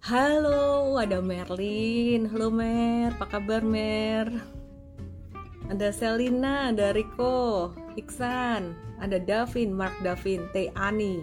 Halo, 0.00 0.96
ada 0.96 1.20
Merlin. 1.20 2.24
Halo 2.32 2.48
Mer, 2.48 3.12
apa 3.20 3.36
kabar 3.36 3.60
Mer? 3.60 4.32
Ada 5.68 5.92
Selina, 5.92 6.72
ada 6.72 6.96
Rico, 6.96 7.76
Iksan, 8.00 8.72
ada 8.96 9.20
Davin, 9.20 9.76
Mark 9.76 9.92
Davin, 10.00 10.48
Teh 10.56 10.72
Ani, 10.72 11.20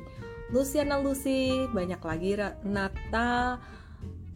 Luciana 0.53 1.01
Lucy, 1.01 1.65
banyak 1.73 1.97
lagi 2.05 2.37
Nata, 2.61 3.57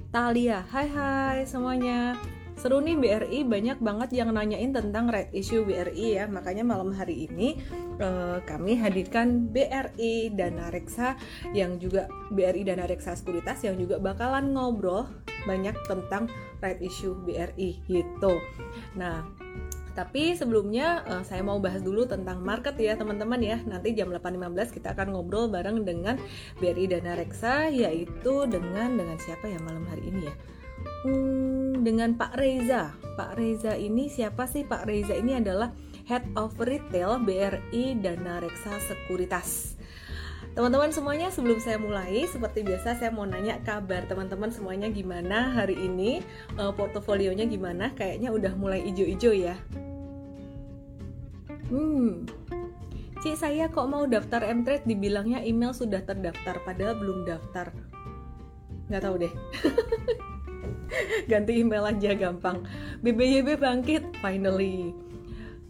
Talia. 0.10 0.66
Hai 0.74 0.90
hai 0.90 1.38
semuanya. 1.46 2.18
Seru 2.62 2.78
nih 2.78 2.94
BRI 2.94 3.42
banyak 3.42 3.82
banget 3.82 4.14
yang 4.14 4.38
nanyain 4.38 4.70
tentang 4.70 5.10
red 5.10 5.34
issue 5.34 5.66
BRI 5.66 6.22
ya. 6.22 6.30
Makanya 6.30 6.62
malam 6.62 6.94
hari 6.94 7.26
ini 7.26 7.58
eh, 7.98 8.38
kami 8.46 8.78
hadirkan 8.78 9.50
BRI 9.50 10.30
Dana 10.38 10.70
Reksa 10.70 11.18
yang 11.58 11.82
juga 11.82 12.06
BRI 12.30 12.62
Dana 12.62 12.86
Reksa 12.86 13.18
Sekuritas 13.18 13.66
yang 13.66 13.82
juga 13.82 13.98
bakalan 13.98 14.54
ngobrol 14.54 15.10
banyak 15.50 15.74
tentang 15.90 16.30
red 16.62 16.78
issue 16.86 17.18
BRI 17.26 17.82
gitu. 17.90 18.38
Nah, 18.94 19.26
tapi 19.98 20.38
sebelumnya 20.38 21.02
uh, 21.04 21.24
saya 21.26 21.42
mau 21.42 21.58
bahas 21.58 21.82
dulu 21.82 22.06
tentang 22.06 22.46
market 22.46 22.78
ya 22.78 22.94
teman-teman 22.94 23.42
ya. 23.42 23.58
Nanti 23.66 23.98
jam 23.98 24.14
8.15 24.14 24.70
kita 24.78 24.94
akan 24.94 25.18
ngobrol 25.18 25.50
bareng 25.50 25.82
dengan 25.82 26.22
BRI 26.62 26.94
Dana 26.94 27.18
Reksa 27.18 27.74
yaitu 27.74 28.46
dengan 28.46 28.96
dengan 29.02 29.18
siapa 29.18 29.50
ya 29.50 29.58
malam 29.66 29.84
hari 29.90 30.14
ini 30.14 30.30
ya? 30.30 30.36
Hmm, 31.02 31.82
dengan 31.82 32.14
Pak 32.14 32.38
Reza. 32.38 32.94
Pak 33.18 33.38
Reza 33.38 33.74
ini 33.74 34.06
siapa 34.08 34.46
sih? 34.46 34.62
Pak 34.66 34.86
Reza 34.86 35.18
ini 35.18 35.34
adalah 35.34 35.74
Head 36.06 36.34
of 36.38 36.58
Retail 36.62 37.22
BRI 37.22 37.98
Dana 37.98 38.38
Reksa 38.42 38.78
Sekuritas. 38.86 39.78
Teman-teman 40.52 40.92
semuanya 40.92 41.32
sebelum 41.32 41.64
saya 41.64 41.80
mulai 41.80 42.28
seperti 42.28 42.68
biasa 42.68 43.00
saya 43.00 43.08
mau 43.08 43.24
nanya 43.24 43.64
kabar 43.64 44.04
teman-teman 44.04 44.52
semuanya 44.52 44.92
gimana 44.92 45.56
hari 45.56 45.80
ini? 45.80 46.20
Uh, 46.60 46.76
portofolionya 46.76 47.48
gimana? 47.48 47.96
Kayaknya 47.96 48.30
udah 48.36 48.54
mulai 48.60 48.84
ijo-ijo 48.84 49.32
ya. 49.32 49.56
Hmm. 51.72 52.28
Cik 53.24 53.38
saya 53.38 53.72
kok 53.72 53.88
mau 53.88 54.04
daftar 54.10 54.44
M-Trade 54.44 54.84
dibilangnya 54.84 55.40
email 55.46 55.72
sudah 55.72 56.04
terdaftar 56.04 56.60
padahal 56.68 57.00
belum 57.00 57.24
daftar. 57.24 57.72
Nggak 58.92 59.04
tahu 59.08 59.16
deh 59.24 59.34
ganti 61.32 61.62
email 61.62 61.88
aja 61.88 62.12
gampang. 62.16 62.64
BBYB 63.02 63.60
bangkit 63.60 64.04
finally. 64.20 64.94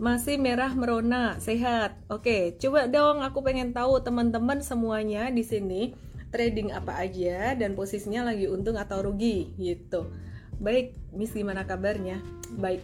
Masih 0.02 0.42
merah 0.42 0.74
merona 0.74 1.38
sehat. 1.38 1.98
Oke 2.10 2.58
coba 2.58 2.90
dong 2.90 3.22
aku 3.22 3.46
pengen 3.46 3.72
tahu 3.72 4.02
teman-teman 4.02 4.60
semuanya 4.66 5.30
di 5.30 5.46
sini 5.46 5.94
trading 6.34 6.72
apa 6.72 6.96
aja 6.98 7.54
dan 7.54 7.76
posisinya 7.76 8.32
lagi 8.34 8.48
untung 8.50 8.80
atau 8.80 9.06
rugi 9.06 9.54
gitu. 9.60 10.10
Baik 10.58 10.98
Miss 11.14 11.36
gimana 11.36 11.68
kabarnya? 11.68 12.24
Baik. 12.58 12.82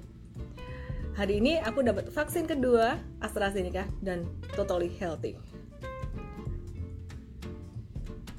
Hari 1.18 1.42
ini 1.42 1.58
aku 1.58 1.82
dapat 1.82 2.14
vaksin 2.14 2.46
kedua 2.46 3.02
AstraZeneca 3.26 3.90
dan 4.06 4.30
totally 4.54 4.94
healthy 5.02 5.34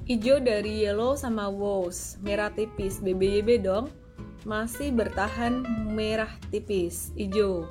Hijau 0.09 0.41
dari 0.41 0.89
yellow 0.89 1.13
sama 1.13 1.53
wows, 1.53 2.17
merah 2.25 2.49
tipis, 2.49 2.97
BBYB 2.97 3.61
dong. 3.61 3.93
Masih 4.41 4.89
bertahan 4.89 5.61
merah 5.93 6.33
tipis, 6.49 7.13
hijau. 7.13 7.69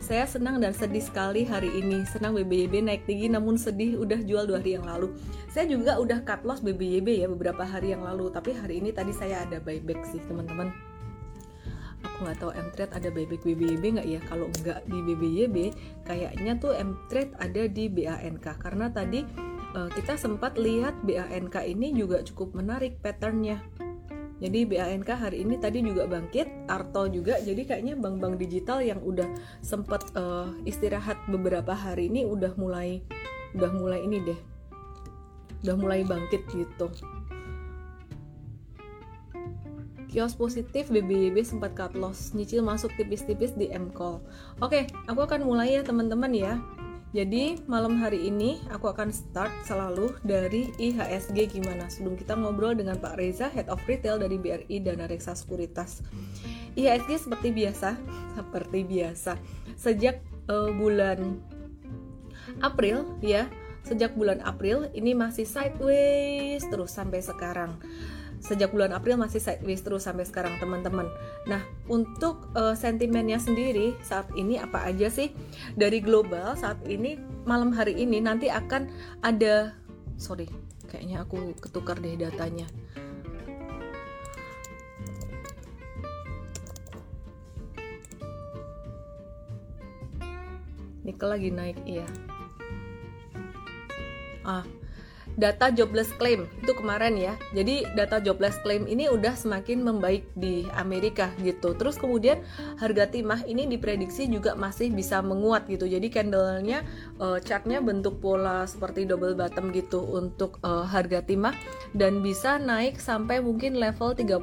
Saya 0.00 0.24
senang 0.24 0.64
dan 0.64 0.72
sedih 0.72 1.04
sekali 1.04 1.44
hari 1.44 1.68
ini. 1.76 2.08
Senang 2.08 2.32
BBYB 2.40 2.88
naik 2.88 3.04
tinggi 3.04 3.28
namun 3.28 3.60
sedih 3.60 4.00
udah 4.00 4.16
jual 4.24 4.48
dua 4.48 4.64
hari 4.64 4.80
yang 4.80 4.88
lalu. 4.88 5.12
Saya 5.52 5.68
juga 5.68 6.00
udah 6.00 6.24
cut 6.24 6.40
loss 6.48 6.64
BBYB 6.64 7.20
ya 7.20 7.28
beberapa 7.28 7.68
hari 7.68 7.92
yang 7.92 8.00
lalu. 8.00 8.32
Tapi 8.32 8.56
hari 8.56 8.80
ini 8.80 8.88
tadi 8.88 9.12
saya 9.12 9.44
ada 9.44 9.60
buyback 9.60 10.08
sih 10.08 10.24
teman-teman. 10.24 10.72
Aku 12.00 12.16
nggak 12.24 12.40
tahu 12.40 12.52
M-Trade 12.64 12.96
ada 12.96 13.08
buyback 13.12 13.44
BBYB 13.44 14.00
nggak 14.00 14.08
ya? 14.08 14.20
Kalau 14.24 14.48
nggak 14.48 14.88
di 14.88 14.98
BBYB, 15.04 15.56
kayaknya 16.08 16.56
tuh 16.56 16.72
M-Trade 16.80 17.36
ada 17.36 17.68
di 17.68 17.92
BANK. 17.92 18.56
Karena 18.56 18.88
tadi 18.88 19.52
uh, 19.74 19.90
kita 19.92 20.14
sempat 20.14 20.56
lihat 20.56 20.94
BANK 21.02 21.66
ini 21.66 21.92
juga 21.92 22.22
cukup 22.22 22.54
menarik 22.54 23.02
patternnya. 23.02 23.60
Jadi 24.42 24.66
BANK 24.66 25.10
hari 25.14 25.46
ini 25.46 25.56
tadi 25.62 25.78
juga 25.80 26.10
bangkit, 26.10 26.66
Arto 26.66 27.06
juga. 27.06 27.38
Jadi 27.38 27.64
kayaknya 27.64 27.94
bank-bank 27.94 28.36
digital 28.38 28.82
yang 28.82 28.98
udah 29.02 29.26
sempat 29.62 30.10
uh, 30.18 30.50
istirahat 30.66 31.16
beberapa 31.30 31.72
hari 31.72 32.10
ini 32.10 32.26
udah 32.26 32.52
mulai 32.58 33.00
udah 33.54 33.70
mulai 33.70 34.02
ini 34.02 34.18
deh. 34.22 34.40
Udah 35.64 35.76
mulai 35.78 36.02
bangkit 36.02 36.44
gitu. 36.50 36.90
Kios 40.14 40.38
positif 40.38 40.94
BBYB 40.94 41.42
sempat 41.42 41.74
cut 41.74 41.98
loss, 41.98 42.38
nyicil 42.38 42.62
masuk 42.62 42.94
tipis-tipis 42.94 43.50
di 43.58 43.66
M-Call. 43.74 44.22
Oke, 44.62 44.86
aku 45.10 45.26
akan 45.26 45.42
mulai 45.42 45.74
ya 45.74 45.82
teman-teman 45.82 46.30
ya. 46.30 46.62
Jadi 47.14 47.62
malam 47.70 47.94
hari 48.02 48.26
ini 48.26 48.58
aku 48.74 48.90
akan 48.90 49.14
start 49.14 49.54
selalu 49.62 50.18
dari 50.26 50.74
IHSG 50.82 51.46
gimana 51.46 51.86
sebelum 51.86 52.18
kita 52.18 52.34
ngobrol 52.34 52.74
dengan 52.74 52.98
Pak 52.98 53.14
Reza 53.14 53.46
Head 53.46 53.70
of 53.70 53.78
Retail 53.86 54.18
dari 54.18 54.34
BRI 54.34 54.82
Dana 54.82 55.06
Reksa 55.06 55.38
Sekuritas. 55.38 56.02
IHSG 56.74 57.30
seperti 57.30 57.54
biasa, 57.54 57.94
seperti 58.34 58.82
biasa. 58.82 59.38
Sejak 59.78 60.26
uh, 60.50 60.74
bulan 60.74 61.38
April 62.58 63.06
ya, 63.22 63.46
sejak 63.86 64.18
bulan 64.18 64.42
April 64.42 64.90
ini 64.90 65.14
masih 65.14 65.46
sideways 65.46 66.66
terus 66.66 66.98
sampai 66.98 67.22
sekarang 67.22 67.78
sejak 68.44 68.76
bulan 68.76 68.92
April 68.92 69.16
masih 69.16 69.40
sideways 69.40 69.80
terus 69.80 70.04
sampai 70.04 70.28
sekarang 70.28 70.60
teman-teman. 70.60 71.08
Nah, 71.48 71.64
untuk 71.88 72.52
uh, 72.52 72.76
sentimennya 72.76 73.40
sendiri 73.40 73.96
saat 74.04 74.28
ini 74.36 74.60
apa 74.60 74.84
aja 74.84 75.08
sih 75.08 75.32
dari 75.80 76.04
global 76.04 76.52
saat 76.52 76.76
ini 76.84 77.16
malam 77.48 77.72
hari 77.72 77.96
ini 77.96 78.20
nanti 78.20 78.52
akan 78.52 78.92
ada 79.24 79.72
sorry 80.20 80.44
kayaknya 80.92 81.24
aku 81.24 81.56
ketukar 81.56 81.96
deh 81.98 82.20
datanya. 82.20 82.68
Nikel 91.04 91.28
lagi 91.28 91.48
naik 91.52 91.80
iya. 91.84 92.08
Ah, 94.44 94.64
data 95.34 95.70
jobless 95.70 96.10
claim 96.16 96.46
itu 96.62 96.72
kemarin 96.74 97.18
ya. 97.18 97.34
Jadi 97.52 97.86
data 97.98 98.22
jobless 98.22 98.58
claim 98.62 98.86
ini 98.86 99.10
udah 99.10 99.34
semakin 99.34 99.82
membaik 99.82 100.26
di 100.38 100.66
Amerika 100.78 101.30
gitu. 101.42 101.74
Terus 101.74 101.98
kemudian 101.98 102.42
harga 102.78 103.10
timah 103.10 103.42
ini 103.46 103.66
diprediksi 103.66 104.30
juga 104.30 104.54
masih 104.54 104.94
bisa 104.94 105.20
menguat 105.20 105.66
gitu. 105.66 105.86
Jadi 105.86 106.10
candlenya 106.10 106.86
uh, 107.18 107.38
chartnya 107.42 107.82
bentuk 107.82 108.22
pola 108.22 108.64
seperti 108.64 109.06
double 109.06 109.34
bottom 109.34 109.74
gitu 109.74 110.02
untuk 110.02 110.62
uh, 110.62 110.86
harga 110.86 111.22
timah 111.22 111.54
dan 111.94 112.22
bisa 112.22 112.56
naik 112.58 112.98
sampai 112.98 113.42
mungkin 113.42 113.78
level 113.78 114.14
35.000 114.14 114.42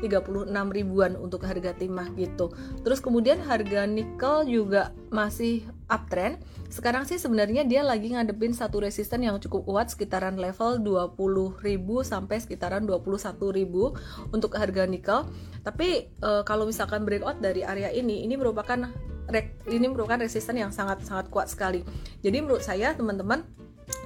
36 0.00 0.76
ribuan 0.76 1.12
untuk 1.16 1.44
harga 1.44 1.76
timah 1.76 2.08
gitu. 2.16 2.52
Terus 2.82 3.00
kemudian 3.04 3.40
harga 3.44 3.84
nikel 3.84 4.48
juga 4.48 4.92
masih 5.08 5.64
uptrend. 5.88 6.40
Sekarang 6.68 7.08
sih 7.08 7.16
sebenarnya 7.16 7.64
dia 7.64 7.80
lagi 7.80 8.12
ngadepin 8.12 8.52
satu 8.52 8.84
resisten 8.84 9.24
yang 9.24 9.40
cukup 9.40 9.64
kuat 9.64 9.88
sekitaran 9.88 10.36
level 10.36 10.84
20.000 10.84 11.64
sampai 12.04 12.36
sekitaran 12.38 12.84
21.000 12.84 14.32
untuk 14.32 14.52
harga 14.54 14.84
nikel. 14.84 15.24
Tapi 15.64 16.12
e, 16.12 16.30
kalau 16.44 16.68
misalkan 16.68 17.08
breakout 17.08 17.40
dari 17.40 17.64
area 17.64 17.88
ini, 17.88 18.22
ini 18.22 18.36
merupakan 18.36 18.88
ini 19.68 19.86
merupakan 19.92 20.24
resisten 20.24 20.56
yang 20.56 20.72
sangat 20.72 21.04
sangat 21.04 21.28
kuat 21.28 21.52
sekali. 21.52 21.84
Jadi 22.24 22.36
menurut 22.40 22.64
saya 22.64 22.96
teman-teman 22.96 23.44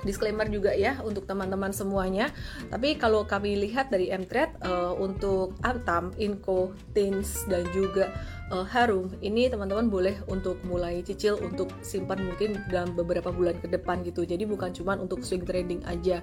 disclaimer 0.02 0.46
juga 0.50 0.74
ya 0.74 0.98
untuk 1.02 1.26
teman-teman 1.26 1.70
semuanya. 1.70 2.30
Tapi 2.70 2.98
kalau 2.98 3.26
kami 3.26 3.58
lihat 3.58 3.90
dari 3.90 4.10
Mtrade 4.10 4.58
uh, 4.62 4.94
untuk 4.98 5.58
Antam, 5.62 6.14
Inco, 6.18 6.74
Tins 6.94 7.46
dan 7.46 7.66
juga 7.70 8.10
uh, 8.52 8.66
Harum 8.68 9.08
ini 9.24 9.48
teman-teman 9.48 9.88
boleh 9.88 10.20
untuk 10.28 10.60
mulai 10.68 11.00
cicil 11.00 11.40
untuk 11.40 11.72
simpan 11.80 12.20
mungkin 12.22 12.60
dalam 12.68 12.92
beberapa 12.92 13.32
bulan 13.32 13.58
ke 13.58 13.66
depan 13.72 14.04
gitu. 14.04 14.28
Jadi 14.28 14.44
bukan 14.44 14.70
cuma 14.76 14.94
untuk 15.00 15.24
swing 15.24 15.48
trading 15.48 15.80
aja. 15.88 16.20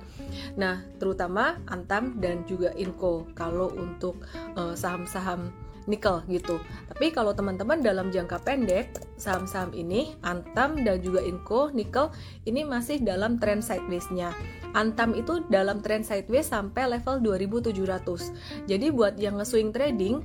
Nah, 0.55 0.85
terutama 1.01 1.57
Antam 1.67 2.21
dan 2.21 2.45
juga 2.45 2.71
Inco 2.77 3.25
kalau 3.33 3.73
untuk 3.73 4.21
uh, 4.55 4.77
saham-saham 4.77 5.49
nikel 5.89 6.21
gitu. 6.29 6.61
Tapi 6.93 7.09
kalau 7.09 7.33
teman-teman 7.33 7.81
dalam 7.81 8.13
jangka 8.13 8.45
pendek, 8.45 8.93
saham-saham 9.17 9.73
ini, 9.73 10.13
Antam 10.21 10.77
dan 10.85 11.01
juga 11.01 11.25
Inco, 11.25 11.73
nikel, 11.73 12.13
ini 12.45 12.61
masih 12.61 13.01
dalam 13.01 13.41
trend 13.41 13.65
sideways-nya. 13.65 14.29
Antam 14.77 15.17
itu 15.17 15.41
dalam 15.49 15.81
trend 15.81 16.05
sideways 16.05 16.45
sampai 16.45 16.85
level 16.85 17.25
2700. 17.25 18.69
Jadi 18.69 18.87
buat 18.93 19.17
yang 19.17 19.41
nge-swing 19.41 19.73
trading, 19.73 20.21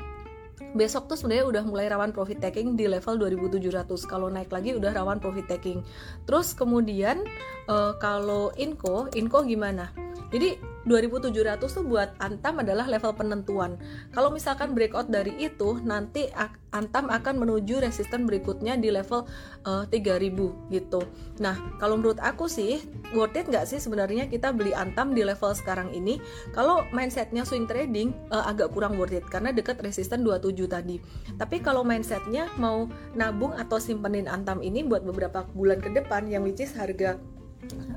besok 0.75 1.06
tuh 1.06 1.17
sebenarnya 1.17 1.47
udah 1.47 1.62
mulai 1.65 1.87
rawan 1.87 2.11
profit 2.11 2.43
taking 2.43 2.75
di 2.75 2.91
level 2.91 3.15
2700 3.17 3.87
kalau 4.11 4.26
naik 4.26 4.50
lagi 4.50 4.75
udah 4.75 4.91
rawan 4.91 5.23
profit 5.23 5.47
taking. 5.47 5.81
Terus 6.26 6.53
kemudian 6.53 7.23
uh, 7.71 7.94
kalau 8.03 8.50
Inco 8.59 9.06
Inco 9.15 9.47
gimana? 9.47 9.94
Jadi 10.35 10.74
2700 10.84 11.64
tuh 11.64 11.84
buat 11.84 12.12
Antam 12.20 12.60
adalah 12.60 12.84
level 12.84 13.16
penentuan. 13.16 13.81
Kalau 14.12 14.28
misalkan 14.28 14.76
breakout 14.76 15.08
dari 15.08 15.32
itu, 15.40 15.81
nanti 15.81 16.28
Antam 16.75 17.06
akan 17.06 17.38
menuju 17.38 17.78
resisten 17.81 18.26
berikutnya 18.26 18.75
di 18.75 18.90
level 18.90 19.25
uh, 19.64 19.86
eh, 19.88 20.02
3000 20.02 20.75
gitu. 20.75 21.00
Nah, 21.38 21.54
kalau 21.78 21.96
menurut 21.96 22.19
aku 22.19 22.50
sih, 22.50 22.82
worth 23.14 23.38
it 23.38 23.46
nggak 23.46 23.64
sih 23.64 23.78
sebenarnya 23.78 24.26
kita 24.26 24.50
beli 24.50 24.75
Antam 24.75 25.14
di 25.14 25.22
level 25.22 25.54
sekarang 25.54 25.94
ini? 25.94 26.19
Kalau 26.52 26.82
mindsetnya 26.90 27.46
swing 27.46 27.70
trading, 27.70 28.12
uh, 28.34 28.50
agak 28.50 28.75
kurang 28.75 28.98
worth 28.98 29.14
it 29.14 29.25
karena 29.31 29.54
dekat 29.54 29.78
resisten 29.81 30.26
27 30.26 30.66
tadi. 30.66 30.98
Tapi 31.38 31.62
kalau 31.62 31.86
mindsetnya 31.86 32.50
mau 32.58 32.90
nabung 33.14 33.54
atau 33.54 33.78
simpenin 33.78 34.26
Antam 34.26 34.60
ini 34.60 34.82
buat 34.82 35.06
beberapa 35.06 35.46
bulan 35.54 35.78
ke 35.78 35.94
depan, 35.94 36.26
yang 36.26 36.42
which 36.42 36.60
is 36.60 36.75
harga 36.75 37.16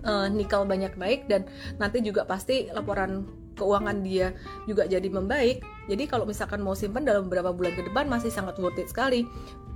uh, 0.03 0.27
nikel 0.31 0.63
banyak 0.63 0.93
naik 0.95 1.27
dan 1.31 1.47
nanti 1.81 1.99
juga 2.03 2.23
pasti 2.23 2.69
laporan 2.71 3.27
keuangan 3.57 4.05
dia 4.05 4.31
juga 4.69 4.85
jadi 4.85 5.09
membaik. 5.09 5.65
Jadi 5.89 6.03
kalau 6.05 6.29
misalkan 6.29 6.61
mau 6.61 6.77
simpan 6.77 7.03
dalam 7.03 7.25
beberapa 7.25 7.49
bulan 7.49 7.73
ke 7.73 7.89
depan 7.89 8.05
masih 8.05 8.29
sangat 8.29 8.61
worth 8.61 8.77
it 8.77 8.87
sekali. 8.87 9.25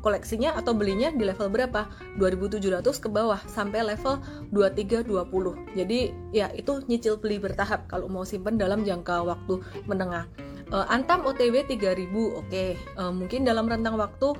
Koleksinya 0.01 0.57
atau 0.57 0.73
belinya 0.73 1.13
di 1.13 1.25
level 1.25 1.49
berapa? 1.49 1.85
2700 2.17 2.81
ke 2.81 3.09
bawah 3.09 3.37
sampai 3.45 3.85
level 3.85 4.17
2320. 4.49 5.77
Jadi 5.77 5.99
ya 6.33 6.49
itu 6.57 6.81
nyicil 6.89 7.21
beli 7.21 7.37
bertahap 7.37 7.85
kalau 7.85 8.09
mau 8.09 8.25
simpan 8.25 8.57
dalam 8.57 8.81
jangka 8.81 9.25
waktu 9.25 9.61
menengah. 9.85 10.25
Uh, 10.71 10.87
Antam 10.87 11.27
OTW 11.27 11.67
3000, 11.67 11.75
oke. 11.75 12.47
Okay. 12.47 12.79
Uh, 12.95 13.11
eh, 13.11 13.13
mungkin 13.13 13.43
dalam 13.43 13.67
rentang 13.67 13.99
waktu 13.99 14.33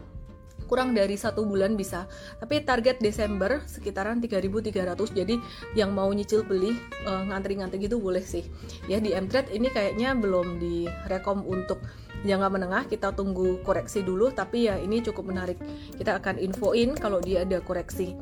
kurang 0.71 0.95
dari 0.95 1.19
satu 1.19 1.44
bulan 1.44 1.75
bisa. 1.75 2.07
Tapi 2.39 2.63
target 2.63 3.03
Desember 3.03 3.59
sekitaran 3.68 4.23
3.300 4.23 4.71
jadi 5.12 5.35
yang 5.75 5.91
mau 5.91 6.07
nyicil 6.07 6.47
beli 6.47 6.79
uh, 7.03 7.27
ngantri-ngantri 7.27 7.91
gitu 7.91 8.00
boleh 8.00 8.23
sih. 8.23 8.47
Ya 8.88 9.03
di 9.03 9.12
Mtrade 9.12 9.51
ini 9.51 9.68
kayaknya 9.68 10.15
belum 10.15 10.63
direkom 10.63 11.44
untuk 11.44 11.83
jangka 12.23 12.47
menengah. 12.47 12.88
Kita 12.88 13.12
tunggu 13.12 13.59
koreksi 13.68 14.00
dulu 14.00 14.31
tapi 14.31 14.71
ya 14.71 14.79
ini 14.79 15.03
cukup 15.03 15.27
menarik. 15.27 15.59
Kita 16.00 16.15
akan 16.23 16.39
infoin 16.39 16.95
kalau 16.95 17.19
dia 17.19 17.44
ada 17.44 17.59
koreksi 17.59 18.15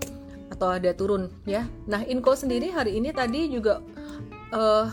atau 0.50 0.74
ada 0.74 0.90
turun 0.98 1.30
ya. 1.46 1.70
Nah 1.86 2.02
Inco 2.10 2.34
sendiri 2.34 2.74
hari 2.74 2.98
ini 2.98 3.14
tadi 3.14 3.46
juga 3.46 3.86
uh, 4.50 4.90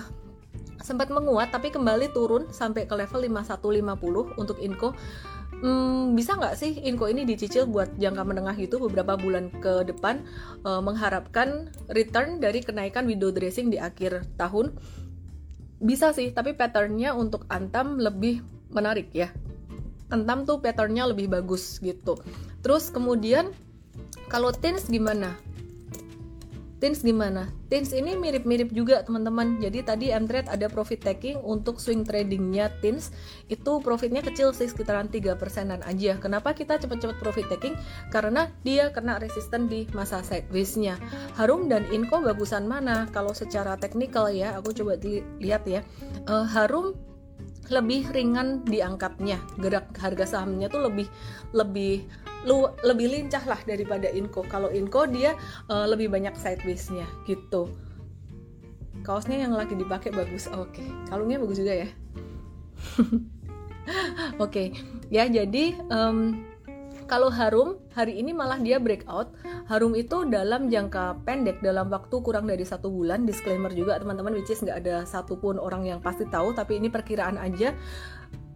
sempat 0.85 1.11
menguat 1.11 1.51
tapi 1.51 1.75
kembali 1.75 2.13
turun 2.15 2.47
sampai 2.53 2.87
ke 2.87 2.95
level 2.95 3.25
5150 3.27 4.39
untuk 4.39 4.61
Inco 4.63 4.93
hmm, 5.63 6.19
bisa 6.19 6.37
nggak 6.37 6.55
sih 6.59 6.83
Inco 6.85 7.07
ini 7.07 7.25
dicicil 7.25 7.69
buat 7.69 7.95
jangka 7.97 8.23
menengah 8.27 8.57
itu 8.57 8.77
beberapa 8.81 9.17
bulan 9.17 9.49
ke 9.61 9.87
depan 9.87 10.25
uh, 10.67 10.83
mengharapkan 10.83 11.71
return 11.93 12.43
dari 12.43 12.61
kenaikan 12.65 13.07
window 13.07 13.31
dressing 13.31 13.71
di 13.71 13.79
akhir 13.79 14.27
tahun? 14.37 14.77
Bisa 15.81 16.17
sih 16.17 16.33
tapi 16.33 16.57
patternnya 16.57 17.13
untuk 17.13 17.45
Antam 17.53 18.01
lebih 18.01 18.41
menarik 18.73 19.13
ya. 19.13 19.31
Antam 20.09 20.47
tuh 20.47 20.59
patternnya 20.63 21.09
lebih 21.09 21.31
bagus 21.31 21.79
gitu. 21.85 22.17
Terus 22.65 22.89
kemudian 22.91 23.53
kalau 24.27 24.51
Tins 24.51 24.91
gimana 24.91 25.39
Tins 26.77 27.01
gimana? 27.01 27.49
Tins 27.73 27.97
ini 27.97 28.21
mirip-mirip 28.21 28.69
juga 28.69 29.01
teman-teman. 29.01 29.57
Jadi 29.65 29.81
tadi 29.81 30.07
M-Trade 30.13 30.53
ada 30.53 30.69
profit 30.69 31.01
taking 31.01 31.41
untuk 31.41 31.81
swing 31.81 32.05
tradingnya 32.05 32.69
Tins 32.85 33.17
itu 33.49 33.81
profitnya 33.81 34.21
kecil 34.21 34.53
sih 34.53 34.69
sekitaran 34.69 35.09
3 35.09 35.41
persenan 35.41 35.81
aja. 35.89 36.21
Kenapa 36.21 36.53
kita 36.53 36.77
cepet-cepet 36.77 37.17
profit 37.17 37.49
taking? 37.49 37.81
Karena 38.13 38.53
dia 38.61 38.93
kena 38.93 39.17
resisten 39.17 39.73
di 39.73 39.89
masa 39.97 40.21
sideways-nya. 40.21 41.01
Harum 41.41 41.73
dan 41.73 41.89
Inco 41.89 42.21
bagusan 42.21 42.69
mana? 42.69 43.09
Kalau 43.09 43.33
secara 43.33 43.81
teknikal 43.81 44.29
ya, 44.29 44.61
aku 44.61 44.77
coba 44.77 45.01
lihat 45.41 45.65
ya. 45.65 45.81
Uh, 46.29 46.45
Harum 46.45 46.93
lebih 47.67 48.07
ringan 48.15 48.63
diangkatnya 48.63 49.43
gerak 49.59 49.91
harga 49.99 50.39
sahamnya 50.39 50.71
tuh 50.71 50.87
lebih 50.87 51.11
lebih 51.51 52.07
lu 52.45 52.69
lebih 52.85 53.09
lincah 53.09 53.43
lah 53.47 53.61
daripada 53.65 54.11
Inco 54.13 54.45
kalau 54.47 54.69
Inco 54.69 55.09
dia 55.09 55.35
uh, 55.71 55.87
lebih 55.89 56.13
banyak 56.13 56.37
sidewaysnya 56.37 57.07
gitu 57.25 57.73
kaosnya 59.07 59.47
yang 59.47 59.55
lagi 59.55 59.79
dipakai 59.79 60.11
bagus 60.13 60.51
oke 60.51 60.75
okay. 60.75 60.89
kalungnya 61.09 61.39
bagus 61.39 61.63
juga 61.63 61.87
ya 61.87 61.89
oke 64.43 64.51
okay. 64.51 64.75
ya 65.09 65.31
jadi 65.31 65.79
um, 65.89 66.45
kalau 67.07 67.31
Harum 67.31 67.79
hari 67.95 68.19
ini 68.19 68.35
malah 68.35 68.59
dia 68.59 68.83
breakout. 68.83 69.31
Harum 69.71 69.95
itu 69.95 70.27
dalam 70.27 70.67
jangka 70.67 71.23
pendek, 71.23 71.63
dalam 71.63 71.87
waktu 71.87 72.19
kurang 72.19 72.51
dari 72.51 72.67
satu 72.67 72.91
bulan. 72.91 73.23
Disclaimer 73.23 73.71
juga 73.71 73.95
teman-teman, 74.03 74.35
which 74.35 74.51
is 74.51 74.59
nggak 74.59 74.83
ada 74.83 75.07
satupun 75.07 75.55
orang 75.63 75.87
yang 75.87 76.03
pasti 76.03 76.27
tahu, 76.27 76.51
tapi 76.51 76.83
ini 76.83 76.91
perkiraan 76.91 77.39
aja. 77.39 77.79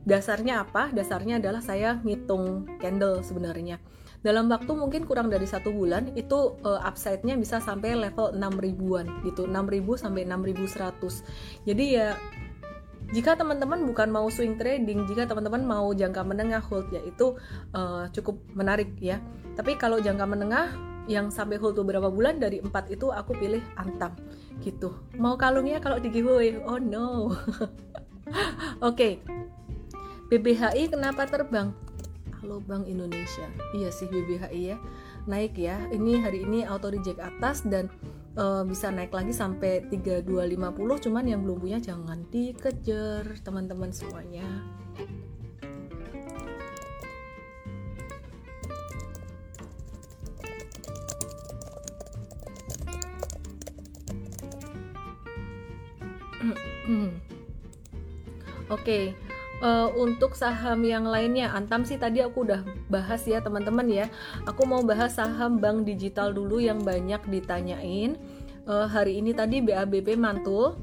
Dasarnya 0.04 0.64
apa? 0.64 0.88
Dasarnya 0.90 1.38
adalah 1.38 1.60
saya 1.60 2.00
ngitung 2.00 2.64
candle 2.80 3.20
sebenarnya. 3.20 3.80
Dalam 4.20 4.52
waktu 4.52 4.68
mungkin 4.76 5.08
kurang 5.08 5.32
dari 5.32 5.48
satu 5.48 5.72
bulan 5.72 6.12
itu 6.12 6.60
uh, 6.60 6.80
upside-nya 6.84 7.40
bisa 7.40 7.56
sampai 7.56 7.96
level 7.96 8.36
6 8.36 8.60
ribuan 8.60 9.08
gitu, 9.24 9.48
6000 9.48 9.80
sampai 9.96 10.28
6100. 10.28 11.64
Jadi 11.64 11.84
ya 11.96 12.12
jika 13.10 13.34
teman-teman 13.34 13.82
bukan 13.88 14.12
mau 14.12 14.28
swing 14.28 14.60
trading, 14.60 15.08
jika 15.08 15.24
teman-teman 15.24 15.64
mau 15.64 15.88
jangka 15.90 16.22
menengah 16.22 16.62
hold 16.62 16.86
ya 16.92 17.00
itu 17.02 17.34
uh, 17.72 18.12
cukup 18.12 18.38
menarik 18.52 18.92
ya. 19.00 19.24
Tapi 19.56 19.80
kalau 19.80 19.98
jangka 19.98 20.28
menengah 20.28 20.68
yang 21.08 21.32
sampai 21.32 21.56
hold 21.56 21.80
beberapa 21.80 22.12
bulan 22.12 22.38
dari 22.38 22.60
empat 22.60 22.92
itu 22.92 23.08
aku 23.08 23.34
pilih 23.40 23.64
antam 23.80 24.14
gitu. 24.60 24.92
Mau 25.16 25.34
kalungnya 25.40 25.80
kalau 25.80 25.96
di 25.96 26.12
giveaway? 26.12 26.60
Oh 26.60 26.76
no. 26.76 27.08
Oke. 28.84 28.84
okay. 28.84 29.12
BBHI 30.30 30.94
kenapa 30.94 31.26
terbang? 31.26 31.74
Halo 32.38 32.62
Bank 32.62 32.86
Indonesia. 32.86 33.50
Iya 33.74 33.90
sih 33.90 34.06
BBHI 34.06 34.62
ya. 34.62 34.78
Naik 35.26 35.58
ya. 35.58 35.74
Ini 35.90 36.22
hari 36.22 36.46
ini 36.46 36.62
auto 36.62 36.86
reject 36.86 37.18
atas 37.18 37.66
dan 37.66 37.90
uh, 38.38 38.62
bisa 38.62 38.94
naik 38.94 39.10
lagi 39.10 39.34
sampai 39.34 39.90
3250 39.90 41.02
cuman 41.10 41.24
yang 41.26 41.42
belum 41.42 41.58
punya 41.58 41.82
jangan 41.82 42.22
dikejar 42.30 43.26
teman-teman 43.42 43.90
semuanya 43.90 44.46
Oke, 58.70 59.18
uh, 59.60 59.88
untuk 59.96 60.34
saham 60.36 60.82
yang 60.84 61.06
lainnya 61.06 61.52
Antam 61.52 61.84
sih 61.84 62.00
tadi 62.00 62.24
aku 62.24 62.44
udah 62.48 62.60
bahas 62.88 63.24
ya 63.24 63.40
teman-teman 63.40 63.86
ya. 63.88 64.06
Aku 64.48 64.64
mau 64.66 64.82
bahas 64.82 65.16
saham 65.16 65.60
bank 65.60 65.86
digital 65.86 66.32
dulu 66.34 66.58
yang 66.60 66.82
banyak 66.82 67.20
ditanyain. 67.28 68.16
Uh, 68.68 68.88
hari 68.88 69.20
ini 69.20 69.32
tadi 69.32 69.64
BABP 69.64 70.16
mantul. 70.16 70.80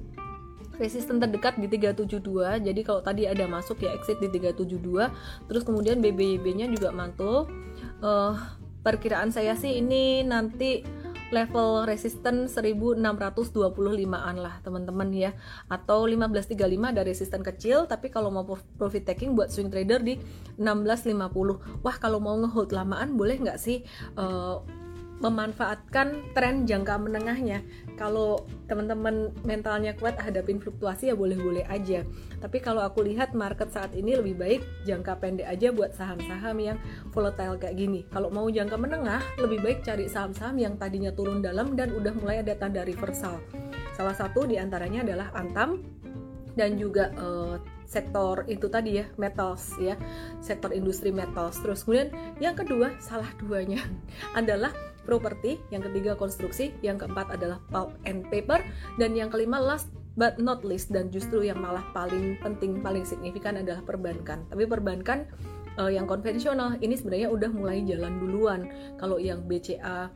Resisten 0.77 1.17
terdekat 1.17 1.57
di 1.57 1.65
372 1.65 2.61
jadi 2.61 2.81
kalau 2.85 3.01
tadi 3.01 3.25
ada 3.25 3.49
masuk 3.49 3.81
ya 3.81 3.97
exit 3.97 4.21
di 4.21 4.29
372 4.29 5.09
terus 5.49 5.65
kemudian 5.65 5.97
BBYB 5.97 6.45
nya 6.53 6.65
juga 6.69 6.93
mantul. 6.93 7.49
Uh, 7.97 8.37
perkiraan 8.85 9.33
saya 9.33 9.57
sih 9.57 9.81
ini 9.81 10.21
nanti 10.21 10.85
level 11.29 11.83
resisten 11.85 12.47
1625-an 12.47 14.35
lah 14.39 14.59
teman-teman 14.63 15.09
ya. 15.11 15.31
Atau 15.67 16.07
1535 16.07 16.93
ada 16.93 17.01
resisten 17.03 17.41
kecil 17.43 17.87
tapi 17.89 18.07
kalau 18.13 18.31
mau 18.31 18.45
profit 18.79 19.03
taking 19.03 19.35
buat 19.35 19.51
swing 19.51 19.71
trader 19.71 20.03
di 20.03 20.19
1650 20.59 21.83
wah 21.83 21.95
kalau 21.99 22.17
mau 22.17 22.35
ngehold 22.39 22.73
lamaan 22.73 23.15
boleh 23.15 23.37
nggak 23.39 23.59
sih 23.59 23.83
uh, 24.17 24.61
memanfaatkan 25.17 26.33
tren 26.37 26.69
jangka 26.69 27.01
menengahnya. 27.01 27.65
Kalau 27.97 28.45
teman-teman 28.69 29.33
mentalnya 29.41 29.97
kuat 29.97 30.17
hadapin 30.21 30.61
fluktuasi 30.61 31.09
ya 31.09 31.15
boleh-boleh 31.17 31.65
aja. 31.65 32.05
Tapi 32.37 32.57
kalau 32.61 32.85
aku 32.85 33.01
lihat 33.01 33.33
market 33.33 33.73
saat 33.73 33.93
ini 33.97 34.13
lebih 34.13 34.37
baik 34.37 34.61
jangka 34.85 35.17
pendek 35.17 35.49
aja 35.49 35.73
buat 35.73 35.97
saham-saham 35.97 36.57
yang 36.61 36.77
volatile 37.09 37.57
kayak 37.57 37.77
gini. 37.77 38.05
Kalau 38.13 38.29
mau 38.29 38.45
jangka 38.45 38.77
menengah, 38.77 39.21
lebih 39.41 39.65
baik 39.65 39.79
cari 39.81 40.05
saham-saham 40.05 40.61
yang 40.61 40.73
tadinya 40.77 41.09
turun 41.09 41.41
dalam 41.41 41.73
dan 41.73 41.89
udah 41.97 42.13
mulai 42.21 42.45
ada 42.45 42.53
tanda 42.53 42.85
reversal. 42.85 43.41
Salah 43.97 44.13
satu 44.13 44.45
di 44.45 44.61
antaranya 44.61 45.01
adalah 45.01 45.33
Antam 45.33 45.81
dan 46.53 46.77
juga 46.77 47.13
uh, 47.17 47.57
sektor 47.87 48.43
itu 48.51 48.67
tadi 48.67 48.99
ya 48.99 49.05
metals 49.15 49.71
ya 49.79 49.95
sektor 50.43 50.75
industri 50.75 51.13
metals 51.13 51.61
terus 51.63 51.87
kemudian 51.87 52.11
yang 52.43 52.57
kedua 52.57 52.97
salah 52.99 53.31
duanya 53.39 53.79
adalah 54.39 54.75
properti, 55.07 55.63
yang 55.71 55.79
ketiga 55.87 56.19
konstruksi, 56.19 56.75
yang 56.83 56.99
keempat 56.99 57.31
adalah 57.31 57.63
pulp 57.71 57.95
and 58.03 58.27
paper, 58.27 58.59
dan 58.99 59.15
yang 59.15 59.31
kelima 59.31 59.55
last 59.55 59.87
but 60.19 60.35
not 60.41 60.67
least 60.67 60.91
dan 60.91 61.07
justru 61.07 61.47
yang 61.47 61.63
malah 61.63 61.85
paling 61.95 62.35
penting, 62.43 62.83
paling 62.83 63.07
signifikan 63.07 63.55
adalah 63.55 63.79
perbankan. 63.87 64.43
Tapi 64.51 64.67
perbankan 64.67 65.29
uh, 65.79 65.87
yang 65.87 66.09
konvensional 66.09 66.75
ini 66.81 66.97
sebenarnya 66.97 67.29
udah 67.31 67.49
mulai 67.53 67.85
jalan 67.85 68.19
duluan. 68.19 68.67
Kalau 68.99 69.21
yang 69.21 69.45
BCA 69.45 70.11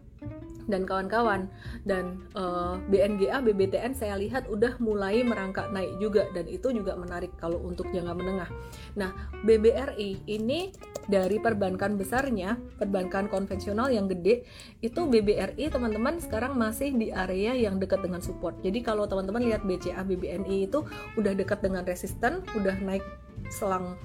dan 0.72 0.88
kawan-kawan 0.88 1.52
dan 1.84 2.24
uh, 2.34 2.80
eh, 2.80 2.88
BNGA 2.88 3.44
BBTN 3.44 3.92
saya 3.92 4.16
lihat 4.16 4.48
udah 4.48 4.80
mulai 4.80 5.22
merangkak 5.22 5.70
naik 5.76 5.92
juga 6.00 6.26
dan 6.32 6.48
itu 6.48 6.72
juga 6.72 6.96
menarik 6.96 7.36
kalau 7.36 7.60
untuk 7.62 7.92
jangka 7.92 8.16
menengah. 8.16 8.50
Nah, 8.96 9.12
BBRI 9.44 10.24
ini 10.32 10.72
dari 11.12 11.38
perbankan 11.44 12.00
besarnya, 12.00 12.56
perbankan 12.80 13.28
konvensional 13.28 13.92
yang 13.92 14.08
gede, 14.08 14.48
itu 14.80 15.02
BBRI 15.04 15.68
teman-teman 15.68 16.24
sekarang 16.24 16.56
masih 16.56 16.96
di 16.96 17.12
area 17.12 17.52
yang 17.52 17.78
dekat 17.78 18.00
dengan 18.06 18.24
support. 18.24 18.56
Jadi 18.64 18.80
kalau 18.80 19.04
teman-teman 19.10 19.44
lihat 19.44 19.68
BCA 19.68 20.08
BBNI 20.08 20.72
itu 20.72 20.88
udah 21.20 21.34
dekat 21.36 21.60
dengan 21.60 21.84
resisten, 21.84 22.46
udah 22.56 22.78
naik 22.80 23.04
selang 23.52 24.00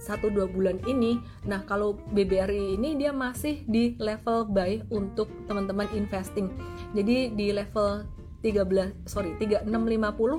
satu 0.00 0.32
dua 0.32 0.48
bulan 0.48 0.80
ini. 0.88 1.20
Nah, 1.44 1.62
kalau 1.68 2.00
BBRI 2.16 2.80
ini 2.80 2.96
dia 2.96 3.12
masih 3.12 3.62
di 3.68 3.94
level 4.00 4.48
buy 4.48 4.80
untuk 4.88 5.28
teman-teman 5.44 5.86
investing. 5.92 6.48
Jadi 6.96 7.36
di 7.36 7.52
level 7.52 8.08
13 8.40 9.04
sorry 9.04 9.36
3650 9.36 9.68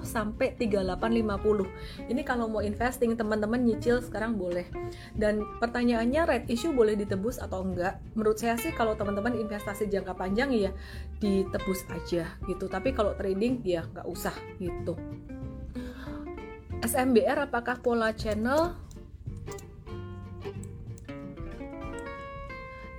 sampai 0.02 0.58
3850 0.58 2.10
ini 2.10 2.22
kalau 2.26 2.50
mau 2.50 2.66
investing 2.66 3.14
teman-teman 3.14 3.62
nyicil 3.62 4.02
sekarang 4.02 4.42
boleh. 4.42 4.66
Dan 5.14 5.46
pertanyaannya 5.62 6.22
red 6.26 6.44
issue 6.50 6.74
boleh 6.74 6.98
ditebus 6.98 7.38
atau 7.38 7.62
enggak? 7.62 8.02
Menurut 8.18 8.42
saya 8.42 8.58
sih 8.58 8.74
kalau 8.74 8.98
teman-teman 8.98 9.38
investasi 9.38 9.86
jangka 9.88 10.18
panjang 10.18 10.50
ya 10.50 10.74
ditebus 11.22 11.86
aja 11.94 12.26
gitu. 12.50 12.66
Tapi 12.66 12.90
kalau 12.98 13.14
trading 13.14 13.62
ya 13.62 13.86
nggak 13.86 14.08
usah 14.10 14.34
gitu. 14.58 14.98
SMBR 16.82 17.46
apakah 17.46 17.78
pola 17.78 18.10
channel 18.18 18.74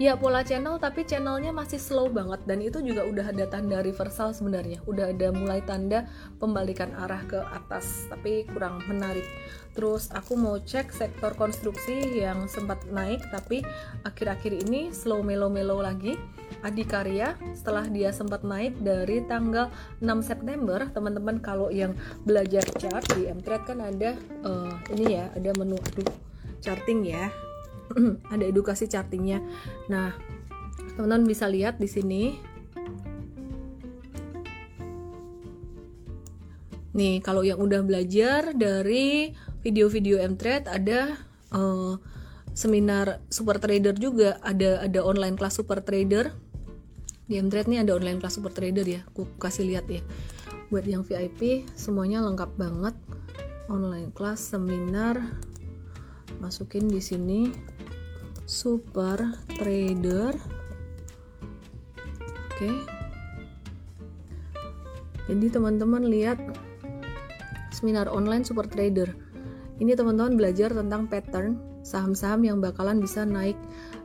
ya 0.00 0.16
pola 0.16 0.40
channel 0.40 0.80
tapi 0.80 1.04
channelnya 1.04 1.52
masih 1.52 1.76
slow 1.76 2.08
banget. 2.08 2.40
Dan 2.48 2.64
itu 2.64 2.80
juga 2.80 3.04
udah 3.04 3.32
ada 3.32 3.44
tanda 3.48 3.84
reversal 3.84 4.32
sebenarnya. 4.32 4.80
Udah 4.88 5.12
ada 5.12 5.28
mulai 5.32 5.60
tanda 5.64 6.08
pembalikan 6.40 6.92
arah 6.96 7.20
ke 7.28 7.40
atas 7.40 8.08
tapi 8.08 8.48
kurang 8.48 8.80
menarik. 8.88 9.24
Terus 9.72 10.12
aku 10.12 10.36
mau 10.36 10.60
cek 10.60 10.92
sektor 10.92 11.32
konstruksi 11.32 12.20
yang 12.20 12.44
sempat 12.44 12.84
naik 12.92 13.24
tapi 13.32 13.64
akhir-akhir 14.04 14.68
ini 14.68 14.92
slow 14.92 15.24
melo-melo 15.24 15.80
lagi. 15.80 16.16
Adikarya 16.62 17.34
setelah 17.58 17.88
dia 17.90 18.14
sempat 18.14 18.46
naik 18.46 18.78
dari 18.84 19.24
tanggal 19.26 19.72
6 19.98 20.06
September 20.22 20.86
teman-teman 20.94 21.42
kalau 21.42 21.74
yang 21.74 21.96
belajar 22.22 22.62
chart 22.78 23.02
di 23.18 23.26
Mtrade 23.26 23.66
kan 23.66 23.82
ada 23.82 24.14
uh, 24.46 24.70
ini 24.94 25.18
ya 25.18 25.26
ada 25.34 25.50
menu 25.58 25.74
aduh 25.74 26.06
charting 26.62 27.02
ya 27.02 27.34
ada 28.34 28.44
edukasi 28.44 28.86
chartingnya. 28.86 29.42
Nah, 29.90 30.14
teman-teman 30.94 31.26
bisa 31.28 31.48
lihat 31.48 31.80
di 31.80 31.88
sini. 31.88 32.22
Nih, 36.92 37.24
kalau 37.24 37.40
yang 37.40 37.56
udah 37.56 37.80
belajar 37.80 38.52
dari 38.52 39.32
video-video 39.64 40.20
Mtrade 40.28 40.68
ada 40.68 41.16
uh, 41.56 41.96
seminar 42.52 43.24
super 43.32 43.56
trader 43.56 43.96
juga, 43.96 44.36
ada 44.44 44.84
ada 44.84 45.00
online 45.00 45.40
kelas 45.40 45.56
super 45.56 45.80
trader. 45.80 46.36
Di 47.24 47.40
Mtrade 47.40 47.72
nih 47.72 47.80
ada 47.80 47.96
online 47.96 48.20
kelas 48.20 48.36
super 48.36 48.52
trader 48.52 48.84
ya. 48.84 49.00
Aku 49.08 49.24
kasih 49.40 49.64
lihat 49.64 49.88
ya. 49.88 50.04
Buat 50.68 50.84
yang 50.84 51.00
VIP 51.00 51.64
semuanya 51.72 52.20
lengkap 52.20 52.60
banget. 52.60 52.92
Online 53.72 54.12
kelas, 54.12 54.52
seminar, 54.52 55.16
masukin 56.42 56.90
di 56.90 57.00
sini 57.00 57.48
super 58.46 59.18
trader. 59.58 60.34
Oke. 62.50 62.70
Jadi 65.30 65.46
teman-teman 65.48 66.02
lihat 66.10 66.38
seminar 67.72 68.10
online 68.10 68.42
super 68.44 68.66
trader. 68.66 69.10
Ini 69.82 69.96
teman-teman 69.98 70.38
belajar 70.38 70.70
tentang 70.70 71.08
pattern 71.08 71.58
saham-saham 71.82 72.46
yang 72.46 72.58
bakalan 72.62 73.02
bisa 73.02 73.26
naik 73.26 73.58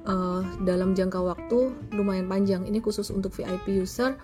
uh, 0.09 0.41
dalam 0.65 0.97
jangka 0.97 1.21
waktu 1.21 1.73
lumayan 1.93 2.25
panjang. 2.29 2.65
Ini 2.65 2.81
khusus 2.81 3.09
untuk 3.13 3.33
VIP 3.33 3.81
user. 3.81 4.17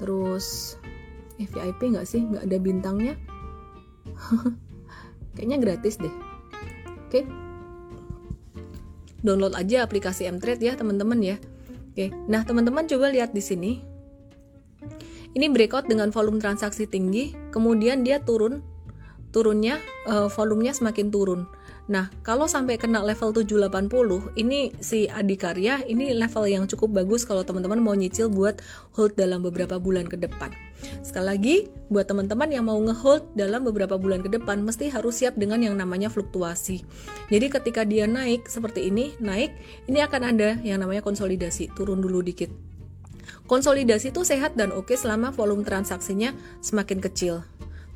Terus 0.00 0.76
eh 1.36 1.48
VIP 1.48 1.96
nggak 1.96 2.06
sih? 2.08 2.24
Nggak 2.24 2.44
ada 2.48 2.58
bintangnya? 2.60 3.14
Kayaknya 5.36 5.58
gratis 5.60 6.00
deh. 6.00 6.14
Oke. 7.08 7.24
okay 7.24 7.45
download 9.26 9.58
aja 9.58 9.82
aplikasi 9.82 10.30
Mtrade 10.30 10.62
ya 10.62 10.78
teman-teman 10.78 11.18
ya. 11.18 11.36
Oke, 11.90 12.14
nah 12.30 12.46
teman-teman 12.46 12.86
coba 12.86 13.10
lihat 13.10 13.34
di 13.34 13.42
sini. 13.42 13.72
Ini 15.36 15.52
breakout 15.52 15.90
dengan 15.90 16.14
volume 16.14 16.40
transaksi 16.40 16.88
tinggi, 16.88 17.36
kemudian 17.52 18.00
dia 18.06 18.22
turun, 18.24 18.64
turunnya 19.34 19.82
uh, 20.08 20.32
volumenya 20.32 20.72
semakin 20.72 21.12
turun. 21.12 21.44
Nah, 21.86 22.10
kalau 22.26 22.50
sampai 22.50 22.80
kena 22.80 23.04
level 23.04 23.30
780, 23.30 24.34
ini 24.34 24.74
si 24.82 25.06
Adikarya 25.06 25.86
ini 25.86 26.10
level 26.16 26.50
yang 26.50 26.64
cukup 26.66 27.04
bagus 27.04 27.22
kalau 27.28 27.46
teman-teman 27.46 27.78
mau 27.78 27.94
nyicil 27.94 28.32
buat 28.32 28.58
hold 28.96 29.14
dalam 29.14 29.44
beberapa 29.44 29.76
bulan 29.78 30.08
ke 30.08 30.18
depan. 30.18 30.50
Sekali 31.00 31.26
lagi, 31.26 31.56
buat 31.88 32.04
teman-teman 32.04 32.50
yang 32.50 32.66
mau 32.66 32.76
ngehold 32.76 33.32
dalam 33.38 33.64
beberapa 33.64 33.96
bulan 33.96 34.20
ke 34.20 34.28
depan, 34.32 34.60
mesti 34.62 34.90
harus 34.90 35.22
siap 35.22 35.38
dengan 35.38 35.62
yang 35.62 35.74
namanya 35.78 36.10
fluktuasi. 36.12 36.82
Jadi 37.32 37.46
ketika 37.48 37.82
dia 37.86 38.04
naik 38.04 38.50
seperti 38.50 38.90
ini, 38.90 39.14
naik, 39.22 39.54
ini 39.88 40.02
akan 40.02 40.22
ada 40.36 40.58
yang 40.60 40.82
namanya 40.82 41.00
konsolidasi, 41.00 41.72
turun 41.72 42.02
dulu 42.02 42.20
dikit. 42.20 42.50
Konsolidasi 43.46 44.10
itu 44.10 44.26
sehat 44.26 44.58
dan 44.58 44.74
oke 44.74 44.94
selama 44.98 45.30
volume 45.30 45.62
transaksinya 45.62 46.34
semakin 46.58 46.98
kecil. 46.98 47.46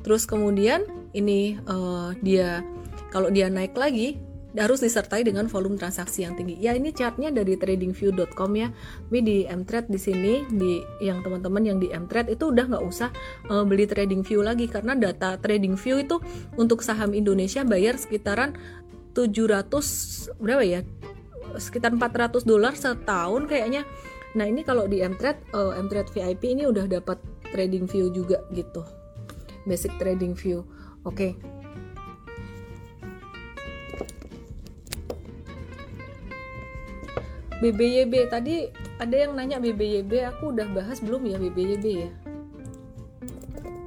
Terus 0.01 0.23
kemudian 0.23 0.87
ini 1.11 1.59
uh, 1.67 2.15
dia 2.23 2.63
kalau 3.11 3.27
dia 3.27 3.51
naik 3.51 3.75
lagi, 3.75 4.15
harus 4.59 4.83
disertai 4.83 5.23
dengan 5.23 5.47
volume 5.47 5.79
transaksi 5.79 6.27
yang 6.27 6.35
tinggi. 6.35 6.59
Ya 6.59 6.75
ini 6.75 6.91
chartnya 6.91 7.31
dari 7.31 7.55
tradingview.com 7.55 8.51
ya. 8.59 8.67
Tapi 9.07 9.19
di 9.23 9.37
Mtrade 9.47 9.87
di 9.87 9.99
sini 9.99 10.33
di 10.51 10.83
yang 10.99 11.23
teman-teman 11.23 11.63
yang 11.63 11.77
di 11.79 11.87
Mtrade 11.87 12.35
itu 12.35 12.51
udah 12.51 12.67
nggak 12.67 12.83
usah 12.83 13.09
uh, 13.47 13.63
beli 13.63 13.87
TradingView 13.87 14.43
lagi 14.43 14.67
karena 14.67 14.97
data 14.97 15.39
TradingView 15.39 16.03
itu 16.03 16.19
untuk 16.59 16.83
saham 16.83 17.15
Indonesia 17.15 17.63
bayar 17.63 17.95
sekitaran 17.95 18.55
700 19.15 20.35
berapa 20.39 20.63
ya? 20.63 20.81
Sekitar 21.55 21.95
400 21.95 22.43
dolar 22.43 22.75
setahun 22.75 23.47
kayaknya. 23.47 23.87
Nah, 24.31 24.47
ini 24.47 24.63
kalau 24.63 24.87
di 24.87 25.03
Mtrade 25.03 25.43
uh, 25.55 25.75
Mtrade 25.79 26.11
VIP 26.11 26.55
ini 26.55 26.63
udah 26.67 26.87
dapat 26.87 27.19
TradingView 27.51 28.11
juga 28.15 28.43
gitu. 28.55 28.83
Basic 29.67 29.91
TradingView. 29.99 30.63
Oke. 31.03 31.35
Okay. 31.35 31.60
BBYB 37.61 38.25
tadi 38.33 38.73
ada 38.97 39.13
yang 39.13 39.37
nanya 39.37 39.61
BBYB 39.61 40.33
aku 40.33 40.49
udah 40.49 40.65
bahas 40.73 40.97
belum 40.97 41.29
ya 41.29 41.37
BBYB 41.37 41.85
ya? 41.85 42.09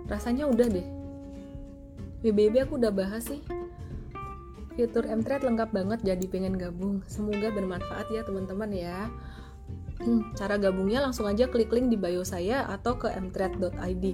Rasanya 0.07 0.47
udah 0.47 0.71
deh. 0.71 0.87
BBYB 2.23 2.71
aku 2.71 2.78
udah 2.78 2.95
bahas 2.95 3.26
sih. 3.26 3.43
Fitur 4.78 5.11
Mtrade 5.11 5.43
lengkap 5.43 5.75
banget 5.75 6.07
jadi 6.07 6.25
pengen 6.31 6.54
gabung. 6.54 7.02
Semoga 7.11 7.50
bermanfaat 7.50 8.14
ya 8.14 8.23
teman-teman 8.23 8.71
ya. 8.71 9.11
Hmm, 9.99 10.31
cara 10.38 10.54
gabungnya 10.54 11.02
langsung 11.02 11.26
aja 11.26 11.50
klik 11.50 11.75
link 11.75 11.90
di 11.90 11.99
bio 11.99 12.23
saya 12.23 12.66
atau 12.71 12.99
ke 12.99 13.11
mtrade.id 13.11 14.04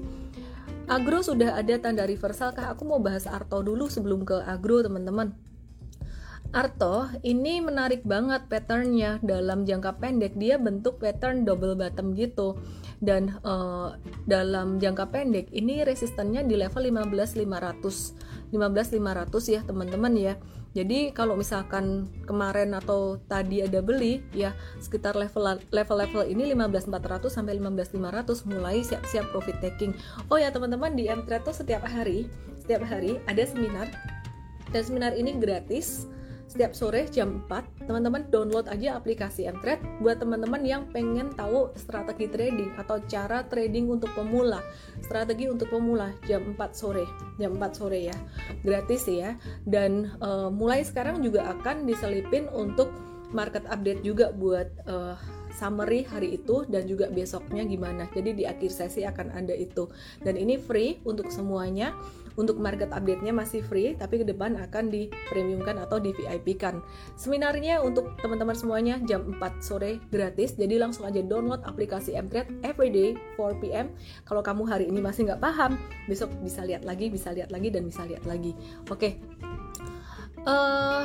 Agro 0.88 1.20
sudah 1.20 1.56
ada 1.60 1.76
tanda 1.76 2.08
reversal 2.08 2.56
kah? 2.56 2.72
Aku 2.72 2.88
mau 2.88 3.00
bahas 3.00 3.28
Arto 3.28 3.60
dulu 3.60 3.92
sebelum 3.92 4.24
ke 4.24 4.40
Agro 4.40 4.80
teman-teman 4.80 5.36
Arto 6.50 7.06
ini 7.22 7.62
menarik 7.62 8.02
banget 8.02 8.50
patternnya. 8.50 9.22
Dalam 9.22 9.62
jangka 9.62 10.02
pendek 10.02 10.34
dia 10.34 10.58
bentuk 10.58 10.98
pattern 10.98 11.46
double 11.46 11.78
bottom 11.78 12.18
gitu. 12.18 12.58
Dan 12.98 13.38
uh, 13.46 13.94
dalam 14.26 14.82
jangka 14.82 15.14
pendek 15.14 15.46
ini 15.54 15.86
resistennya 15.86 16.42
di 16.42 16.58
level 16.58 16.90
15500 16.90 18.50
15500 18.50 19.54
ya 19.54 19.60
teman-teman 19.62 20.14
ya. 20.18 20.34
Jadi 20.74 21.14
kalau 21.14 21.38
misalkan 21.38 22.10
kemarin 22.26 22.74
atau 22.74 23.22
tadi 23.30 23.62
ada 23.62 23.78
beli 23.78 24.22
ya 24.34 24.50
sekitar 24.82 25.14
level 25.14 25.58
level 25.70 25.96
level 26.02 26.22
ini 26.26 26.50
15400 26.50 27.30
sampai 27.30 27.58
15500 27.62 28.50
mulai 28.50 28.82
siap-siap 28.82 29.30
profit 29.30 29.54
taking. 29.62 29.94
Oh 30.34 30.38
ya 30.38 30.50
teman-teman 30.50 30.98
di 30.98 31.06
Mtrade 31.06 31.46
tuh 31.46 31.54
setiap 31.54 31.86
hari 31.86 32.26
setiap 32.58 32.82
hari 32.82 33.22
ada 33.30 33.46
seminar. 33.46 33.86
Dan 34.70 34.82
seminar 34.86 35.14
ini 35.18 35.34
gratis 35.38 36.10
setiap 36.50 36.74
sore 36.74 37.06
jam 37.06 37.46
4 37.46 37.86
teman-teman 37.86 38.26
download 38.26 38.66
aja 38.66 38.98
aplikasi 38.98 39.46
Mtrade 39.46 39.86
buat 40.02 40.18
teman-teman 40.18 40.66
yang 40.66 40.82
pengen 40.90 41.30
tahu 41.38 41.70
strategi 41.78 42.26
trading 42.26 42.74
atau 42.74 42.98
cara 43.06 43.46
trading 43.46 43.86
untuk 43.86 44.10
pemula. 44.18 44.58
Strategi 44.98 45.46
untuk 45.46 45.70
pemula 45.70 46.10
jam 46.26 46.42
4 46.58 46.58
sore. 46.74 47.06
Jam 47.38 47.54
4 47.54 47.70
sore 47.70 48.10
ya. 48.10 48.16
Gratis 48.66 49.06
ya. 49.06 49.38
Dan 49.62 50.18
uh, 50.18 50.50
mulai 50.50 50.82
sekarang 50.82 51.22
juga 51.22 51.46
akan 51.54 51.86
diselipin 51.86 52.50
untuk 52.50 52.90
market 53.30 53.62
update 53.70 54.02
juga 54.02 54.34
buat 54.34 54.66
uh, 54.90 55.14
summary 55.60 56.08
hari 56.08 56.40
itu 56.40 56.64
dan 56.72 56.88
juga 56.88 57.12
besoknya 57.12 57.68
gimana. 57.68 58.08
Jadi 58.16 58.32
di 58.32 58.44
akhir 58.48 58.72
sesi 58.72 59.04
akan 59.04 59.36
ada 59.36 59.52
itu. 59.52 59.92
Dan 60.24 60.40
ini 60.40 60.56
free 60.56 61.04
untuk 61.04 61.28
semuanya. 61.28 61.92
Untuk 62.38 62.62
market 62.62 62.94
update-nya 62.94 63.34
masih 63.34 63.60
free, 63.60 63.92
tapi 63.98 64.22
ke 64.22 64.24
depan 64.24 64.56
akan 64.56 64.88
di 64.88 65.10
premiumkan 65.28 65.76
atau 65.82 66.00
di 66.00 66.14
VIP 66.14 66.56
kan. 66.56 66.80
Seminarnya 67.18 67.82
untuk 67.84 68.16
teman-teman 68.22 68.56
semuanya 68.56 68.96
jam 69.04 69.34
4 69.36 69.60
sore 69.60 70.00
gratis. 70.08 70.56
Jadi 70.56 70.80
langsung 70.80 71.04
aja 71.04 71.20
download 71.20 71.60
aplikasi 71.66 72.16
Mtrade 72.16 72.48
everyday 72.64 73.18
4 73.36 73.60
PM. 73.60 73.92
Kalau 74.24 74.40
kamu 74.40 74.62
hari 74.62 74.88
ini 74.88 75.02
masih 75.02 75.28
nggak 75.28 75.42
paham, 75.42 75.76
besok 76.06 76.32
bisa 76.40 76.64
lihat 76.64 76.86
lagi, 76.86 77.12
bisa 77.12 77.34
lihat 77.34 77.50
lagi 77.52 77.68
dan 77.68 77.84
bisa 77.84 78.06
lihat 78.08 78.24
lagi. 78.24 78.56
Oke. 78.88 78.96
Okay. 78.96 79.12
Uh, 80.40 81.04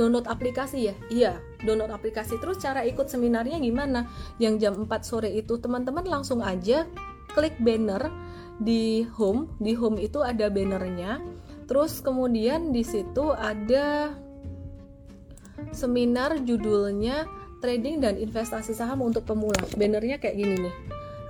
download 0.00 0.28
aplikasi 0.28 0.92
ya 0.92 0.94
iya 1.08 1.32
download 1.64 1.92
aplikasi 1.94 2.36
terus 2.42 2.60
cara 2.60 2.84
ikut 2.84 3.08
seminarnya 3.08 3.56
gimana? 3.62 4.10
Yang 4.36 4.54
jam 4.68 4.74
4 4.84 4.90
sore 5.06 5.30
itu 5.32 5.56
teman-teman 5.56 6.04
langsung 6.04 6.44
aja 6.44 6.84
klik 7.32 7.56
banner 7.60 8.08
di 8.60 9.04
home. 9.16 9.52
Di 9.60 9.76
home 9.76 10.00
itu 10.00 10.20
ada 10.24 10.48
bannernya. 10.48 11.20
Terus 11.66 12.00
kemudian 12.00 12.70
di 12.70 12.82
situ 12.86 13.32
ada 13.34 14.14
seminar 15.72 16.40
judulnya 16.44 17.26
trading 17.64 18.04
dan 18.04 18.20
investasi 18.20 18.76
saham 18.76 19.02
untuk 19.02 19.24
pemula. 19.24 19.60
Bannernya 19.74 20.20
kayak 20.20 20.36
gini 20.36 20.54
nih. 20.68 20.74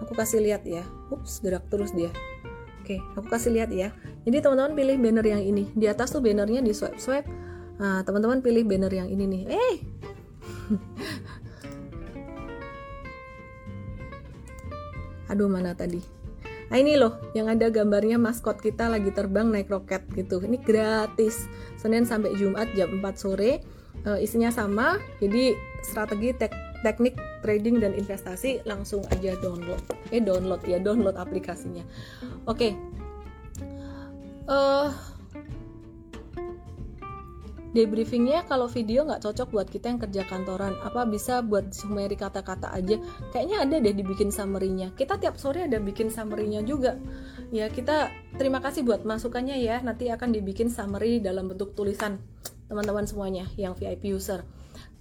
Aku 0.04 0.12
kasih 0.12 0.42
lihat 0.44 0.62
ya. 0.66 0.84
Ups 1.08 1.40
gerak 1.40 1.66
terus 1.72 1.94
dia. 1.94 2.10
Oke 2.82 3.02
aku 3.18 3.26
kasih 3.26 3.50
lihat 3.50 3.70
ya. 3.74 3.90
Jadi 4.22 4.38
teman-teman 4.42 4.78
pilih 4.78 4.96
banner 5.00 5.26
yang 5.26 5.42
ini. 5.42 5.66
Di 5.74 5.90
atas 5.90 6.14
tuh 6.14 6.22
bannernya 6.22 6.62
di 6.62 6.70
swipe 6.70 6.98
swipe 7.00 7.45
Nah, 7.76 8.00
teman-teman 8.04 8.40
pilih 8.40 8.64
banner 8.64 8.92
yang 8.92 9.08
ini 9.12 9.26
nih. 9.28 9.42
Eh. 9.52 9.76
Aduh, 15.30 15.48
mana 15.50 15.74
tadi? 15.74 16.00
Nah 16.66 16.82
ini 16.82 16.98
loh, 16.98 17.22
yang 17.30 17.46
ada 17.46 17.70
gambarnya 17.70 18.18
maskot 18.18 18.58
kita 18.58 18.90
lagi 18.90 19.14
terbang 19.14 19.50
naik 19.50 19.70
roket 19.70 20.02
gitu. 20.18 20.42
Ini 20.42 20.58
gratis, 20.58 21.46
Senin 21.78 22.02
sampai 22.02 22.34
Jumat 22.34 22.74
jam 22.74 22.98
4 22.98 23.06
sore. 23.14 23.62
E, 24.02 24.10
isinya 24.22 24.50
sama, 24.50 24.98
jadi 25.22 25.54
strategi 25.86 26.34
tek 26.34 26.50
teknik 26.82 27.14
trading 27.42 27.82
dan 27.82 27.94
investasi 27.94 28.66
langsung 28.66 29.06
aja 29.14 29.38
download. 29.38 29.78
Eh 30.10 30.18
download 30.18 30.62
ya, 30.66 30.82
download 30.82 31.14
aplikasinya. 31.14 31.86
Oke. 32.50 32.70
Okay. 32.70 32.72
Uh, 34.46 34.94
debriefingnya 37.76 38.48
kalau 38.48 38.64
video 38.72 39.04
nggak 39.04 39.20
cocok 39.20 39.52
buat 39.52 39.68
kita 39.68 39.92
yang 39.92 40.00
kerja 40.00 40.24
kantoran 40.24 40.72
apa 40.80 41.04
bisa 41.04 41.44
buat 41.44 41.76
summary 41.76 42.16
kata-kata 42.16 42.72
aja? 42.72 42.96
Kayaknya 43.36 43.56
ada 43.68 43.76
deh 43.84 43.92
dibikin 43.92 44.32
summary-nya. 44.32 44.96
Kita 44.96 45.20
tiap 45.20 45.36
sore 45.36 45.68
ada 45.68 45.76
bikin 45.76 46.08
summary-nya 46.08 46.64
juga. 46.64 46.96
Ya 47.52 47.68
kita 47.68 48.08
terima 48.40 48.64
kasih 48.64 48.88
buat 48.88 49.04
masukannya 49.04 49.60
ya. 49.60 49.84
Nanti 49.84 50.08
akan 50.08 50.32
dibikin 50.32 50.72
summary 50.72 51.20
dalam 51.20 51.52
bentuk 51.52 51.76
tulisan 51.76 52.16
teman-teman 52.66 53.04
semuanya 53.04 53.44
yang 53.60 53.76
VIP 53.76 54.10
user 54.10 54.42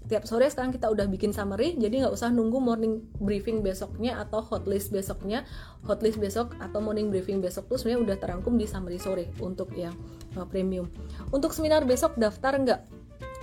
tiap 0.05 0.24
sore 0.29 0.45
sekarang 0.50 0.74
kita 0.74 0.89
udah 0.89 1.09
bikin 1.09 1.33
summary 1.33 1.74
jadi 1.77 2.05
nggak 2.05 2.13
usah 2.13 2.29
nunggu 2.29 2.62
morning 2.62 3.01
briefing 3.17 3.65
besoknya 3.65 4.21
atau 4.21 4.41
hotlist 4.41 4.93
besoknya 4.93 5.45
hotlist 5.85 6.21
besok 6.21 6.53
atau 6.62 6.79
morning 6.81 7.09
briefing 7.09 7.41
besok 7.41 7.65
tuh 7.69 7.77
sebenarnya 7.81 8.13
udah 8.13 8.17
terangkum 8.21 8.53
di 8.57 8.69
summary 8.69 9.01
sore 9.01 9.29
untuk 9.41 9.74
yang 9.74 9.93
uh, 10.38 10.45
premium 10.45 10.89
untuk 11.33 11.51
seminar 11.51 11.83
besok 11.83 12.13
daftar 12.17 12.57
nggak 12.57 12.81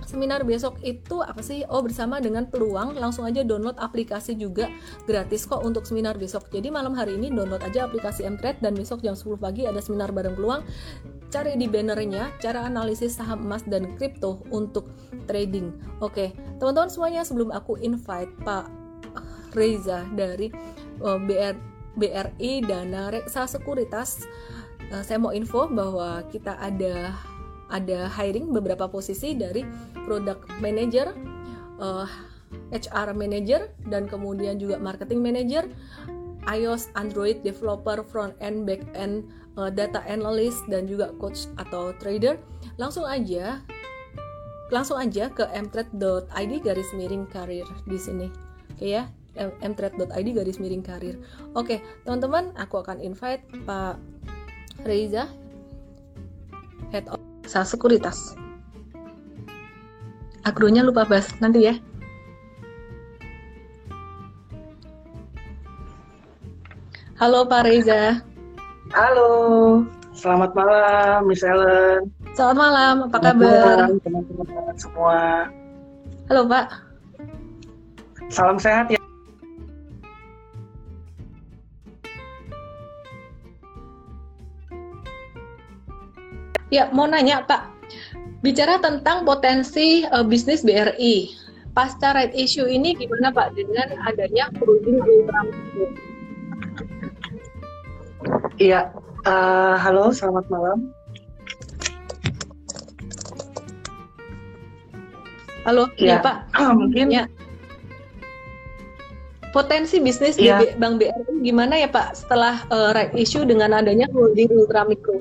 seminar 0.07 0.43
besok 0.43 0.83
itu 0.83 1.23
apa 1.23 1.41
sih? 1.41 1.63
Oh 1.71 1.81
bersama 1.81 2.19
dengan 2.19 2.47
peluang 2.51 2.99
langsung 2.99 3.23
aja 3.23 3.47
download 3.47 3.79
aplikasi 3.79 4.35
juga 4.35 4.69
gratis 5.07 5.47
kok 5.47 5.63
untuk 5.63 5.87
seminar 5.87 6.19
besok. 6.19 6.51
Jadi 6.51 6.69
malam 6.69 6.93
hari 6.99 7.17
ini 7.17 7.31
download 7.31 7.63
aja 7.63 7.87
aplikasi 7.87 8.27
Mtrade 8.27 8.61
dan 8.61 8.75
besok 8.75 9.01
jam 9.01 9.15
10 9.15 9.39
pagi 9.39 9.63
ada 9.65 9.79
seminar 9.79 10.11
bareng 10.11 10.35
peluang. 10.35 10.63
Cari 11.33 11.57
di 11.57 11.65
bannernya 11.65 12.37
cara 12.45 12.69
analisis 12.69 13.17
saham 13.17 13.49
emas 13.49 13.65
dan 13.65 13.97
kripto 13.97 14.45
untuk 14.53 14.93
trading. 15.25 15.73
Oke, 16.05 16.37
teman-teman 16.61 16.93
semuanya 16.93 17.25
sebelum 17.25 17.49
aku 17.49 17.81
invite 17.81 18.29
Pak 18.45 18.69
Reza 19.57 20.05
dari 20.13 20.53
eh, 21.01 21.19
BR 21.25 21.57
BRI 21.97 22.65
Dana 22.65 23.13
Reksa 23.13 23.45
Sekuritas 23.45 24.25
uh, 24.93 25.03
saya 25.05 25.17
mau 25.21 25.33
info 25.33 25.69
bahwa 25.69 26.25
kita 26.29 26.57
ada 26.61 27.17
ada 27.73 28.09
hiring 28.13 28.53
beberapa 28.53 28.85
posisi 28.85 29.33
dari 29.33 29.65
product 30.05 30.45
manager, 30.61 31.17
uh, 31.81 32.05
eh, 32.69 32.77
HR 32.77 33.17
manager, 33.17 33.73
dan 33.89 34.05
kemudian 34.05 34.61
juga 34.61 34.77
marketing 34.77 35.25
manager, 35.25 35.65
iOS, 36.45 36.93
Android 36.93 37.41
developer, 37.41 38.05
front 38.05 38.37
end, 38.45 38.69
back 38.69 38.85
end, 38.93 39.25
uh, 39.57 39.71
data 39.73 40.01
analyst, 40.09 40.65
dan 40.69 40.89
juga 40.89 41.13
coach 41.17 41.49
atau 41.61 41.93
trader. 41.97 42.41
Langsung 42.81 43.05
aja, 43.05 43.61
langsung 44.73 44.97
aja 44.97 45.29
ke 45.29 45.45
mtrade.id 45.45 46.53
garis 46.65 46.91
miring 46.97 47.29
karir 47.29 47.69
di 47.85 47.99
sini. 48.01 48.29
Oke 48.73 48.87
ya, 48.89 49.13
mtrade.id 49.61 50.29
garis 50.33 50.57
miring 50.57 50.85
karir. 50.85 51.21
Oke, 51.53 51.85
teman-teman, 52.09 52.57
aku 52.57 52.81
akan 52.81 53.01
invite 53.05 53.45
Pak 53.69 54.01
Reza, 54.89 55.29
Head 56.91 57.09
of 57.13 57.21
Sal 57.45 57.69
Sekuritas. 57.69 58.35
Agronya 60.43 60.83
lupa 60.83 61.07
bahas 61.07 61.31
nanti 61.39 61.71
ya. 61.71 61.79
Halo 67.23 67.47
Pak 67.47 67.63
Reza. 67.71 68.32
Halo, 68.93 69.33
selamat 70.13 70.53
malam 70.53 71.25
Miss 71.25 71.41
Ellen. 71.41 72.13
Selamat 72.37 72.57
malam, 72.61 72.95
apa 73.09 73.17
selamat 73.17 73.25
kabar? 73.25 73.77
Teman-teman 74.05 74.77
semua. 74.77 75.21
Halo 76.29 76.45
Pak. 76.45 76.67
Salam 78.29 78.61
sehat 78.61 78.93
ya. 78.93 79.01
Ya, 86.69 86.93
mau 86.93 87.09
nanya 87.09 87.49
Pak, 87.49 87.73
bicara 88.45 88.77
tentang 88.77 89.25
potensi 89.25 90.05
uh, 90.05 90.21
bisnis 90.21 90.61
BRI, 90.61 91.33
pasca 91.73 92.13
right 92.13 92.37
issue 92.37 92.69
ini 92.69 92.93
gimana 92.93 93.33
Pak 93.33 93.57
dengan 93.57 93.89
adanya 94.05 94.53
holding 94.61 95.01
ultra 95.01 95.41
Iya, 98.61 98.93
uh, 99.25 99.77
halo, 99.81 100.13
selamat 100.13 100.45
malam. 100.53 100.79
Halo, 105.65 105.89
ya, 105.97 106.21
ya 106.21 106.25
Pak. 106.25 106.37
mungkin 106.81 107.07
ya. 107.09 107.25
Potensi 109.53 110.01
bisnis 110.01 110.37
ya. 110.41 110.61
di 110.65 110.73
Bank 110.81 110.97
BRI 110.97 111.45
gimana 111.45 111.77
ya 111.77 111.89
Pak 111.89 112.17
setelah 112.17 112.65
uh, 112.73 112.97
right 112.97 113.13
issue 113.13 113.45
dengan 113.45 113.77
adanya 113.77 114.09
holding 114.13 114.49
ultra 114.49 114.85
mikro? 114.89 115.21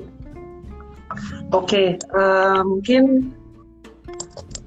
okay, 1.52 1.86
uh, 2.16 2.56
eh, 2.56 2.60
mungkin 2.64 3.28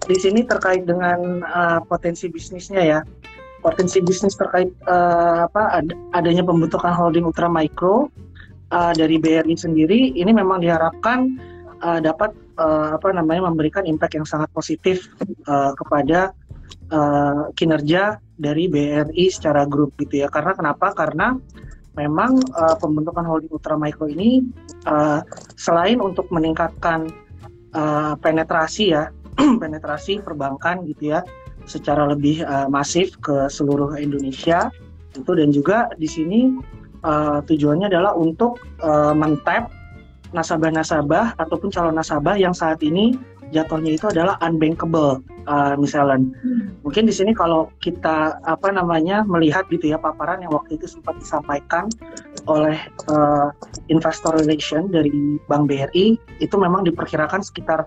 di 0.05 0.17
sini 0.21 0.45
terkait 0.45 0.85
dengan 0.85 1.41
uh, 1.41 1.81
potensi 1.81 2.29
bisnisnya 2.29 2.81
ya. 2.81 2.99
Potensi 3.65 3.97
bisnis 4.05 4.37
terkait 4.37 4.69
uh, 4.85 5.49
apa 5.49 5.81
ad 5.81 5.97
adanya 6.13 6.45
pembentukan 6.45 6.93
holding 6.93 7.25
ultra 7.25 7.49
micro 7.49 8.13
uh, 8.75 8.91
dari 8.91 9.15
BRI 9.15 9.55
sendiri 9.55 10.11
ini 10.19 10.35
memang 10.35 10.59
diharapkan 10.59 11.39
uh, 11.79 12.03
dapat 12.03 12.35
uh, 12.59 12.99
apa 12.99 13.15
namanya 13.15 13.47
memberikan 13.47 13.87
impact 13.87 14.19
yang 14.19 14.27
sangat 14.27 14.51
positif 14.51 15.07
uh, 15.47 15.71
kepada 15.79 16.35
uh, 16.91 17.49
kinerja 17.55 18.19
dari 18.35 18.67
BRI 18.67 19.31
secara 19.31 19.63
grup 19.63 19.95
gitu 19.95 20.21
ya. 20.21 20.27
Karena 20.27 20.51
kenapa? 20.51 20.91
Karena 20.91 21.39
memang 21.95 22.43
uh, 22.59 22.75
pembentukan 22.75 23.23
holding 23.23 23.51
ultra 23.55 23.79
micro 23.79 24.11
ini 24.11 24.43
uh, 24.83 25.23
selain 25.55 26.03
untuk 26.03 26.27
meningkatkan 26.27 27.07
uh, 27.71 28.19
penetrasi 28.19 28.91
ya 28.91 29.07
penetrasi 29.63 30.19
perbankan 30.19 30.83
gitu 30.91 31.15
ya 31.15 31.23
secara 31.65 32.05
lebih 32.11 32.43
uh, 32.45 32.67
masif 32.67 33.15
ke 33.23 33.47
seluruh 33.47 33.95
Indonesia 33.97 34.69
itu 35.15 35.31
dan 35.31 35.49
juga 35.55 35.87
di 35.95 36.05
sini 36.05 36.51
uh, 37.05 37.39
tujuannya 37.45 37.87
adalah 37.87 38.17
untuk 38.17 38.57
uh, 38.81 39.13
mentap 39.13 39.69
nasabah-nasabah 40.33 41.37
ataupun 41.39 41.71
calon 41.71 41.95
nasabah 41.95 42.35
yang 42.35 42.51
saat 42.51 42.81
ini 42.83 43.15
jatuhnya 43.53 43.95
itu 43.95 44.09
adalah 44.09 44.35
unbankable 44.41 45.21
uh, 45.45 45.77
misalnya. 45.77 46.17
Hmm. 46.17 46.75
Mungkin 46.81 47.05
di 47.05 47.13
sini 47.13 47.31
kalau 47.31 47.69
kita 47.79 48.41
apa 48.41 48.73
namanya 48.73 49.21
melihat 49.23 49.69
gitu 49.69 49.93
ya 49.93 50.01
paparan 50.01 50.41
yang 50.41 50.51
waktu 50.51 50.81
itu 50.81 50.89
sempat 50.89 51.15
disampaikan 51.21 51.87
oleh 52.49 52.77
uh, 53.07 53.53
investor 53.87 54.33
relation 54.35 54.89
dari 54.89 55.37
Bank 55.45 55.69
BRI 55.69 56.17
itu 56.41 56.55
memang 56.57 56.83
diperkirakan 56.83 57.45
sekitar 57.45 57.85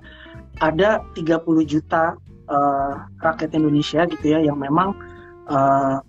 ada 0.62 1.02
30 1.14 1.42
juta 1.66 2.14
uh, 2.50 2.92
rakyat 3.22 3.54
Indonesia 3.54 4.06
gitu 4.06 4.26
ya 4.34 4.42
yang 4.42 4.58
memang 4.58 4.94
uh, 5.50 6.02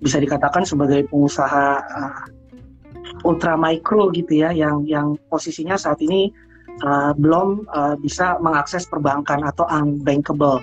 bisa 0.00 0.20
dikatakan 0.20 0.68
sebagai 0.68 1.08
pengusaha 1.08 1.80
uh, 1.80 2.20
ultra 3.24 3.56
mikro 3.56 4.12
gitu 4.12 4.44
ya 4.44 4.52
yang 4.52 4.84
yang 4.84 5.16
posisinya 5.32 5.74
saat 5.80 5.98
ini 6.04 6.30
uh, 6.84 7.16
belum 7.16 7.64
uh, 7.72 7.96
bisa 7.98 8.36
mengakses 8.38 8.84
perbankan 8.86 9.42
atau 9.44 9.64
unbankable. 9.72 10.60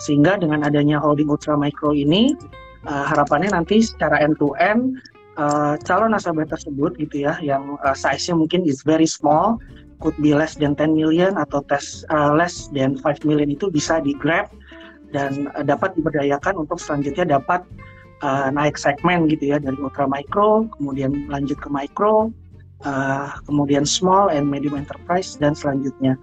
Sehingga 0.00 0.40
dengan 0.40 0.64
adanya 0.64 1.02
holding 1.02 1.28
ultra 1.28 1.58
mikro 1.58 1.92
ini 1.92 2.32
uh, 2.88 3.04
harapannya 3.10 3.52
nanti 3.52 3.84
secara 3.84 4.22
end 4.22 4.40
to 4.40 4.56
end 4.56 4.96
uh, 5.36 5.74
calon 5.82 6.14
nasabah 6.14 6.46
tersebut 6.48 6.96
gitu 6.98 7.26
ya 7.26 7.38
yang 7.42 7.76
uh, 7.82 7.96
size-nya 7.96 8.38
mungkin 8.38 8.64
is 8.64 8.82
very 8.86 9.06
small 9.06 9.58
could 10.02 10.16
be 10.20 10.34
less 10.34 10.58
than 10.58 10.76
10 10.76 10.94
million 10.94 11.34
atau 11.38 11.62
tes 11.66 12.04
uh, 12.10 12.34
less 12.34 12.68
than 12.74 12.98
5 13.00 13.24
million 13.28 13.48
itu 13.50 13.70
bisa 13.70 14.02
di 14.02 14.12
grab 14.16 14.50
dan 15.14 15.48
uh, 15.54 15.64
dapat 15.64 15.94
diberdayakan 15.96 16.66
untuk 16.66 16.78
selanjutnya 16.80 17.38
dapat 17.38 17.62
uh, 18.24 18.48
naik 18.48 18.80
segmen 18.80 19.28
gitu 19.28 19.52
ya 19.52 19.60
dari 19.60 19.76
ultra 19.76 20.08
micro, 20.08 20.64
kemudian 20.80 21.28
lanjut 21.28 21.60
ke 21.60 21.68
micro, 21.68 22.32
uh, 22.88 23.28
kemudian 23.44 23.84
small 23.84 24.32
and 24.32 24.48
medium 24.48 24.80
enterprise 24.80 25.36
dan 25.36 25.52
selanjutnya 25.52 26.16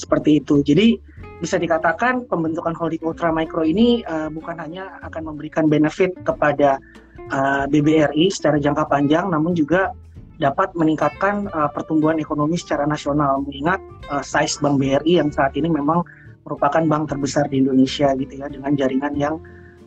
seperti 0.00 0.40
itu. 0.40 0.64
Jadi 0.64 0.96
bisa 1.44 1.60
dikatakan 1.60 2.24
pembentukan 2.24 2.72
holding 2.72 3.04
ultra 3.04 3.28
micro 3.28 3.60
ini 3.60 4.00
uh, 4.08 4.32
bukan 4.32 4.56
hanya 4.56 4.96
akan 5.04 5.34
memberikan 5.34 5.68
benefit 5.68 6.16
kepada 6.24 6.80
uh, 7.28 7.68
BBRI 7.68 8.32
secara 8.32 8.56
jangka 8.56 8.88
panjang, 8.88 9.28
namun 9.28 9.52
juga 9.52 9.92
dapat 10.40 10.74
meningkatkan 10.74 11.46
uh, 11.52 11.70
pertumbuhan 11.70 12.18
ekonomi 12.18 12.56
secara 12.58 12.88
nasional. 12.88 13.44
Mengingat 13.44 13.78
uh, 14.08 14.24
size 14.24 14.58
Bank 14.58 14.80
BRI 14.80 15.20
yang 15.20 15.30
saat 15.30 15.52
ini 15.54 15.68
memang 15.68 16.02
merupakan 16.44 16.84
bank 16.84 17.08
terbesar 17.08 17.48
di 17.48 17.64
Indonesia 17.64 18.12
gitu 18.20 18.36
ya 18.36 18.52
dengan 18.52 18.76
jaringan 18.76 19.16
yang 19.16 19.40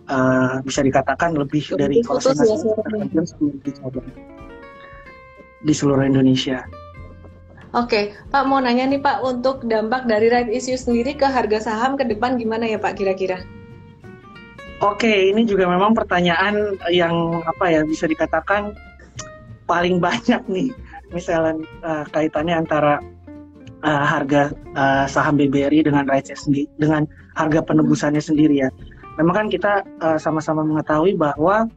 uh, 0.07 0.59
bisa 0.63 0.81
dikatakan 0.83 1.35
lebih 1.35 1.63
dari 1.75 2.01
kalau 2.03 2.19
saya 2.19 2.55
di 5.57 5.73
seluruh 5.73 6.05
Indonesia. 6.05 6.63
Oke, 7.75 8.15
Pak 8.31 8.43
mau 8.47 8.63
nanya 8.63 8.87
nih 8.87 9.03
Pak 9.03 9.27
untuk 9.27 9.67
dampak 9.67 10.07
dari 10.07 10.31
right 10.31 10.47
issue 10.47 10.79
sendiri 10.79 11.19
ke 11.19 11.27
harga 11.27 11.67
saham 11.67 11.99
ke 11.99 12.07
depan 12.07 12.39
gimana 12.39 12.63
ya 12.63 12.79
Pak 12.79 12.95
kira-kira? 12.95 13.43
Oke, 14.79 15.09
ini 15.09 15.43
juga 15.43 15.67
memang 15.67 15.91
pertanyaan 15.91 16.77
yang 16.93 17.43
apa 17.43 17.65
ya 17.67 17.81
bisa 17.83 18.07
dikatakan 18.07 18.71
paling 19.67 19.99
banyak 19.99 20.39
nih, 20.47 20.69
misalnya 21.11 21.59
uh, 21.83 22.05
kaitannya 22.13 22.55
antara 22.55 23.03
uh, 23.83 24.05
harga 24.05 24.53
uh, 24.77 25.05
saham 25.09 25.35
BBRI 25.35 25.83
dengan 25.83 26.07
rights 26.07 26.31
sendiri, 26.47 26.71
dengan 26.79 27.03
harga 27.35 27.61
penebusannya 27.67 28.21
sendiri 28.23 28.63
ya 28.63 28.69
memang 29.17 29.33
kan 29.33 29.47
kita 29.49 29.73
uh, 29.99 30.17
sama-sama 30.21 30.61
mengetahui 30.63 31.17
bahwa 31.17 31.67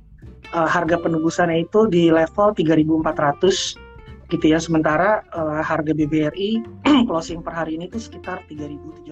uh, 0.53 0.69
harga 0.69 1.01
penebusannya 1.01 1.67
itu 1.67 1.89
di 1.89 2.13
level 2.13 2.53
3.400 2.53 4.31
gitu 4.31 4.47
ya. 4.47 4.63
Sementara 4.63 5.27
uh, 5.35 5.65
harga 5.65 5.91
BBRI 5.91 6.63
closing 7.09 7.43
per 7.43 7.57
hari 7.57 7.81
ini 7.81 7.91
itu 7.91 7.99
sekitar 7.99 8.45
3.770 8.47 9.11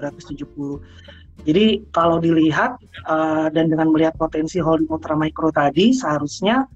jadi 1.46 1.86
kalau 1.94 2.18
dilihat 2.18 2.82
uh, 3.06 3.46
dan 3.54 3.70
dengan 3.70 3.94
melihat 3.94 4.18
potensi 4.18 4.58
holding 4.58 4.90
ultra 4.90 5.14
micro 5.14 5.54
tadi 5.54 5.94
seharusnya 5.94 6.66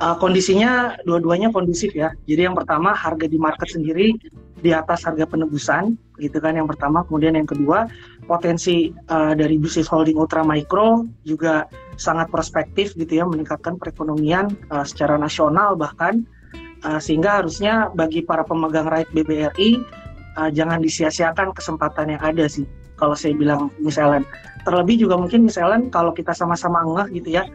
uh, 0.00 0.16
kondisinya 0.16 0.96
dua-duanya 1.04 1.52
kondusif 1.52 1.92
ya. 1.92 2.14
Jadi 2.24 2.48
yang 2.48 2.56
pertama 2.56 2.96
harga 2.96 3.28
di 3.28 3.36
market 3.36 3.68
sendiri 3.68 4.16
di 4.56 4.72
atas 4.72 5.04
harga 5.04 5.28
penebusan 5.28 5.92
gitu 6.16 6.38
kan 6.40 6.56
yang 6.56 6.64
pertama. 6.64 7.04
Kemudian 7.04 7.36
yang 7.36 7.48
kedua 7.48 7.84
potensi 8.26 8.90
uh, 9.10 9.32
dari 9.32 9.56
bisnis 9.56 9.86
holding 9.86 10.18
ultra 10.18 10.42
mikro 10.42 11.06
juga 11.22 11.70
sangat 11.96 12.28
prospektif 12.28 12.92
gitu 12.98 13.22
ya 13.22 13.24
meningkatkan 13.24 13.78
perekonomian 13.80 14.52
uh, 14.74 14.84
secara 14.84 15.16
nasional 15.16 15.78
bahkan. 15.78 16.26
Uh, 16.84 17.00
sehingga 17.00 17.40
harusnya 17.40 17.88
bagi 17.96 18.20
para 18.20 18.44
pemegang 18.44 18.86
right 18.86 19.08
BBRI 19.10 19.80
uh, 20.36 20.52
jangan 20.52 20.84
disia-siakan 20.84 21.56
kesempatan 21.56 22.12
yang 22.12 22.22
ada 22.22 22.44
sih 22.46 22.68
kalau 23.00 23.16
saya 23.16 23.32
bilang 23.32 23.72
misalnya 23.80 24.24
terlebih 24.68 25.08
juga 25.08 25.16
mungkin 25.16 25.48
misalnya 25.48 25.88
kalau 25.88 26.12
kita 26.12 26.36
sama-sama 26.36 26.84
ngeh 26.84 27.20
gitu 27.22 27.40
ya 27.40 27.48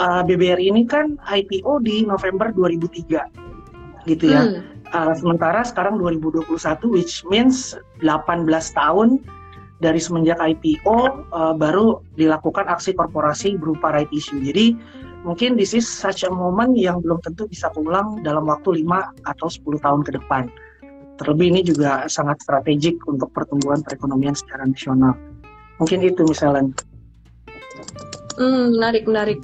uh, 0.00 0.22
BBRI 0.24 0.72
ini 0.72 0.88
kan 0.88 1.20
IPO 1.28 1.84
di 1.84 2.04
November 2.08 2.52
2003 2.52 4.08
gitu 4.08 4.24
ya. 4.32 4.42
Hmm. 4.44 4.64
Uh, 4.90 5.14
sementara 5.14 5.62
sekarang 5.62 6.02
2021 6.02 6.50
which 6.90 7.22
means 7.30 7.78
18 8.02 8.48
tahun 8.74 9.22
dari 9.80 9.96
semenjak 9.96 10.36
IPO 10.36 11.28
uh, 11.32 11.56
baru 11.56 12.04
dilakukan 12.14 12.68
aksi 12.68 12.92
korporasi 12.92 13.56
berupa 13.56 13.90
right 13.96 14.08
issue. 14.12 14.38
Jadi 14.40 14.76
mungkin 15.24 15.56
this 15.56 15.72
is 15.72 15.88
such 15.88 16.22
a 16.24 16.30
moment 16.30 16.76
yang 16.76 17.00
belum 17.00 17.20
tentu 17.24 17.48
bisa 17.48 17.72
pulang 17.72 18.20
dalam 18.20 18.44
waktu 18.48 18.84
5 18.84 19.24
atau 19.24 19.48
10 19.48 19.84
tahun 19.84 20.00
ke 20.04 20.10
depan. 20.20 20.52
Terlebih 21.20 21.52
ini 21.52 21.60
juga 21.60 22.08
sangat 22.08 22.40
strategik 22.40 22.96
untuk 23.04 23.28
pertumbuhan 23.36 23.84
perekonomian 23.84 24.32
secara 24.32 24.64
nasional. 24.64 25.12
Mungkin 25.80 26.04
itu 26.04 26.24
misalnya. 26.24 26.72
Hmm, 28.40 28.72
menarik, 28.76 29.04
menarik. 29.04 29.40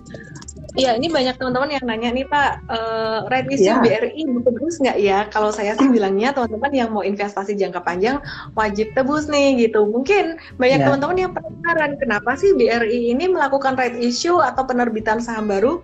Iya, 0.76 0.92
ini 1.00 1.08
banyak 1.08 1.40
teman-teman 1.40 1.72
yang 1.72 1.84
nanya 1.88 2.12
nih 2.12 2.28
Pak, 2.28 2.68
uh, 2.68 3.18
red 3.32 3.48
issue 3.48 3.72
yeah. 3.72 3.80
BRI 3.80 4.28
tebus 4.44 4.76
nggak 4.76 4.98
ya? 5.00 5.24
Kalau 5.32 5.48
saya 5.48 5.72
sih 5.72 5.88
bilangnya 5.88 6.36
teman-teman 6.36 6.72
yang 6.76 6.92
mau 6.92 7.00
investasi 7.00 7.56
jangka 7.56 7.80
panjang 7.80 8.20
wajib 8.52 8.92
tebus 8.92 9.24
nih 9.32 9.56
gitu. 9.56 9.88
Mungkin 9.88 10.36
banyak 10.60 10.78
yeah. 10.84 10.86
teman-teman 10.86 11.16
yang 11.16 11.32
penasaran 11.32 11.96
kenapa 11.96 12.36
sih 12.36 12.52
BRI 12.52 13.16
ini 13.16 13.24
melakukan 13.24 13.72
red 13.80 13.96
issue 13.96 14.36
atau 14.36 14.68
penerbitan 14.68 15.16
saham 15.16 15.48
baru? 15.48 15.80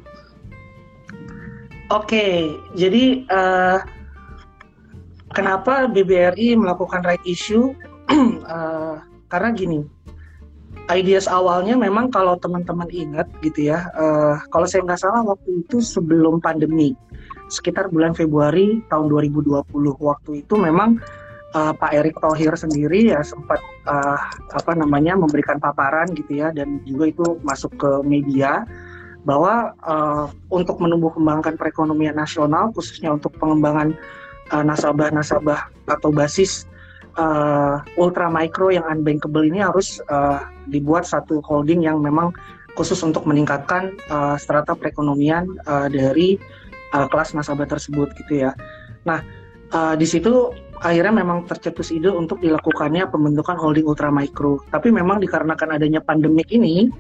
Oke, 1.89 2.09
okay, 2.09 2.37
jadi 2.77 3.25
uh, 3.33 3.81
kenapa 5.33 5.89
BBRI 5.89 6.53
melakukan 6.57 7.01
right 7.05 7.25
issue? 7.25 7.73
uh, 8.45 9.01
karena 9.33 9.49
gini, 9.57 9.81
ideas 10.91 11.31
awalnya 11.31 11.79
memang 11.79 12.11
kalau 12.11 12.35
teman-teman 12.41 12.91
ingat 12.91 13.31
gitu 13.45 13.71
ya, 13.71 13.87
uh, 13.95 14.41
kalau 14.51 14.67
saya 14.67 14.83
nggak 14.83 14.99
salah 14.99 15.23
waktu 15.23 15.63
itu 15.63 15.79
sebelum 15.79 16.43
pandemi, 16.43 16.99
sekitar 17.47 17.93
bulan 17.93 18.17
Februari 18.17 18.83
tahun 18.91 19.07
2020 19.07 19.63
waktu 20.03 20.31
itu 20.43 20.55
memang 20.59 20.99
uh, 21.55 21.73
Pak 21.77 21.93
Erick 21.93 22.17
Thohir 22.19 22.57
sendiri 22.57 23.13
ya 23.13 23.21
sempat 23.23 23.61
uh, 23.87 24.19
apa 24.57 24.73
namanya 24.75 25.15
memberikan 25.15 25.61
paparan 25.61 26.11
gitu 26.17 26.41
ya 26.41 26.51
dan 26.51 26.81
juga 26.89 27.13
itu 27.13 27.25
masuk 27.45 27.77
ke 27.77 27.91
media 28.03 28.65
bahwa 29.23 29.71
uh, 29.87 30.27
untuk 30.51 30.83
menumbuh 30.83 31.15
kembangkan 31.15 31.55
perekonomian 31.55 32.19
nasional 32.19 32.75
khususnya 32.75 33.15
untuk 33.15 33.31
pengembangan 33.39 33.95
nasabah-nasabah 34.53 35.61
uh, 35.89 35.95
atau 35.95 36.11
basis 36.11 36.67
uh, 37.17 37.83
ultra 37.99 38.29
micro 38.29 38.73
yang 38.73 38.85
unbankable 38.89 39.45
ini 39.45 39.61
harus 39.61 39.99
uh, 40.09 40.43
dibuat 40.69 41.05
satu 41.09 41.43
holding 41.45 41.85
yang 41.85 42.01
memang 42.01 42.33
khusus 42.73 43.01
untuk 43.05 43.29
meningkatkan 43.29 43.93
uh, 44.09 44.37
strata 44.41 44.73
perekonomian 44.73 45.45
uh, 45.69 45.89
dari 45.93 46.41
uh, 46.97 47.07
kelas 47.09 47.37
nasabah 47.37 47.69
tersebut 47.69 48.13
gitu 48.17 48.49
ya. 48.49 48.57
Nah 49.05 49.21
uh, 49.73 49.95
di 49.97 50.09
situ 50.09 50.53
akhirnya 50.83 51.23
memang 51.23 51.47
tercetus 51.47 51.95
ide 51.95 52.11
untuk 52.11 52.43
dilakukannya 52.43 53.07
pembentukan 53.09 53.57
holding 53.61 53.87
ultra 53.87 54.11
micro. 54.11 54.59
Tapi 54.73 54.91
memang 54.91 55.21
dikarenakan 55.23 55.79
adanya 55.79 56.01
pandemik 56.03 56.51
ini 56.51 56.91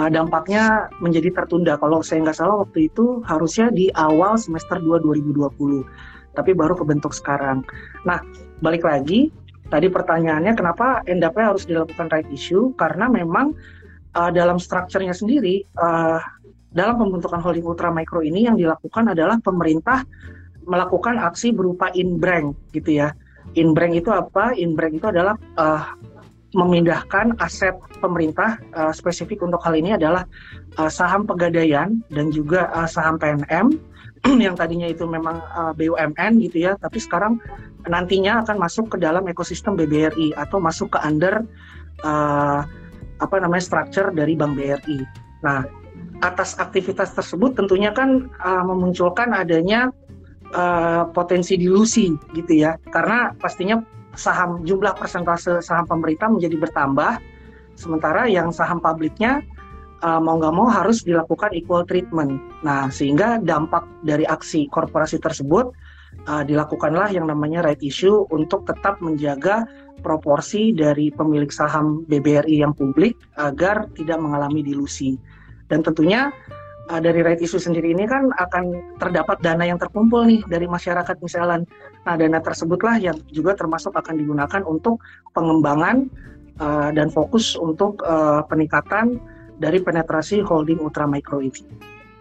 uh, 0.00 0.10
dampaknya 0.10 0.88
menjadi 0.98 1.30
tertunda. 1.42 1.76
Kalau 1.78 2.00
saya 2.00 2.24
nggak 2.26 2.38
salah 2.38 2.64
waktu 2.64 2.90
itu 2.90 3.22
harusnya 3.28 3.68
di 3.70 3.92
awal 3.94 4.40
semester 4.40 4.80
2 4.80 5.04
2020, 5.04 6.34
tapi 6.34 6.50
baru 6.56 6.74
kebentuk 6.74 7.12
sekarang. 7.12 7.62
Nah 8.08 8.20
balik 8.60 8.84
lagi 8.84 9.32
Tadi 9.70 9.86
pertanyaannya 9.86 10.52
kenapa 10.58 11.06
NDP 11.06 11.36
harus 11.38 11.62
dilakukan 11.62 12.10
right 12.10 12.26
issue? 12.34 12.74
Karena 12.74 13.06
memang 13.06 13.54
uh, 14.18 14.30
dalam 14.34 14.58
strukturnya 14.58 15.14
sendiri, 15.14 15.62
uh, 15.78 16.18
dalam 16.74 16.98
pembentukan 16.98 17.38
holding 17.38 17.66
ultra 17.66 17.94
mikro 17.94 18.22
ini 18.22 18.50
yang 18.50 18.58
dilakukan 18.58 19.14
adalah 19.14 19.38
pemerintah 19.38 20.02
melakukan 20.66 21.18
aksi 21.22 21.54
berupa 21.54 21.90
in-bank 21.94 22.58
gitu 22.74 22.98
ya. 22.98 23.14
In-bank 23.54 23.98
itu 23.98 24.10
apa? 24.10 24.54
In-bank 24.58 25.02
itu 25.02 25.06
adalah 25.06 25.38
uh, 25.54 25.94
memindahkan 26.50 27.38
aset 27.38 27.78
pemerintah 28.02 28.58
uh, 28.74 28.90
spesifik 28.90 29.46
untuk 29.46 29.62
hal 29.62 29.78
ini 29.78 29.94
adalah 29.94 30.26
uh, 30.82 30.90
saham 30.90 31.22
pegadaian 31.22 32.02
dan 32.10 32.34
juga 32.34 32.66
uh, 32.74 32.90
saham 32.90 33.18
PNM 33.22 33.78
yang 34.46 34.56
tadinya 34.56 34.88
itu 34.88 35.08
memang 35.08 35.40
uh, 35.56 35.72
BUMN 35.72 36.40
gitu 36.44 36.68
ya, 36.68 36.72
tapi 36.76 37.00
sekarang 37.00 37.40
nantinya 37.88 38.44
akan 38.44 38.60
masuk 38.60 38.92
ke 38.92 38.96
dalam 39.00 39.24
ekosistem 39.28 39.76
BBRI 39.76 40.36
atau 40.36 40.60
masuk 40.60 40.96
ke 40.96 40.98
under 41.00 41.44
uh, 42.04 42.60
apa 43.20 43.36
namanya 43.40 43.64
structure 43.64 44.12
dari 44.12 44.36
Bank 44.36 44.56
BRI. 44.56 45.04
Nah, 45.40 45.64
atas 46.20 46.56
aktivitas 46.60 47.16
tersebut 47.16 47.56
tentunya 47.56 47.92
kan 47.96 48.28
uh, 48.44 48.64
memunculkan 48.64 49.32
adanya 49.32 49.88
uh, 50.52 51.08
potensi 51.16 51.56
dilusi 51.56 52.12
gitu 52.36 52.52
ya, 52.52 52.76
karena 52.92 53.32
pastinya 53.40 53.80
saham 54.18 54.60
jumlah 54.66 54.92
persentase 54.98 55.64
saham 55.64 55.86
pemerintah 55.88 56.28
menjadi 56.28 56.60
bertambah 56.60 57.22
sementara 57.78 58.28
yang 58.28 58.52
saham 58.52 58.82
publiknya 58.82 59.40
uh, 60.02 60.20
mau 60.20 60.36
nggak 60.40 60.54
mau 60.54 60.68
harus 60.68 61.04
dilakukan 61.04 61.52
equal 61.56 61.84
treatment. 61.84 62.40
Nah, 62.64 62.88
sehingga 62.88 63.40
dampak 63.40 63.84
dari 64.04 64.24
aksi 64.24 64.68
korporasi 64.68 65.20
tersebut 65.20 65.72
uh, 66.28 66.42
dilakukanlah 66.44 67.12
yang 67.12 67.28
namanya 67.28 67.64
right 67.64 67.80
issue 67.80 68.26
untuk 68.32 68.66
tetap 68.66 68.98
menjaga 69.00 69.64
proporsi 70.00 70.72
dari 70.72 71.12
pemilik 71.12 71.52
saham 71.52 72.08
BBRI 72.08 72.64
yang 72.64 72.72
publik 72.72 73.14
agar 73.36 73.88
tidak 73.94 74.18
mengalami 74.18 74.64
dilusi. 74.64 75.20
Dan 75.68 75.84
tentunya 75.84 76.32
uh, 76.88 77.00
dari 77.00 77.20
right 77.20 77.38
issue 77.38 77.60
sendiri 77.60 77.92
ini 77.92 78.08
kan 78.08 78.32
akan 78.40 78.96
terdapat 78.98 79.38
dana 79.44 79.62
yang 79.68 79.78
terkumpul 79.78 80.24
nih 80.24 80.40
dari 80.48 80.66
masyarakat 80.66 81.16
misalnya. 81.20 81.62
Nah, 82.08 82.14
dana 82.16 82.40
tersebutlah 82.40 82.96
yang 82.96 83.16
juga 83.30 83.54
termasuk 83.54 83.92
akan 83.92 84.16
digunakan 84.16 84.62
untuk 84.64 85.04
pengembangan 85.36 86.08
uh, 86.58 86.90
dan 86.90 87.12
fokus 87.12 87.54
untuk 87.54 88.00
uh, 88.02 88.40
peningkatan 88.48 89.20
dari 89.60 89.78
penetrasi 89.78 90.40
holding 90.40 90.80
ultra 90.80 91.04
micro 91.04 91.44
ini. 91.44 91.62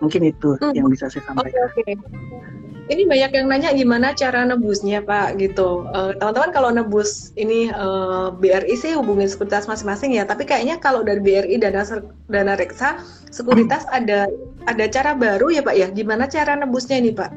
Mungkin 0.04 0.28
itu 0.28 0.60
hmm. 0.60 0.76
yang 0.76 0.88
bisa 0.92 1.08
saya 1.08 1.24
sampaikan. 1.28 1.72
Oke, 1.72 1.84
okay, 1.84 1.96
okay. 1.96 2.70
Ini 2.90 3.06
banyak 3.06 3.32
yang 3.38 3.46
nanya 3.46 3.70
gimana 3.70 4.18
cara 4.18 4.42
nebusnya 4.50 5.06
Pak 5.06 5.38
gitu. 5.38 5.86
teman 5.94 6.18
teman-teman 6.18 6.50
kalau 6.50 6.70
nebus 6.74 7.30
ini 7.38 7.70
uh, 7.70 8.34
BRI 8.34 8.74
sih 8.74 8.98
hubungin 8.98 9.30
sekuritas 9.30 9.70
masing-masing 9.70 10.18
ya. 10.18 10.26
Tapi 10.26 10.42
kayaknya 10.50 10.82
kalau 10.82 11.06
dari 11.06 11.22
BRI 11.22 11.62
dana 11.62 11.86
dana 12.26 12.58
reksa 12.58 12.98
sekuritas 13.30 13.86
ada 13.94 14.26
ada 14.66 14.86
cara 14.90 15.14
baru 15.14 15.54
ya 15.54 15.62
Pak 15.62 15.76
ya. 15.78 15.88
Gimana 15.94 16.26
cara 16.26 16.58
nebusnya 16.58 16.98
ini 16.98 17.14
Pak? 17.14 17.30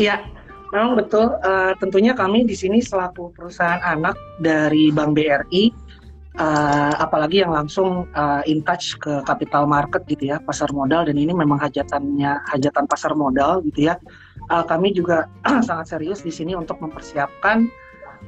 Iya, 0.00 0.24
memang 0.72 0.96
betul. 0.96 1.36
Uh, 1.44 1.76
tentunya 1.76 2.16
kami 2.16 2.48
di 2.48 2.56
sini 2.56 2.80
selaku 2.80 3.36
perusahaan 3.36 3.84
anak 3.84 4.16
dari 4.40 4.88
Bank 4.88 5.20
BRI 5.20 5.68
uh, 6.40 6.92
apalagi 6.96 7.44
yang 7.44 7.52
langsung 7.52 8.08
uh, 8.16 8.40
in 8.48 8.64
touch 8.64 8.96
ke 8.96 9.20
capital 9.28 9.68
market 9.68 10.02
gitu 10.08 10.32
ya 10.32 10.40
pasar 10.40 10.72
modal. 10.72 11.04
Dan 11.04 11.20
ini 11.20 11.36
memang 11.36 11.60
hajatannya 11.60 12.40
hajatan 12.48 12.88
pasar 12.88 13.12
modal 13.12 13.60
gitu 13.68 13.92
ya. 13.92 14.00
Uh, 14.48 14.64
kami 14.64 14.96
juga 14.96 15.28
sangat 15.68 15.92
serius 15.92 16.24
di 16.24 16.32
sini 16.32 16.56
untuk 16.56 16.80
mempersiapkan 16.80 17.68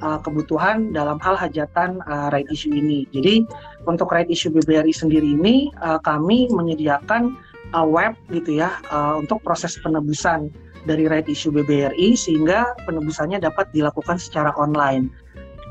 uh, 0.05 0.21
kebutuhan 0.21 0.93
dalam 0.93 1.17
hal 1.25 1.35
hajatan 1.35 2.05
uh, 2.05 2.29
right 2.31 2.47
issue 2.53 2.71
ini. 2.71 3.09
Jadi 3.17 3.49
untuk 3.89 4.13
right 4.13 4.29
issue 4.29 4.53
BBRI 4.53 4.93
sendiri 4.93 5.33
ini 5.33 5.73
uh, 5.81 5.99
kami 6.05 6.53
menyediakan 6.53 7.33
uh, 7.73 7.87
web 7.89 8.13
gitu 8.31 8.61
ya 8.61 8.77
uh, 8.93 9.17
untuk 9.19 9.41
proses 9.41 9.75
penebusan 9.81 10.53
dari 10.85 11.07
right 11.07 11.27
issue 11.31 11.55
BBRI 11.55 12.19
sehingga 12.19 12.75
penebusannya 12.85 13.39
dapat 13.43 13.71
dilakukan 13.71 14.19
secara 14.19 14.51
online. 14.59 15.11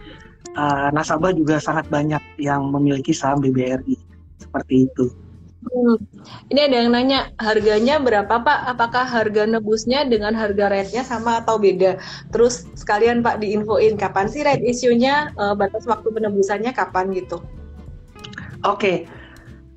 uh, 0.56 0.88
nasabah 0.92 1.36
juga 1.36 1.60
sangat 1.60 1.88
banyak 1.92 2.20
yang 2.40 2.72
memiliki 2.72 3.12
saham 3.12 3.44
BBRI 3.44 3.96
seperti 4.40 4.88
itu. 4.88 5.12
Hmm. 5.60 6.00
Ini 6.48 6.60
ada 6.72 6.76
yang 6.80 6.90
nanya 6.96 7.20
harganya 7.36 8.00
berapa 8.00 8.32
Pak? 8.40 8.58
Apakah 8.72 9.04
harga 9.04 9.44
nebusnya 9.44 10.08
dengan 10.08 10.32
harga 10.32 10.72
rate-nya 10.72 11.04
sama 11.04 11.44
atau 11.44 11.60
beda? 11.60 12.00
Terus 12.32 12.64
sekalian 12.80 13.20
Pak 13.20 13.44
diinfoin 13.44 14.00
kapan 14.00 14.26
sih 14.32 14.40
rate 14.40 14.64
issue-nya, 14.64 15.36
uh, 15.36 15.52
batas 15.52 15.84
waktu 15.84 16.08
penebusannya 16.08 16.72
kapan 16.72 17.12
gitu? 17.12 17.44
Oke, 18.64 18.64
okay. 18.64 18.96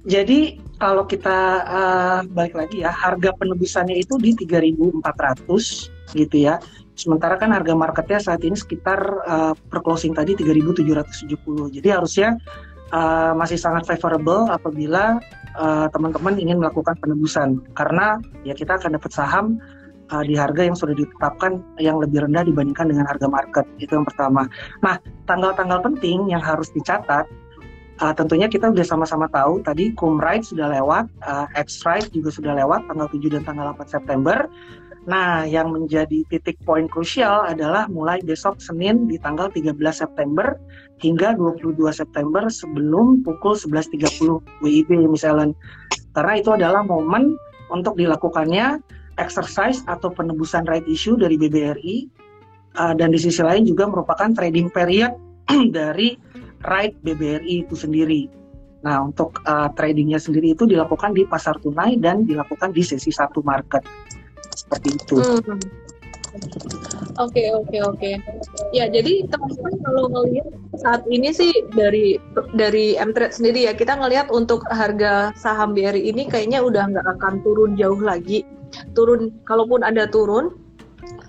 jadi 0.07 0.59
kalau 0.79 1.03
kita 1.07 1.39
uh, 1.63 2.19
balik 2.31 2.55
lagi 2.55 2.83
ya, 2.83 2.91
harga 2.91 3.31
penebusannya 3.35 3.99
itu 3.99 4.15
di 4.19 4.35
3.400 4.35 6.15
gitu 6.15 6.37
ya. 6.39 6.63
Sementara 6.95 7.35
kan 7.35 7.51
harga 7.51 7.73
marketnya 7.75 8.19
saat 8.23 8.43
ini 8.43 8.55
sekitar 8.55 8.99
uh, 9.23 9.53
per 9.55 9.79
closing 9.83 10.15
tadi 10.15 10.35
3.770. 10.35 11.75
Jadi 11.75 11.87
harusnya 11.91 12.39
uh, 12.93 13.33
masih 13.35 13.57
sangat 13.57 13.89
favorable 13.89 14.47
apabila 14.53 15.17
uh, 15.57 15.89
teman-teman 15.89 16.37
ingin 16.37 16.61
melakukan 16.61 16.93
penebusan 17.01 17.59
karena 17.73 18.21
ya 18.45 18.53
kita 18.53 18.77
akan 18.77 18.95
dapat 18.95 19.11
saham 19.11 19.57
uh, 20.13 20.23
di 20.23 20.37
harga 20.37 20.61
yang 20.63 20.77
sudah 20.77 20.93
ditetapkan 20.93 21.59
yang 21.81 21.97
lebih 21.97 22.23
rendah 22.23 22.45
dibandingkan 22.45 22.93
dengan 22.93 23.09
harga 23.09 23.27
market 23.27 23.65
itu 23.81 23.91
yang 23.91 24.05
pertama. 24.05 24.45
Nah 24.85 25.01
tanggal-tanggal 25.25 25.81
penting 25.81 26.29
yang 26.29 26.39
harus 26.39 26.69
dicatat 26.71 27.25
uh, 28.01 28.13
tentunya 28.15 28.49
kita 28.49 28.71
sudah 28.71 28.85
sama-sama 28.87 29.29
tahu 29.29 29.61
tadi 29.61 29.93
cum 29.93 30.17
ride 30.17 30.45
sudah 30.45 30.71
lewat, 30.71 31.05
uh, 31.25 31.45
X 31.53 31.83
ride 31.85 32.09
juga 32.09 32.33
sudah 32.33 32.53
lewat 32.57 32.87
tanggal 32.89 33.07
7 33.11 33.33
dan 33.33 33.43
tanggal 33.45 33.65
8 33.75 33.85
September. 33.89 34.37
Nah, 35.03 35.43
yang 35.43 35.75
menjadi 35.75 36.23
titik 36.31 36.55
poin 36.63 36.87
krusial 36.87 37.43
adalah 37.43 37.91
mulai 37.91 38.23
besok 38.23 38.63
Senin 38.63 39.03
di 39.03 39.19
tanggal 39.19 39.51
13 39.51 39.75
September 39.91 40.55
hingga 41.03 41.35
22 41.35 41.75
September 41.91 42.47
sebelum 42.47 43.19
pukul 43.19 43.59
11.30 43.59 44.63
WIB 44.63 44.89
misalnya. 45.11 45.51
Karena 46.15 46.33
itu 46.39 46.55
adalah 46.55 46.87
momen 46.87 47.35
untuk 47.67 47.99
dilakukannya 47.99 48.79
exercise 49.19 49.83
atau 49.91 50.07
penebusan 50.07 50.63
right 50.71 50.87
issue 50.87 51.19
dari 51.19 51.35
BBRI 51.35 52.07
uh, 52.79 52.95
dan 52.95 53.11
di 53.11 53.19
sisi 53.19 53.43
lain 53.43 53.67
juga 53.67 53.91
merupakan 53.91 54.31
trading 54.31 54.71
period 54.71 55.11
dari 55.75 56.15
right 56.63 56.95
BBRI 57.03 57.67
itu 57.67 57.75
sendiri. 57.75 58.31
Nah, 58.83 59.03
untuk 59.03 59.39
uh, 59.47 59.71
tradingnya 59.75 60.19
sendiri 60.19 60.55
itu 60.55 60.67
dilakukan 60.67 61.15
di 61.15 61.23
pasar 61.23 61.59
tunai 61.59 61.99
dan 61.99 62.27
dilakukan 62.27 62.71
di 62.71 62.83
sesi 62.83 63.11
satu 63.11 63.39
market 63.43 63.83
seperti 64.51 64.89
itu. 64.99 65.15
Hmm. 65.21 65.59
Oke 67.21 67.45
oke 67.53 67.77
oke. 67.85 68.11
Ya 68.73 68.89
jadi 68.89 69.29
teman-teman 69.29 69.73
kalau 69.85 70.09
ngelihat 70.09 70.49
saat 70.81 71.05
ini 71.05 71.29
sih 71.29 71.53
dari 71.77 72.17
dari 72.57 72.97
Mtrade 72.97 73.37
sendiri 73.37 73.69
ya 73.69 73.73
kita 73.77 73.93
ngelihat 73.93 74.33
untuk 74.33 74.65
harga 74.73 75.29
saham 75.37 75.77
BRI 75.77 76.09
ini 76.09 76.25
kayaknya 76.25 76.65
udah 76.65 76.89
nggak 76.89 77.07
akan 77.17 77.45
turun 77.45 77.77
jauh 77.77 78.01
lagi. 78.01 78.41
Turun 78.97 79.29
kalaupun 79.45 79.85
ada 79.85 80.09
turun 80.09 80.57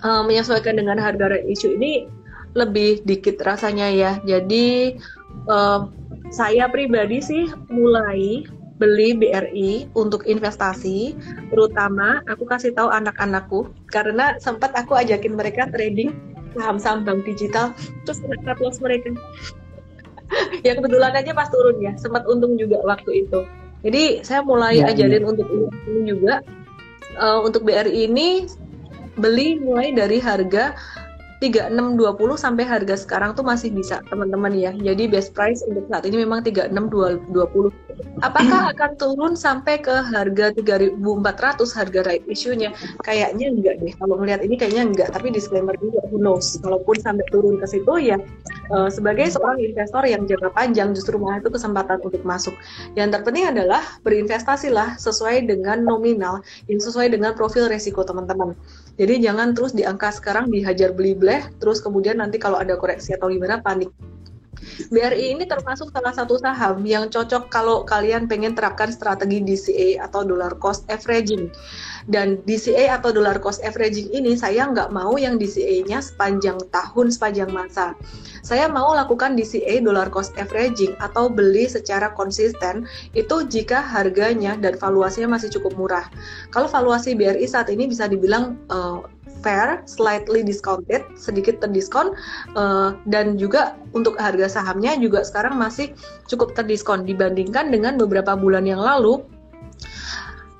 uh, 0.01 0.25
menyesuaikan 0.25 0.81
dengan 0.81 0.97
harga 0.97 1.37
isu 1.37 1.77
ini 1.77 2.09
lebih 2.57 3.05
dikit 3.05 3.37
rasanya 3.45 3.93
ya. 3.93 4.11
Jadi 4.25 4.97
uh, 5.45 5.85
saya 6.33 6.65
pribadi 6.65 7.21
sih 7.21 7.45
mulai 7.69 8.41
beli 8.75 9.15
BRI 9.15 9.87
untuk 9.95 10.27
investasi, 10.27 11.15
terutama 11.47 12.19
aku 12.27 12.43
kasih 12.43 12.75
tahu 12.75 12.91
anak-anakku 12.91 13.71
karena 13.87 14.35
sempat 14.43 14.75
aku 14.75 14.99
ajakin 14.99 15.39
mereka 15.39 15.71
trading 15.71 16.11
saham-saham 16.55 17.03
bank 17.07 17.23
digital, 17.23 17.71
terus 18.03 18.19
cut 18.23 18.59
loss 18.59 18.79
mereka. 18.83 19.15
yang 20.67 20.81
kebetulan 20.81 21.13
aja 21.15 21.31
pas 21.31 21.47
turun 21.47 21.79
ya, 21.79 21.93
sempat 21.95 22.27
untung 22.27 22.59
juga 22.59 22.81
waktu 22.83 23.27
itu. 23.27 23.47
Jadi 23.85 24.25
saya 24.25 24.41
mulai 24.41 24.81
ya, 24.81 24.89
ajarin 24.89 25.23
ya. 25.23 25.27
untuk 25.29 25.47
ini 25.85 26.01
juga 26.09 26.41
uh, 27.21 27.39
untuk 27.45 27.63
BRI 27.63 28.09
ini 28.09 28.49
beli 29.15 29.61
mulai 29.61 29.95
dari 29.95 30.19
harga 30.19 30.75
3620 31.43 32.39
sampai 32.39 32.63
harga 32.63 32.95
sekarang 32.95 33.35
tuh 33.35 33.43
masih 33.43 33.71
bisa 33.75 33.99
teman-teman 34.07 34.55
ya. 34.55 34.71
Jadi 34.71 35.11
best 35.11 35.35
price 35.35 35.59
untuk 35.67 35.83
saat 35.91 36.07
ini 36.07 36.23
memang 36.23 36.41
3620. 36.47 37.71
Apakah 38.23 38.61
akan 38.75 38.91
turun 38.95 39.33
sampai 39.35 39.83
ke 39.83 39.91
harga 39.91 40.55
3400 40.55 40.95
harga 41.75 41.99
right 42.07 42.23
issue-nya? 42.31 42.71
Kayaknya 43.03 43.51
enggak 43.51 43.75
deh. 43.83 43.91
Kalau 43.99 44.15
melihat 44.15 44.41
ini 44.47 44.55
kayaknya 44.55 44.83
enggak, 44.87 45.09
tapi 45.11 45.31
disclaimer 45.35 45.75
juga 45.75 45.99
who 46.07 46.17
knows. 46.19 46.55
Kalaupun 46.63 46.95
sampai 47.03 47.25
turun 47.27 47.59
ke 47.59 47.67
situ 47.67 47.93
ya 47.99 48.15
uh, 48.71 48.89
sebagai 48.89 49.27
seorang 49.29 49.59
investor 49.61 50.03
yang 50.07 50.23
jangka 50.25 50.49
panjang 50.55 50.95
justru 50.95 51.19
malah 51.19 51.43
itu 51.43 51.51
kesempatan 51.51 51.99
untuk 52.01 52.23
masuk. 52.23 52.55
Yang 52.95 53.19
terpenting 53.19 53.51
adalah 53.51 53.83
berinvestasilah 54.01 54.97
sesuai 54.97 55.45
dengan 55.45 55.83
nominal 55.83 56.41
yang 56.71 56.79
sesuai 56.79 57.11
dengan 57.11 57.35
profil 57.35 57.67
resiko 57.67 58.01
teman-teman. 58.07 58.55
Jadi 58.95 59.27
jangan 59.27 59.51
terus 59.51 59.75
di 59.75 59.83
angka 59.83 60.07
sekarang 60.07 60.47
dihajar 60.47 60.95
beli 60.95 61.11
bleh, 61.19 61.43
terus 61.59 61.83
kemudian 61.83 62.23
nanti 62.23 62.39
kalau 62.39 62.55
ada 62.55 62.79
koreksi 62.79 63.11
atau 63.11 63.27
gimana 63.27 63.59
panik. 63.59 63.91
BRI 64.91 65.35
ini 65.35 65.47
termasuk 65.47 65.89
salah 65.91 66.11
satu 66.11 66.35
saham 66.39 66.83
yang 66.83 67.07
cocok 67.07 67.47
kalau 67.47 67.87
kalian 67.87 68.27
pengen 68.27 68.53
terapkan 68.53 68.91
strategi 68.91 69.41
DCA 69.41 70.03
atau 70.03 70.27
dollar 70.27 70.55
cost 70.59 70.83
averaging. 70.91 71.51
Dan 72.05 72.37
DCA 72.45 73.01
atau 73.01 73.09
dollar 73.09 73.41
cost 73.41 73.65
averaging 73.65 74.13
ini 74.13 74.37
saya 74.37 74.69
nggak 74.69 74.93
mau 74.93 75.17
yang 75.17 75.41
DCA-nya 75.41 76.05
sepanjang 76.05 76.61
tahun, 76.69 77.09
sepanjang 77.09 77.49
masa. 77.49 77.97
Saya 78.45 78.69
mau 78.69 78.93
lakukan 78.93 79.33
DCA 79.33 79.81
dollar 79.81 80.13
cost 80.13 80.37
averaging 80.37 80.93
atau 81.01 81.33
beli 81.33 81.65
secara 81.65 82.13
konsisten 82.13 82.85
itu 83.17 83.41
jika 83.49 83.81
harganya 83.81 84.53
dan 84.53 84.77
valuasinya 84.77 85.41
masih 85.41 85.49
cukup 85.57 85.73
murah. 85.73 86.05
Kalau 86.53 86.69
valuasi 86.69 87.17
BRI 87.17 87.49
saat 87.49 87.73
ini 87.73 87.89
bisa 87.89 88.05
dibilang 88.05 88.53
uh, 88.69 89.01
fair, 89.45 89.85
slightly 89.85 90.41
discounted, 90.41 91.05
sedikit 91.13 91.61
terdiskon, 91.61 92.17
uh, 92.57 92.97
dan 93.05 93.37
juga 93.37 93.77
untuk 93.93 94.17
harga 94.17 94.49
sahamnya 94.49 94.97
juga 94.97 95.21
sekarang 95.21 95.61
masih 95.61 95.93
cukup 96.25 96.57
terdiskon 96.57 97.05
dibandingkan 97.05 97.69
dengan 97.69 98.01
beberapa 98.01 98.33
bulan 98.33 98.65
yang 98.65 98.81
lalu. 98.81 99.21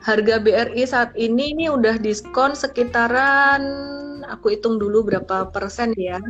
Harga 0.06 0.38
BRI 0.38 0.86
saat 0.86 1.17
ini 1.17 1.58
ini 1.58 1.65
udah 1.65 1.98
diskon 1.98 2.54
sekitaran, 2.54 3.65
aku 4.30 4.54
hitung 4.54 4.78
dulu 4.78 5.02
berapa 5.02 5.50
persen 5.50 5.98
ya, 5.98 6.21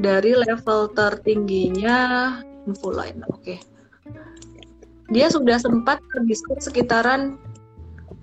dari 0.00 0.32
level 0.32 0.88
tertingginya 0.96 2.40
info 2.64 2.96
lain, 2.96 3.20
oke. 3.28 3.44
Okay. 3.44 3.58
Dia 5.12 5.28
sudah 5.28 5.60
sempat 5.60 6.00
terdiskon 6.16 6.64
sekitaran 6.64 7.36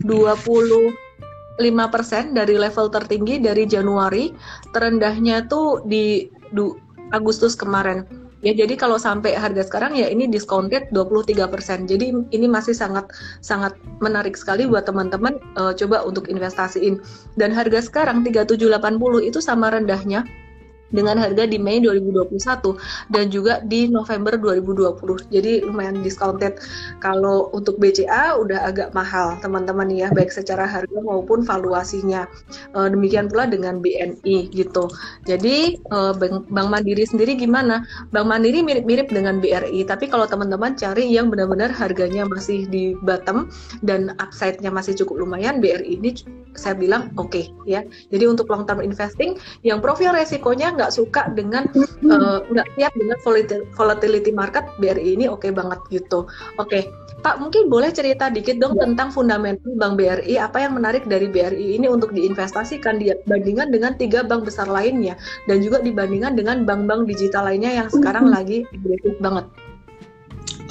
20 0.02 1.11
5% 1.62 2.34
dari 2.34 2.58
level 2.58 2.90
tertinggi 2.90 3.38
dari 3.38 3.70
Januari, 3.70 4.34
terendahnya 4.74 5.46
tuh 5.46 5.86
di 5.86 6.26
du, 6.50 6.74
Agustus 7.14 7.54
kemarin. 7.54 8.04
Ya, 8.42 8.58
jadi 8.58 8.74
kalau 8.74 8.98
sampai 8.98 9.38
harga 9.38 9.62
sekarang 9.70 9.94
ya 9.94 10.10
ini 10.10 10.26
discounted 10.26 10.90
23%. 10.90 11.86
Jadi 11.86 12.10
ini 12.34 12.48
masih 12.50 12.74
sangat 12.74 13.14
sangat 13.46 13.78
menarik 14.02 14.34
sekali 14.34 14.66
buat 14.66 14.90
teman-teman 14.90 15.38
uh, 15.62 15.78
coba 15.78 16.02
untuk 16.02 16.26
investasiin. 16.26 16.98
Dan 17.38 17.54
harga 17.54 17.86
sekarang 17.86 18.26
3780 18.26 19.30
itu 19.30 19.38
sama 19.38 19.70
rendahnya 19.70 20.26
dengan 20.92 21.18
harga 21.18 21.48
di 21.48 21.58
Mei 21.58 21.80
2021 21.80 22.78
dan 23.12 23.26
juga 23.32 23.64
di 23.64 23.88
November 23.88 24.38
2020. 24.38 25.32
Jadi 25.32 25.64
lumayan 25.66 26.04
discounted. 26.04 26.60
Kalau 27.00 27.50
untuk 27.56 27.80
BCA 27.80 28.38
udah 28.38 28.68
agak 28.68 28.92
mahal 28.92 29.40
teman-teman 29.40 29.88
ya, 29.92 30.12
baik 30.12 30.30
secara 30.30 30.68
harga 30.68 31.00
maupun 31.02 31.44
valuasinya. 31.44 32.28
E, 32.76 32.80
demikian 32.92 33.32
pula 33.32 33.48
dengan 33.48 33.80
BNI 33.80 34.52
gitu. 34.52 34.92
Jadi 35.26 35.80
e, 35.80 35.98
Bank 36.52 36.70
Mandiri 36.70 37.08
sendiri 37.08 37.40
gimana? 37.40 37.84
Bank 38.12 38.28
Mandiri 38.28 38.62
mirip-mirip 38.62 39.10
dengan 39.10 39.40
BRI, 39.40 39.88
tapi 39.88 40.12
kalau 40.12 40.28
teman-teman 40.28 40.76
cari 40.76 41.08
yang 41.08 41.32
benar-benar 41.32 41.72
harganya 41.74 42.28
masih 42.28 42.68
di 42.68 42.94
bottom 43.02 43.50
dan 43.82 44.14
upside-nya 44.20 44.70
masih 44.70 44.94
cukup 44.94 45.24
lumayan, 45.24 45.64
BRI 45.64 45.98
ini 45.98 46.12
saya 46.56 46.76
bilang 46.76 47.12
oke 47.16 47.32
okay, 47.32 47.46
ya. 47.64 47.84
Jadi 48.12 48.28
untuk 48.28 48.52
long 48.52 48.68
term 48.68 48.84
investing 48.84 49.40
yang 49.64 49.80
profil 49.80 50.12
resikonya 50.12 50.76
nggak 50.82 50.94
suka 50.98 51.30
dengan 51.38 51.70
eh, 51.78 52.40
nggak 52.50 52.68
uh, 52.68 52.74
siap 52.74 52.94
dengan 52.98 53.18
volatility 53.78 54.34
market 54.34 54.66
BRI 54.82 55.14
ini 55.14 55.30
oke 55.30 55.46
okay 55.46 55.52
banget 55.54 55.78
gitu. 55.94 56.26
Oke, 56.58 56.82
okay. 56.82 56.84
Pak 57.22 57.38
mungkin 57.38 57.70
boleh 57.70 57.94
cerita 57.94 58.34
dikit 58.34 58.58
dong 58.58 58.74
ya. 58.74 58.90
tentang 58.90 59.14
fundamental 59.14 59.78
Bank 59.78 60.02
BRI 60.02 60.42
apa 60.42 60.58
yang 60.66 60.74
menarik 60.74 61.06
dari 61.06 61.30
BRI 61.30 61.78
ini 61.78 61.86
untuk 61.86 62.10
diinvestasikan 62.18 62.98
dibandingkan 62.98 63.70
dengan 63.70 63.94
tiga 63.94 64.26
bank 64.26 64.50
besar 64.50 64.66
lainnya 64.66 65.14
dan 65.46 65.62
juga 65.62 65.86
dibandingkan 65.86 66.34
dengan 66.34 66.66
bank-bank 66.66 67.06
digital 67.06 67.46
lainnya 67.46 67.86
yang 67.86 67.88
sekarang 67.94 68.26
mm-hmm. 68.26 68.42
lagi 68.42 68.58
agresif 68.74 69.16
banget. 69.22 69.46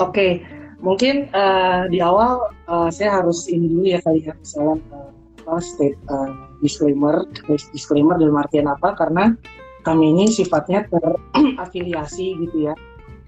Oke, 0.01 0.11
okay. 0.11 0.33
mungkin 0.83 1.31
uh, 1.31 1.87
di 1.87 2.03
awal 2.03 2.51
uh, 2.66 2.90
saya 2.90 3.23
harus 3.23 3.46
ini 3.46 3.70
dulu 3.70 3.87
ya 3.87 4.01
kali 4.03 4.27
ya 4.27 4.35
misalnya 4.35 4.83
uh, 5.46 5.62
state 5.62 5.94
uh, 6.11 6.35
disclaimer 6.59 7.25
disclaimer 7.73 8.16
dalam 8.18 8.37
artian 8.37 8.66
apa 8.66 8.96
karena 8.99 9.35
kami 9.80 10.12
ini 10.12 10.24
sifatnya 10.28 10.84
terafiliasi 10.88 12.36
gitu 12.46 12.70
ya. 12.70 12.74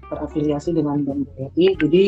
Terafiliasi 0.07 0.77
dengan 0.77 1.01
Bank 1.01 1.25
BRI 1.33 1.73
jadi 1.79 2.03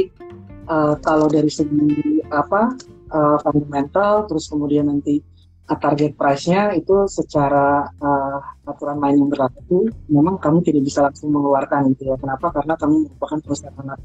uh, 0.70 0.96
kalau 1.02 1.26
dari 1.26 1.50
segi 1.50 2.22
apa 2.30 2.74
uh, 3.14 3.38
fundamental 3.42 4.30
terus 4.30 4.46
kemudian 4.50 4.90
nanti 4.90 5.22
uh, 5.70 5.78
target 5.78 6.14
price-nya 6.14 6.74
itu 6.78 7.10
secara 7.10 7.90
uh, 8.02 8.40
aturan 8.70 9.02
main 9.02 9.18
yang 9.18 9.30
berlaku 9.30 9.90
memang 10.10 10.38
kami 10.38 10.62
tidak 10.62 10.86
bisa 10.86 11.06
langsung 11.06 11.34
mengeluarkan 11.34 11.94
gitu 11.96 12.14
ya. 12.14 12.16
Kenapa? 12.18 12.54
Karena 12.54 12.74
kami 12.78 13.10
merupakan 13.10 13.40
perusahaan 13.42 13.98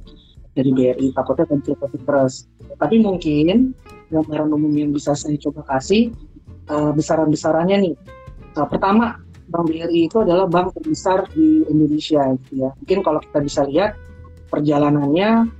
dari 0.51 0.71
BRI 0.75 1.07
takutnya 1.15 1.47
konflik 1.47 1.79
terus. 2.03 2.49
Tapi 2.81 2.97
mungkin 2.99 3.77
gambaran 4.11 4.51
umum 4.51 4.73
yang 4.75 4.91
bisa 4.91 5.15
saya 5.15 5.39
coba 5.39 5.63
kasih 5.77 6.11
uh, 6.69 6.91
besaran-besarannya 6.97 7.77
nih. 7.91 7.95
Uh, 8.59 8.67
pertama 8.67 9.21
Bank 9.51 9.67
BRI 9.67 10.07
itu 10.07 10.17
adalah 10.23 10.47
bank 10.47 10.79
terbesar 10.79 11.27
di 11.35 11.67
Indonesia 11.67 12.23
gitu 12.39 12.67
ya. 12.67 12.71
Mungkin 12.79 12.99
kalau 13.03 13.21
kita 13.21 13.39
bisa 13.43 13.61
lihat 13.67 13.99
perjalanannya 14.47 15.51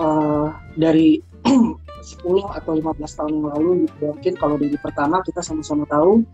uh, 0.00 0.48
dari 0.74 1.20
10 2.04 2.24
atau 2.60 2.72
15 2.76 3.00
tahun 3.00 3.32
yang 3.36 3.46
lalu 3.52 3.70
gitu 3.88 3.96
ya. 4.00 4.10
Mungkin 4.16 4.34
kalau 4.40 4.56
dari 4.56 4.76
pertama 4.80 5.20
kita 5.20 5.40
sama-sama 5.44 5.84
tahu 5.88 6.24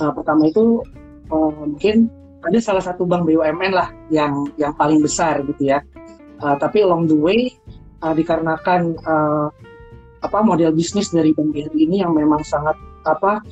uh, 0.00 0.12
pertama 0.16 0.48
itu 0.48 0.80
uh, 1.28 1.52
mungkin 1.64 2.08
ada 2.44 2.58
salah 2.60 2.84
satu 2.84 3.08
bank 3.08 3.24
BUMN 3.24 3.72
lah 3.72 3.88
yang 4.12 4.48
yang 4.60 4.72
paling 4.76 5.00
besar 5.00 5.40
gitu 5.44 5.68
ya. 5.72 5.80
Uh, 6.40 6.56
tapi 6.60 6.84
along 6.84 7.08
the 7.08 7.16
way 7.16 7.52
uh, 8.04 8.12
dikarenakan 8.12 8.96
uh, 9.04 9.48
apa 10.24 10.38
model 10.40 10.72
bisnis 10.72 11.12
dari 11.12 11.36
Bank 11.36 11.52
BRI 11.52 11.84
ini 11.84 12.00
yang 12.00 12.16
memang 12.16 12.40
sangat 12.44 12.76
apa 13.04 13.44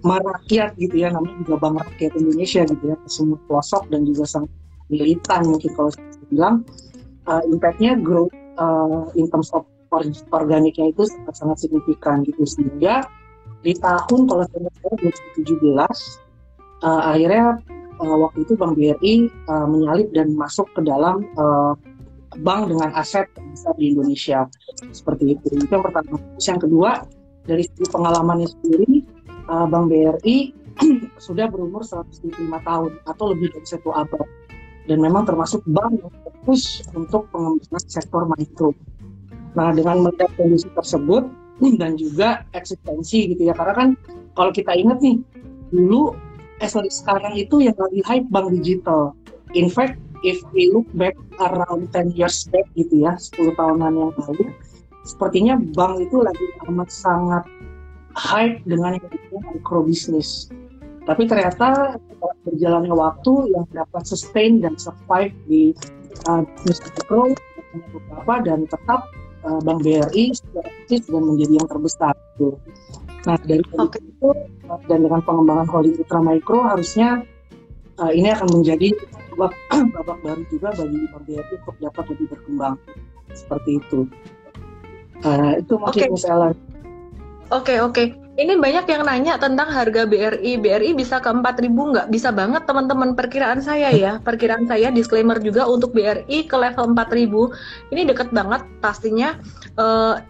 merakyat 0.00 0.72
gitu 0.80 0.96
ya 0.96 1.12
namanya 1.12 1.36
juga 1.44 1.54
bank 1.60 1.84
rakyat 1.84 2.12
Indonesia 2.16 2.62
gitu 2.64 2.84
ya 2.84 2.96
semua 3.06 3.38
pelosok 3.48 3.88
dan 3.92 4.08
juga 4.08 4.24
sangat 4.24 4.50
militan 4.90 5.40
mungkin 5.46 5.70
kalau 5.76 5.90
saya 5.92 6.26
bilang. 6.28 6.56
Uh, 7.28 7.44
impactnya 7.52 7.94
growth 8.00 8.32
uh, 8.58 9.06
in 9.14 9.28
terms 9.30 9.52
of 9.54 9.62
organiknya 10.30 10.90
itu 10.90 11.06
sangat 11.06 11.34
sangat 11.36 11.56
signifikan 11.62 12.22
gitu. 12.26 12.42
Sehingga 12.42 13.06
di 13.60 13.76
tahun 13.76 14.20
kalau 14.26 14.44
saya 14.50 14.70
salah 14.80 14.96
2017 15.36 15.60
uh, 16.80 17.02
akhirnya 17.12 17.60
uh, 18.00 18.16
waktu 18.26 18.38
itu 18.46 18.52
Bank 18.56 18.74
BRI 18.78 19.14
uh, 19.50 19.66
menyalip 19.68 20.08
dan 20.16 20.32
masuk 20.32 20.66
ke 20.72 20.80
dalam 20.82 21.28
uh, 21.36 21.76
bank 22.40 22.70
dengan 22.70 22.94
aset 22.94 23.26
besar 23.52 23.74
di 23.76 23.92
Indonesia. 23.92 24.46
Seperti 24.94 25.36
itu. 25.36 25.46
Itu 25.50 25.70
yang 25.70 25.84
pertama. 25.84 26.16
Terus 26.38 26.46
yang 26.46 26.60
kedua 26.62 26.90
dari 27.44 27.62
segi 27.66 27.86
pengalamannya 27.90 28.48
sendiri 28.48 29.02
uh, 29.48 29.66
Bank 29.68 29.88
BRI 29.88 30.52
sudah 31.26 31.46
berumur 31.48 31.84
105 31.84 32.32
tahun 32.40 32.92
atau 33.04 33.24
lebih 33.32 33.52
dari 33.52 33.66
satu 33.68 33.92
abad 33.92 34.26
dan 34.88 34.98
memang 34.98 35.28
termasuk 35.28 35.60
bank 35.68 36.00
yang 36.00 36.12
fokus 36.24 36.82
untuk 36.96 37.28
pengembangan 37.30 37.84
sektor 37.86 38.24
mikro. 38.26 38.72
Nah 39.54 39.70
dengan 39.76 40.02
melihat 40.02 40.30
kondisi 40.34 40.66
tersebut 40.72 41.28
dan 41.80 41.94
juga 42.00 42.48
eksistensi 42.56 43.30
gitu 43.30 43.50
ya 43.50 43.54
karena 43.54 43.74
kan 43.76 43.88
kalau 44.34 44.50
kita 44.50 44.72
ingat 44.72 44.98
nih 45.04 45.20
dulu 45.70 46.16
eh 46.60 46.68
sorry, 46.68 46.92
sekarang 46.92 47.36
itu 47.40 47.64
yang 47.64 47.76
lagi 47.76 48.00
hype 48.04 48.28
bank 48.28 48.52
digital. 48.52 49.16
In 49.56 49.72
fact 49.72 49.96
if 50.24 50.40
we 50.52 50.68
look 50.68 50.84
back 50.92 51.16
around 51.40 51.88
10 51.92 52.12
years 52.12 52.44
back 52.52 52.68
gitu 52.76 53.04
ya 53.04 53.16
10 53.16 53.56
tahunan 53.56 53.92
yang 53.96 54.12
lalu 54.12 54.52
sepertinya 55.04 55.56
bank 55.56 56.04
itu 56.04 56.20
lagi 56.20 56.46
amat 56.68 56.88
sangat 56.92 57.44
hype 58.16 58.62
dengan 58.66 58.98
business. 59.86 60.50
Tapi 61.06 61.26
ternyata 61.26 61.98
berjalannya 62.44 62.92
waktu 62.92 63.32
yang 63.56 63.64
dapat 63.72 64.02
sustain 64.04 64.60
dan 64.60 64.76
survive 64.76 65.32
di 65.48 65.72
uh, 66.28 66.44
mikro 66.66 67.32
beberapa 67.92 68.34
dan 68.44 68.66
tetap 68.66 69.08
uh, 69.46 69.60
Bank 69.62 69.86
BRI 69.86 70.34
sudah 70.34 70.64
aktif 70.64 71.06
dan 71.08 71.22
menjadi 71.24 71.52
yang 71.60 71.68
terbesar. 71.68 72.14
Gitu. 72.36 72.56
Nah 73.28 73.36
dari 73.44 73.64
okay. 73.76 74.00
itu 74.00 74.28
uh, 74.68 74.80
dan 74.88 74.98
dengan 75.04 75.20
pengembangan 75.24 75.68
holding 75.68 75.96
ultra 76.00 76.20
mikro 76.20 76.58
harusnya 76.64 77.24
uh, 78.00 78.12
ini 78.12 78.32
akan 78.32 78.48
menjadi 78.60 78.92
babak, 79.36 79.52
babak 79.96 80.18
baru 80.24 80.42
juga 80.52 80.68
bagi 80.76 80.98
Bank 81.08 81.24
BRI 81.28 81.54
untuk 81.64 81.76
dapat 81.80 82.04
lebih 82.16 82.26
berkembang 82.32 82.74
seperti 83.32 83.70
itu. 83.80 84.00
Uh, 85.20 85.60
itu 85.60 85.74
mungkin 85.76 86.08
okay. 86.08 86.16
misalnya 86.16 86.56
Oke 87.50 87.74
okay, 87.74 87.78
oke. 87.82 87.94
Okay. 87.98 88.06
Ini 88.38 88.56
banyak 88.56 88.86
yang 88.86 89.02
nanya 89.04 89.34
tentang 89.36 89.68
harga 89.68 90.06
BRI. 90.06 90.56
BRI 90.56 90.94
bisa 90.94 91.18
ke 91.18 91.28
4000 91.28 91.66
nggak? 91.66 92.06
Bisa 92.08 92.30
banget 92.30 92.62
teman-teman. 92.64 93.12
Perkiraan 93.12 93.58
saya 93.60 93.90
ya. 93.90 94.22
Perkiraan 94.22 94.70
saya 94.70 94.88
disclaimer 94.88 95.36
juga 95.42 95.66
untuk 95.66 95.92
BRI 95.92 96.46
ke 96.46 96.56
level 96.56 96.94
4000. 96.94 97.90
Ini 97.92 98.06
deket 98.06 98.30
banget 98.30 98.62
pastinya. 98.80 99.34
Uh, 99.76 100.22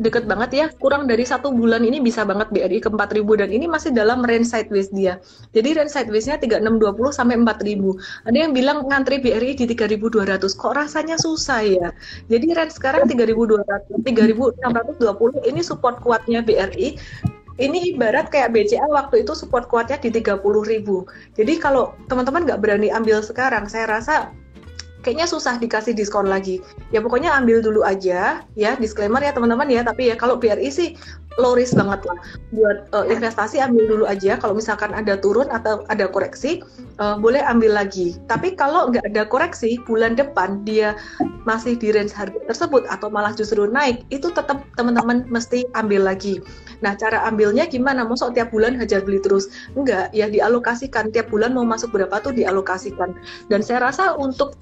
deket 0.00 0.24
banget 0.24 0.50
ya. 0.54 0.66
Kurang 0.80 1.04
dari 1.04 1.26
satu 1.26 1.52
bulan 1.52 1.84
ini 1.84 2.00
bisa 2.00 2.24
banget 2.24 2.48
BRI 2.48 2.80
ke 2.80 2.88
4000 2.88 3.40
dan 3.40 3.50
ini 3.52 3.66
masih 3.68 3.92
dalam 3.92 4.24
range 4.24 4.48
sideways 4.48 4.88
dia. 4.88 5.20
Jadi 5.52 5.76
range 5.76 5.92
sidewaysnya 5.92 6.40
3620 6.40 7.12
sampai 7.12 7.36
4000 7.40 8.28
ada 8.28 8.36
yang 8.36 8.52
bilang 8.56 8.88
ngantri 8.88 9.20
BRI 9.20 9.58
di 9.58 9.68
3200 9.68 10.40
kok 10.56 10.72
rasanya 10.72 11.20
susah 11.20 11.60
ya? 11.66 11.88
Jadi 12.32 12.56
range 12.56 12.78
sekarang 12.78 13.04
3200 13.10 14.00
3620 14.00 15.50
ini 15.50 15.60
support 15.60 16.00
kuatnya 16.00 16.40
BRI 16.40 16.96
ini 17.60 17.92
ibarat 17.92 18.32
kayak 18.32 18.56
BCA 18.56 18.88
waktu 18.88 19.28
itu 19.28 19.36
support 19.36 19.68
kuatnya 19.68 20.00
di 20.00 20.08
30.000. 20.08 20.40
Jadi 21.36 21.52
kalau 21.60 21.92
teman-teman 22.08 22.48
nggak 22.48 22.60
berani 22.64 22.88
ambil 22.88 23.20
sekarang, 23.20 23.68
saya 23.68 23.84
rasa 23.86 24.32
kayaknya 25.02 25.26
susah 25.28 25.58
dikasih 25.58 25.92
diskon 25.92 26.30
lagi. 26.30 26.62
Ya 26.94 27.02
pokoknya 27.02 27.34
ambil 27.36 27.60
dulu 27.60 27.82
aja 27.82 28.46
ya 28.56 28.70
disclaimer 28.78 29.20
ya 29.20 29.34
teman-teman 29.34 29.68
ya. 29.68 29.82
Tapi 29.82 30.08
ya 30.08 30.16
kalau 30.16 30.38
BRI 30.38 30.70
sih 30.70 30.94
low 31.40 31.56
risk 31.56 31.76
banget 31.76 32.04
lah 32.04 32.18
buat 32.52 32.78
uh, 32.92 33.06
investasi 33.08 33.58
ambil 33.60 33.84
dulu 33.90 34.04
aja. 34.06 34.38
Kalau 34.38 34.54
misalkan 34.56 34.94
ada 34.94 35.18
turun 35.18 35.50
atau 35.50 35.84
ada 35.90 36.06
koreksi 36.08 36.62
uh, 37.02 37.18
boleh 37.18 37.42
ambil 37.44 37.74
lagi. 37.74 38.16
Tapi 38.30 38.54
kalau 38.54 38.88
nggak 38.88 39.04
ada 39.12 39.26
koreksi 39.26 39.76
bulan 39.84 40.14
depan 40.14 40.62
dia 40.64 40.96
masih 41.44 41.74
di 41.74 41.90
range 41.90 42.14
harga 42.14 42.38
tersebut 42.46 42.86
atau 42.86 43.10
malah 43.10 43.34
justru 43.34 43.66
naik 43.66 44.06
itu 44.14 44.30
tetap 44.30 44.62
teman-teman 44.78 45.26
mesti 45.28 45.66
ambil 45.74 46.06
lagi. 46.06 46.38
Nah, 46.82 46.98
cara 46.98 47.22
ambilnya 47.24 47.64
gimana? 47.70 48.02
Mau 48.02 48.18
tiap 48.18 48.50
bulan 48.50 48.74
hajar 48.76 49.06
beli 49.06 49.22
terus? 49.22 49.48
Enggak, 49.78 50.10
ya 50.10 50.26
dialokasikan. 50.26 51.14
Tiap 51.14 51.30
bulan 51.30 51.54
mau 51.54 51.62
masuk 51.62 51.94
berapa 51.94 52.18
tuh 52.20 52.34
dialokasikan. 52.34 53.14
Dan 53.46 53.62
saya 53.62 53.86
rasa 53.86 54.18
untuk 54.18 54.58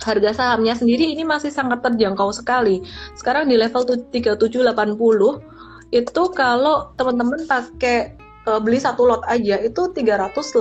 harga 0.00 0.30
sahamnya 0.32 0.72
sendiri 0.76 1.12
ini 1.12 1.22
masih 1.24 1.52
sangat 1.52 1.84
terjangkau 1.84 2.32
sekali. 2.32 2.80
Sekarang 3.16 3.48
di 3.48 3.56
level 3.60 3.84
3780 3.84 4.64
itu 5.90 6.22
kalau 6.32 6.94
teman-teman 6.94 7.44
pakai 7.50 8.14
uh, 8.46 8.60
beli 8.62 8.78
satu 8.78 9.10
lot 9.10 9.22
aja 9.26 9.58
itu 9.60 9.90
380 9.92 10.56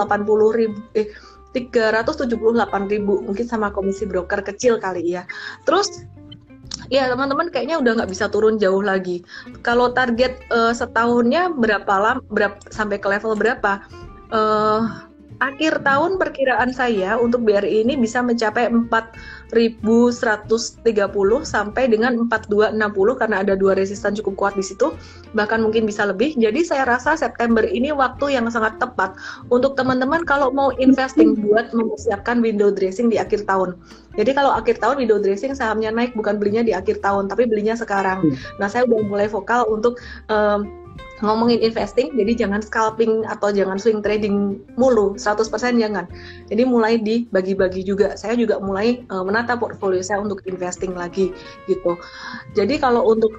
ribu 0.58 0.80
eh 0.98 1.08
378 1.50 2.38
ribu 2.94 3.14
mungkin 3.26 3.46
sama 3.50 3.74
komisi 3.74 4.06
broker 4.06 4.46
kecil 4.46 4.78
kali 4.78 5.18
ya. 5.18 5.26
Terus 5.66 6.06
ya 6.94 7.10
teman-teman 7.10 7.50
kayaknya 7.50 7.82
udah 7.82 8.02
nggak 8.02 8.12
bisa 8.12 8.30
turun 8.30 8.62
jauh 8.62 8.82
lagi. 8.82 9.26
Kalau 9.66 9.90
target 9.94 10.38
uh, 10.54 10.74
setahunnya 10.74 11.50
berapa 11.58 11.90
lama, 11.90 12.22
berapa 12.30 12.58
sampai 12.70 13.02
ke 13.02 13.08
level 13.10 13.34
berapa? 13.34 13.82
Uh, 14.30 15.09
akhir 15.40 15.88
tahun 15.88 16.20
perkiraan 16.20 16.76
saya 16.76 17.16
untuk 17.16 17.48
BRI 17.48 17.88
ini 17.88 17.96
bisa 17.96 18.20
mencapai 18.20 18.68
4.130 18.68 19.56
sampai 21.48 21.84
dengan 21.88 22.28
4.260 22.28 23.20
karena 23.20 23.36
ada 23.40 23.56
dua 23.56 23.74
resistan 23.76 24.12
cukup 24.16 24.36
kuat 24.36 24.54
di 24.60 24.64
situ. 24.64 24.92
Bahkan 25.32 25.64
mungkin 25.64 25.88
bisa 25.88 26.04
lebih. 26.04 26.36
Jadi 26.36 26.68
saya 26.68 26.84
rasa 26.84 27.16
September 27.16 27.64
ini 27.64 27.96
waktu 27.96 28.36
yang 28.36 28.52
sangat 28.52 28.78
tepat 28.84 29.16
untuk 29.48 29.80
teman-teman 29.80 30.28
kalau 30.28 30.52
mau 30.52 30.76
investing 30.76 31.40
buat 31.40 31.72
mempersiapkan 31.72 32.44
window 32.44 32.70
dressing 32.70 33.08
di 33.08 33.16
akhir 33.16 33.48
tahun. 33.48 33.80
Jadi 34.20 34.36
kalau 34.36 34.52
akhir 34.52 34.84
tahun 34.84 35.00
window 35.00 35.24
dressing 35.24 35.56
sahamnya 35.56 35.96
naik 35.96 36.12
bukan 36.20 36.36
belinya 36.36 36.60
di 36.60 36.76
akhir 36.76 37.00
tahun 37.00 37.32
tapi 37.32 37.48
belinya 37.48 37.80
sekarang. 37.80 38.20
Hmm. 38.20 38.36
nah 38.60 38.68
saya 38.68 38.84
udah 38.84 39.00
mulai 39.08 39.28
vokal 39.32 39.64
untuk 39.72 40.02
um, 40.28 40.68
ngomongin 41.20 41.60
investing, 41.60 42.16
jadi 42.16 42.48
jangan 42.48 42.64
scalping 42.64 43.28
atau 43.28 43.52
jangan 43.52 43.76
swing 43.76 44.00
trading 44.00 44.60
mulu, 44.80 45.16
100% 45.20 45.46
jangan. 45.80 46.06
Jadi 46.48 46.64
mulai 46.64 47.00
dibagi-bagi 47.00 47.84
juga. 47.84 48.16
Saya 48.16 48.40
juga 48.40 48.60
mulai 48.64 49.04
uh, 49.12 49.24
menata 49.24 49.60
portfolio 49.60 50.00
saya 50.00 50.24
untuk 50.24 50.44
investing 50.48 50.96
lagi 50.96 51.32
gitu. 51.68 52.00
Jadi 52.56 52.80
kalau 52.80 53.04
untuk 53.08 53.36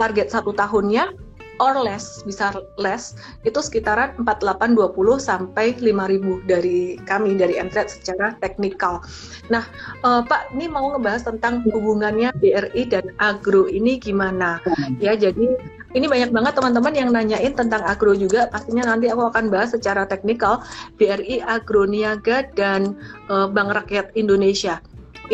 target 0.00 0.32
satu 0.32 0.50
tahunnya 0.56 1.12
or 1.60 1.76
less, 1.76 2.24
bisa 2.24 2.56
less, 2.80 3.14
itu 3.44 3.60
sekitaran 3.60 4.16
4820 4.24 4.96
sampai 5.20 5.76
5000 5.76 6.48
dari 6.48 6.96
kami 7.04 7.36
dari 7.36 7.60
Mtrade 7.60 7.92
secara 7.92 8.32
teknikal. 8.40 9.04
Nah, 9.52 9.68
uh, 10.00 10.24
Pak, 10.24 10.56
ini 10.56 10.72
mau 10.72 10.96
ngebahas 10.96 11.28
tentang 11.28 11.60
hubungannya 11.68 12.32
BRI 12.40 12.88
dan 12.88 13.12
agro 13.20 13.68
ini 13.68 14.00
gimana? 14.00 14.58
Ya, 14.98 15.12
jadi 15.12 15.52
ini 15.90 16.06
banyak 16.06 16.30
banget 16.30 16.52
teman-teman 16.54 16.94
yang 16.94 17.10
nanyain 17.10 17.50
tentang 17.50 17.82
agro 17.82 18.14
juga. 18.14 18.46
Pastinya 18.46 18.94
nanti 18.94 19.10
aku 19.10 19.26
akan 19.26 19.50
bahas 19.50 19.74
secara 19.74 20.06
teknikal 20.06 20.62
BRI 20.94 21.42
Agro 21.42 21.82
Niaga 21.82 22.46
dan 22.54 22.94
uh, 23.26 23.50
Bank 23.50 23.74
Rakyat 23.74 24.14
Indonesia. 24.14 24.78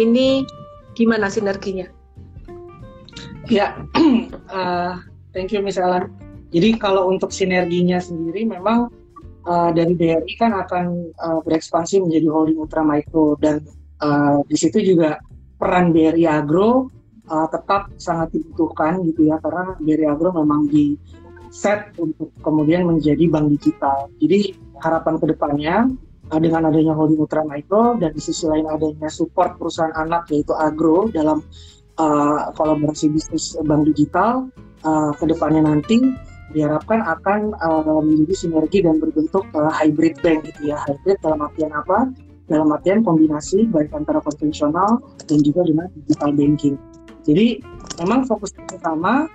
Ini 0.00 0.48
gimana 0.96 1.28
sinerginya? 1.28 1.84
Ya, 3.52 3.76
uh, 4.48 4.96
thank 5.36 5.52
you 5.52 5.60
Miss 5.60 5.76
Ellen. 5.76 6.08
Jadi 6.56 6.80
kalau 6.80 7.12
untuk 7.12 7.36
sinerginya 7.36 8.00
sendiri 8.00 8.48
memang 8.48 8.88
uh, 9.44 9.70
dari 9.76 9.92
BRI 9.92 10.32
kan 10.40 10.56
akan 10.56 11.12
uh, 11.20 11.40
berekspansi 11.44 12.00
menjadi 12.00 12.32
holding 12.32 12.56
ultra 12.56 12.80
micro 12.80 13.36
dan 13.36 13.60
uh, 14.00 14.40
di 14.48 14.56
situ 14.56 14.80
juga 14.80 15.20
peran 15.60 15.92
BRI 15.92 16.24
Agro 16.24 16.95
uh, 17.30 17.46
tetap 17.50 17.92
sangat 17.98 18.34
dibutuhkan 18.34 19.02
gitu 19.06 19.30
ya 19.30 19.36
karena 19.42 19.74
BRI 19.78 20.06
Agro 20.06 20.30
memang 20.34 20.66
di 20.70 20.96
set 21.50 21.94
untuk 21.96 22.30
kemudian 22.42 22.84
menjadi 22.84 23.24
bank 23.30 23.48
digital. 23.56 24.10
Jadi 24.20 24.54
harapan 24.82 25.14
ke 25.16 25.26
depannya 25.30 25.76
uh, 26.30 26.40
dengan 26.40 26.68
adanya 26.68 26.92
holding 26.92 27.20
ultra 27.22 27.42
micro 27.46 27.96
dan 27.96 28.12
di 28.12 28.20
sisi 28.20 28.44
lain 28.44 28.66
adanya 28.68 29.08
support 29.08 29.56
perusahaan 29.56 29.94
anak 29.94 30.28
yaitu 30.30 30.52
agro 30.52 31.08
dalam 31.10 31.40
uh, 31.96 32.52
kolaborasi 32.54 33.08
bisnis 33.12 33.56
bank 33.64 33.88
digital 33.88 34.50
uh, 34.84 35.10
ke 35.16 35.24
depannya 35.26 35.64
nanti 35.64 36.00
diharapkan 36.54 37.02
akan 37.02 37.52
uh, 37.58 38.00
menjadi 38.00 38.34
sinergi 38.46 38.78
dan 38.86 39.02
berbentuk 39.02 39.44
uh, 39.56 39.72
hybrid 39.72 40.14
bank 40.22 40.46
gitu 40.46 40.70
ya. 40.70 40.78
Hybrid 40.86 41.18
dalam 41.24 41.42
artian 41.42 41.72
apa? 41.74 42.10
Dalam 42.46 42.70
artian 42.70 43.02
kombinasi 43.02 43.66
baik 43.66 43.90
antara 43.90 44.22
konvensional 44.22 45.02
dan 45.26 45.42
juga 45.42 45.66
dengan 45.66 45.90
digital 45.98 46.30
banking 46.30 46.78
jadi 47.26 47.58
memang 47.98 48.24
fokus 48.30 48.54
pertama 48.54 49.26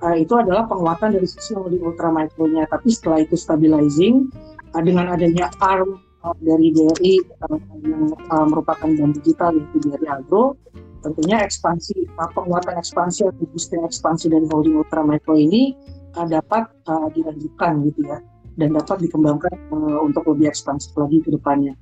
uh, 0.00 0.16
itu 0.16 0.32
adalah 0.34 0.64
penguatan 0.64 1.12
dari 1.12 1.28
sisi 1.28 1.52
holding 1.52 1.84
ultra 1.84 2.08
mikronya. 2.08 2.64
Tapi 2.72 2.88
setelah 2.88 3.20
itu 3.20 3.36
stabilizing 3.36 4.32
uh, 4.72 4.82
dengan 4.82 5.12
adanya 5.12 5.52
arm 5.60 6.00
uh, 6.24 6.36
dari 6.40 6.72
BRI 6.72 7.14
uh, 7.44 7.60
yang 7.84 8.16
uh, 8.32 8.46
merupakan 8.48 8.88
bank 8.88 9.20
digital 9.20 9.52
yaitu 9.52 9.76
BRI 9.84 10.08
Agro, 10.08 10.56
tentunya 11.04 11.44
ekspansi 11.44 12.08
uh, 12.16 12.30
penguatan 12.32 12.80
ekspansi 12.80 13.28
atau 13.28 13.44
boosting 13.52 13.84
ekspansi 13.84 14.32
dari 14.32 14.48
holding 14.48 14.80
ultra 14.80 15.04
mikro 15.04 15.36
ini 15.36 15.76
uh, 16.16 16.24
dapat 16.24 16.64
uh, 16.88 17.12
dilanjutkan 17.12 17.84
gitu 17.92 18.08
ya 18.08 18.18
dan 18.56 18.72
dapat 18.72 19.02
dikembangkan 19.04 19.52
uh, 19.74 19.98
untuk 20.00 20.24
lebih 20.32 20.48
ekspansif 20.48 20.94
lagi 20.96 21.20
ke 21.20 21.28
depannya. 21.28 21.76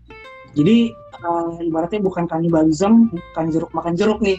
Jadi 0.52 0.92
uh, 1.24 1.56
ibaratnya 1.64 2.00
bukan 2.04 2.28
kanibalisme, 2.28 3.08
bukan 3.08 3.44
jeruk 3.48 3.72
makan 3.72 3.96
jeruk 3.96 4.20
nih, 4.20 4.36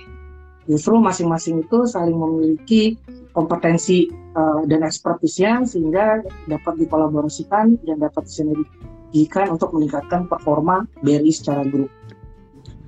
justru 0.69 0.95
masing-masing 0.99 1.63
itu 1.63 1.83
saling 1.87 2.15
memiliki 2.15 2.95
kompetensi 3.33 4.07
uh, 4.37 4.63
dan 4.69 4.85
ekspertisnya 4.85 5.65
sehingga 5.67 6.23
dapat 6.47 6.79
dikolaborasikan 6.79 7.81
dan 7.83 7.97
dapat 7.99 8.29
disinergikan 8.29 9.51
untuk 9.51 9.73
meningkatkan 9.75 10.29
performa 10.29 10.85
BRI 11.01 11.33
secara 11.33 11.65
grup. 11.67 11.89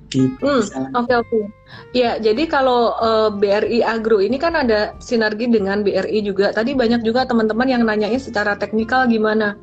Gitu, 0.06 0.38
hmm, 0.38 0.94
oke 0.94 1.12
oke. 1.12 1.12
Okay. 1.26 1.44
Ya, 1.90 2.16
jadi 2.22 2.46
kalau 2.46 2.94
uh, 2.94 3.26
eh, 3.26 3.30
BRI 3.42 3.80
Agro 3.82 4.22
ini 4.22 4.38
kan 4.38 4.54
ada 4.54 4.94
sinergi 5.02 5.50
dengan 5.50 5.82
BRI 5.82 6.22
juga. 6.22 6.54
Tadi 6.54 6.78
banyak 6.78 7.02
juga 7.02 7.26
teman-teman 7.26 7.66
yang 7.66 7.82
nanyain 7.82 8.22
secara 8.22 8.54
teknikal 8.54 9.10
gimana 9.10 9.58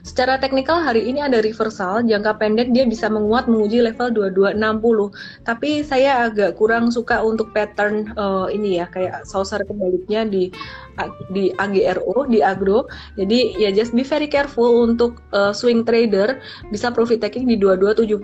Secara 0.00 0.40
teknikal 0.40 0.80
hari 0.80 1.04
ini 1.08 1.20
ada 1.20 1.44
reversal, 1.44 2.00
jangka 2.04 2.40
pendek 2.40 2.72
dia 2.72 2.88
bisa 2.88 3.12
menguat 3.12 3.46
menguji 3.46 3.84
level 3.84 4.08
2260. 4.32 5.12
Tapi 5.44 5.70
saya 5.84 6.30
agak 6.30 6.56
kurang 6.56 6.88
suka 6.88 7.20
untuk 7.20 7.52
pattern 7.52 8.12
uh, 8.16 8.48
ini 8.48 8.80
ya, 8.80 8.88
kayak 8.88 9.28
saucer 9.28 9.60
kebaliknya 9.64 10.24
di 10.24 10.48
di 11.32 11.52
AGRO, 11.56 12.28
di 12.28 12.40
agro. 12.44 12.88
Jadi 13.16 13.56
ya 13.56 13.72
just 13.72 13.96
be 13.96 14.04
very 14.04 14.28
careful 14.28 14.84
untuk 14.84 15.20
uh, 15.32 15.52
swing 15.52 15.84
trader 15.84 16.40
bisa 16.68 16.92
profit 16.92 17.20
taking 17.24 17.48
di 17.48 17.56
2270 17.56 18.20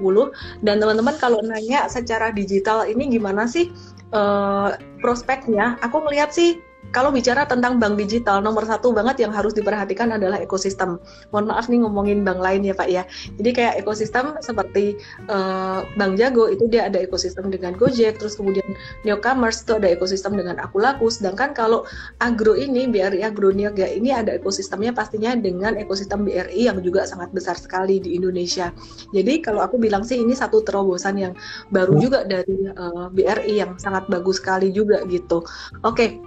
dan 0.64 0.80
teman-teman 0.80 1.16
kalau 1.16 1.40
nanya 1.44 1.88
secara 1.88 2.32
digital 2.32 2.84
ini 2.84 3.08
gimana 3.08 3.48
sih 3.48 3.72
uh, 4.12 4.76
prospeknya? 5.00 5.80
Aku 5.84 6.04
melihat 6.04 6.32
sih 6.32 6.60
kalau 6.96 7.12
bicara 7.12 7.44
tentang 7.44 7.76
bank 7.76 8.00
digital, 8.00 8.40
nomor 8.40 8.64
satu 8.64 8.88
banget 8.96 9.20
yang 9.20 9.28
harus 9.28 9.52
diperhatikan 9.52 10.16
adalah 10.16 10.40
ekosistem. 10.40 10.96
Mohon 11.28 11.46
maaf 11.52 11.68
nih 11.68 11.84
ngomongin 11.84 12.24
bank 12.24 12.40
lain 12.40 12.64
ya 12.64 12.72
Pak 12.72 12.88
ya. 12.88 13.04
Jadi 13.36 13.50
kayak 13.52 13.84
ekosistem 13.84 14.32
seperti 14.40 14.96
uh, 15.28 15.84
Bank 16.00 16.16
Jago 16.16 16.48
itu 16.48 16.64
dia 16.72 16.88
ada 16.88 16.96
ekosistem 16.96 17.52
dengan 17.52 17.76
Gojek, 17.76 18.16
terus 18.16 18.40
kemudian 18.40 18.64
Newcomers 19.04 19.60
itu 19.68 19.76
ada 19.76 19.92
ekosistem 19.92 20.40
dengan 20.40 20.56
Akulaku. 20.56 21.12
Sedangkan 21.12 21.52
kalau 21.52 21.84
agro 22.16 22.56
ini 22.56 22.88
BRI 22.88 23.20
Agro 23.20 23.52
Niaga 23.52 23.84
ini 23.92 24.16
ada 24.16 24.32
ekosistemnya 24.32 24.96
pastinya 24.96 25.36
dengan 25.36 25.76
ekosistem 25.76 26.24
BRI 26.24 26.72
yang 26.72 26.80
juga 26.80 27.04
sangat 27.04 27.28
besar 27.36 27.60
sekali 27.60 28.00
di 28.00 28.16
Indonesia. 28.16 28.72
Jadi 29.12 29.44
kalau 29.44 29.60
aku 29.60 29.76
bilang 29.76 30.00
sih 30.00 30.16
ini 30.16 30.32
satu 30.32 30.64
terobosan 30.64 31.20
yang 31.20 31.36
baru 31.68 31.92
juga 32.00 32.24
dari 32.24 32.72
uh, 32.72 33.12
eh, 33.12 33.12
BRI 33.12 33.54
yang 33.60 33.76
sangat 33.76 34.08
bagus 34.08 34.40
sekali 34.40 34.72
juga 34.72 35.04
gitu. 35.04 35.44
Oke. 35.84 35.92
Okay. 35.92 36.25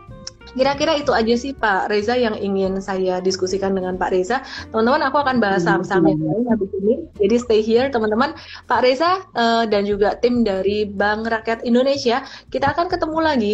Kira-kira 0.54 0.98
itu 0.98 1.12
aja 1.14 1.36
sih 1.38 1.52
Pak 1.54 1.90
Reza 1.94 2.18
yang 2.18 2.36
ingin 2.38 2.82
saya 2.82 3.22
diskusikan 3.22 3.76
dengan 3.76 3.96
Pak 3.96 4.10
Reza. 4.14 4.42
Teman-teman, 4.74 5.02
aku 5.06 5.18
akan 5.22 5.38
bahas 5.38 5.66
saham-saham 5.66 6.10
yang 6.10 6.22
lain 6.22 6.46
habis 6.50 6.70
ini. 6.82 6.96
Jadi 7.20 7.36
stay 7.38 7.62
here 7.62 7.88
teman-teman. 7.90 8.34
Pak 8.66 8.82
Reza 8.86 9.24
uh, 9.38 9.64
dan 9.70 9.86
juga 9.86 10.18
tim 10.18 10.42
dari 10.42 10.88
Bank 10.90 11.30
Rakyat 11.30 11.66
Indonesia, 11.66 12.26
kita 12.50 12.74
akan 12.74 12.88
ketemu 12.90 13.20
lagi 13.20 13.54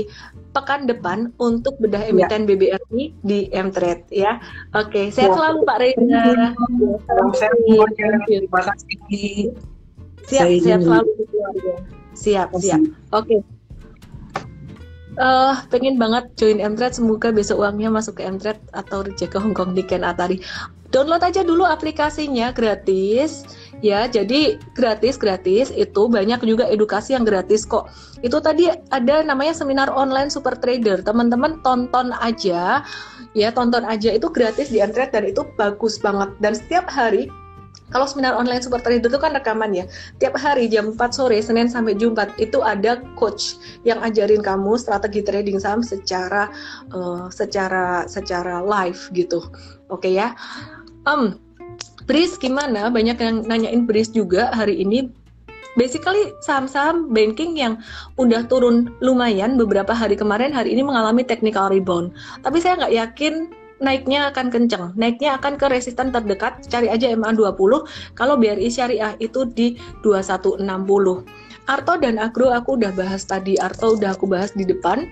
pekan 0.56 0.88
depan 0.88 1.36
untuk 1.36 1.76
bedah 1.84 2.00
ya. 2.00 2.12
emiten 2.16 2.44
ya. 2.44 2.48
BBRI 2.48 3.04
di 3.24 3.40
Mtrade 3.52 4.08
ya. 4.12 4.40
Oke, 4.72 5.12
sehat 5.12 5.32
ya. 5.32 5.36
selalu 5.36 5.60
Pak 5.68 5.78
Reza. 5.84 6.24
Salam 7.06 7.30
sehat 7.36 7.56
semuanya. 7.64 8.08
Terima 8.28 8.62
kasih. 8.64 8.98
Siap, 10.26 10.48
sehat 10.64 10.82
selalu 10.82 11.10
keluarga. 11.30 11.74
siap 12.16 12.50
siap 12.58 12.82
oke 13.14 13.28
okay. 13.28 13.40
Uh, 15.16 15.56
pengen 15.72 15.96
banget 15.96 16.28
join 16.36 16.60
Mtrade 16.60 17.00
semoga 17.00 17.32
besok 17.32 17.64
uangnya 17.64 17.88
masuk 17.88 18.20
ke 18.20 18.28
Mtrade 18.28 18.60
atau 18.76 19.00
reject 19.00 19.32
ke 19.32 19.40
Hongkong 19.40 19.72
di 19.72 19.80
Ken 19.80 20.04
Atari. 20.04 20.44
Download 20.92 21.24
aja 21.24 21.40
dulu 21.44 21.64
aplikasinya 21.64 22.52
gratis. 22.52 23.48
Ya 23.80 24.12
jadi 24.12 24.60
gratis 24.76 25.16
gratis. 25.16 25.72
Itu 25.72 26.12
banyak 26.12 26.44
juga 26.44 26.68
edukasi 26.68 27.16
yang 27.16 27.24
gratis 27.24 27.64
kok. 27.64 27.88
Itu 28.24 28.44
tadi 28.44 28.68
ada 28.92 29.24
namanya 29.24 29.56
seminar 29.56 29.88
online 29.92 30.28
super 30.28 30.56
trader. 30.60 31.00
Teman-teman 31.00 31.64
tonton 31.64 32.12
aja. 32.20 32.84
Ya 33.32 33.50
tonton 33.56 33.88
aja. 33.88 34.12
Itu 34.12 34.32
gratis 34.32 34.68
di 34.68 34.84
Mtrade 34.84 35.16
dan 35.16 35.24
itu 35.32 35.48
bagus 35.56 35.96
banget. 36.00 36.32
Dan 36.44 36.60
setiap 36.60 36.92
hari 36.92 37.32
kalau 37.96 38.04
seminar 38.12 38.36
online 38.36 38.60
super 38.60 38.84
trader 38.84 39.08
itu 39.08 39.16
kan 39.16 39.32
rekaman 39.32 39.72
ya. 39.72 39.88
Tiap 40.20 40.36
hari 40.36 40.68
jam 40.68 40.92
4 40.92 41.00
sore 41.16 41.40
Senin 41.40 41.72
sampai 41.72 41.96
Jumat 41.96 42.36
itu 42.36 42.60
ada 42.60 43.00
coach 43.16 43.56
yang 43.88 44.04
ajarin 44.04 44.44
kamu 44.44 44.76
strategi 44.76 45.24
trading 45.24 45.64
saham 45.64 45.80
secara 45.80 46.52
uh, 46.92 47.32
secara 47.32 48.04
secara 48.04 48.60
live 48.60 49.00
gitu. 49.16 49.40
Oke 49.88 50.12
okay 50.12 50.20
ya. 50.20 50.36
Um 51.08 51.40
Bris 52.04 52.36
gimana? 52.36 52.92
Banyak 52.92 53.16
yang 53.16 53.36
nanyain 53.48 53.88
Bris 53.88 54.12
juga 54.12 54.52
hari 54.52 54.84
ini 54.84 55.08
basically 55.80 56.36
saham-saham 56.44 57.12
banking 57.16 57.56
yang 57.56 57.80
udah 58.20 58.44
turun 58.52 58.92
lumayan 59.00 59.56
beberapa 59.56 59.96
hari 59.96 60.20
kemarin 60.20 60.52
hari 60.52 60.76
ini 60.76 60.84
mengalami 60.84 61.24
technical 61.24 61.72
rebound. 61.72 62.12
Tapi 62.44 62.60
saya 62.60 62.76
nggak 62.76 62.96
yakin 62.96 63.34
naiknya 63.86 64.34
akan 64.34 64.50
kenceng, 64.50 64.98
naiknya 64.98 65.38
akan 65.38 65.62
ke 65.62 65.70
resisten 65.70 66.10
terdekat, 66.10 66.66
cari 66.66 66.90
aja 66.90 67.14
MA20, 67.14 67.86
kalau 68.18 68.36
BRI 68.42 68.74
Syariah 68.74 69.14
itu 69.22 69.46
di 69.46 69.78
2160. 70.02 70.66
Arto 71.66 71.94
dan 71.98 72.18
Agro 72.18 72.50
aku 72.50 72.78
udah 72.78 72.94
bahas 72.94 73.26
tadi, 73.26 73.58
Arto 73.62 73.98
udah 73.98 74.18
aku 74.18 74.26
bahas 74.26 74.54
di 74.54 74.66
depan, 74.66 75.06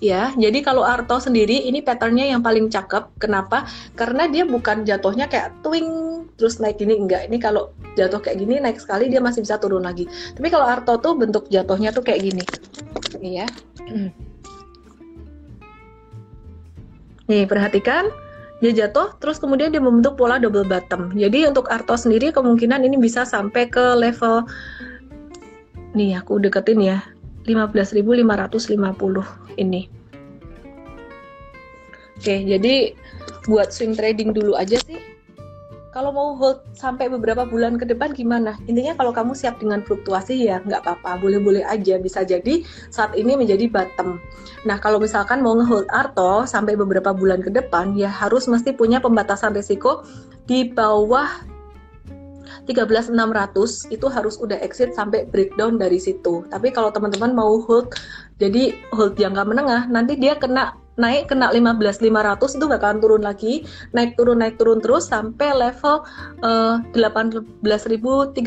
ya. 0.00 0.32
Jadi 0.36 0.60
kalau 0.60 0.84
Arto 0.84 1.20
sendiri 1.20 1.64
ini 1.64 1.80
patternnya 1.80 2.28
yang 2.28 2.40
paling 2.44 2.68
cakep. 2.68 3.20
Kenapa? 3.20 3.68
Karena 3.96 4.28
dia 4.28 4.44
bukan 4.44 4.84
jatuhnya 4.84 5.28
kayak 5.28 5.64
twing 5.64 6.24
terus 6.36 6.58
naik 6.60 6.80
gini 6.80 6.96
enggak. 6.96 7.28
Ini 7.28 7.36
kalau 7.40 7.72
jatuh 7.94 8.20
kayak 8.20 8.40
gini 8.40 8.60
naik 8.60 8.80
sekali 8.80 9.08
dia 9.08 9.20
masih 9.20 9.44
bisa 9.44 9.60
turun 9.60 9.84
lagi. 9.84 10.08
Tapi 10.34 10.48
kalau 10.52 10.66
Arto 10.68 11.00
tuh 11.00 11.16
bentuk 11.16 11.48
jatuhnya 11.48 11.92
tuh 11.92 12.04
kayak 12.04 12.20
gini. 12.20 12.44
Iya. 13.20 13.46
Nih, 17.24 17.48
perhatikan 17.48 18.12
dia 18.62 18.72
jatuh 18.72 19.12
terus 19.20 19.36
kemudian 19.36 19.68
dia 19.68 19.82
membentuk 19.82 20.16
pola 20.16 20.40
double 20.40 20.64
bottom. 20.64 21.12
Jadi 21.12 21.44
untuk 21.44 21.68
Arto 21.68 22.00
sendiri 22.00 22.32
kemungkinan 22.32 22.80
ini 22.84 22.96
bisa 22.96 23.28
sampai 23.28 23.68
ke 23.68 23.96
level 23.96 24.44
nih 25.94 26.18
aku 26.18 26.42
deketin 26.42 26.82
ya 26.82 26.98
15.550 27.46 29.60
ini. 29.60 29.86
Oke, 32.14 32.40
jadi 32.40 32.96
buat 33.44 33.68
swing 33.68 33.92
trading 33.92 34.32
dulu 34.32 34.56
aja 34.56 34.80
sih 34.80 35.13
kalau 35.94 36.10
mau 36.10 36.34
hold 36.34 36.58
sampai 36.74 37.06
beberapa 37.06 37.46
bulan 37.46 37.78
ke 37.78 37.86
depan 37.86 38.10
gimana? 38.10 38.58
Intinya 38.66 38.98
kalau 38.98 39.14
kamu 39.14 39.38
siap 39.38 39.62
dengan 39.62 39.78
fluktuasi 39.86 40.50
ya 40.50 40.58
nggak 40.66 40.82
apa-apa, 40.82 41.22
boleh-boleh 41.22 41.62
aja. 41.62 42.02
Bisa 42.02 42.26
jadi 42.26 42.66
saat 42.90 43.14
ini 43.14 43.38
menjadi 43.38 43.70
bottom. 43.70 44.18
Nah 44.66 44.82
kalau 44.82 44.98
misalkan 44.98 45.38
mau 45.38 45.54
ngehold 45.54 45.86
Arto 45.94 46.50
sampai 46.50 46.74
beberapa 46.74 47.14
bulan 47.14 47.46
ke 47.46 47.54
depan 47.54 47.94
ya 47.94 48.10
harus 48.10 48.50
mesti 48.50 48.74
punya 48.74 48.98
pembatasan 48.98 49.54
risiko 49.54 50.02
di 50.50 50.66
bawah 50.66 51.30
13.600 52.66 53.94
itu 53.94 54.06
harus 54.10 54.34
udah 54.42 54.58
exit 54.66 54.98
sampai 54.98 55.30
breakdown 55.30 55.78
dari 55.78 56.02
situ. 56.02 56.42
Tapi 56.50 56.74
kalau 56.74 56.90
teman-teman 56.90 57.38
mau 57.38 57.54
hold 57.62 57.94
jadi 58.42 58.74
hold 58.90 59.14
jangka 59.14 59.46
menengah 59.46 59.86
nanti 59.86 60.18
dia 60.18 60.34
kena 60.34 60.74
naik 60.94 61.30
kena 61.30 61.50
15.500 61.50 62.58
itu 62.58 62.66
bakalan 62.70 62.98
turun 63.02 63.22
lagi. 63.22 63.66
Naik 63.92 64.14
turun 64.14 64.38
naik 64.40 64.56
turun 64.58 64.78
terus 64.78 65.10
sampai 65.10 65.50
level 65.54 66.06
uh, 66.42 66.78
eh, 66.94 66.98
18.350 67.64 68.38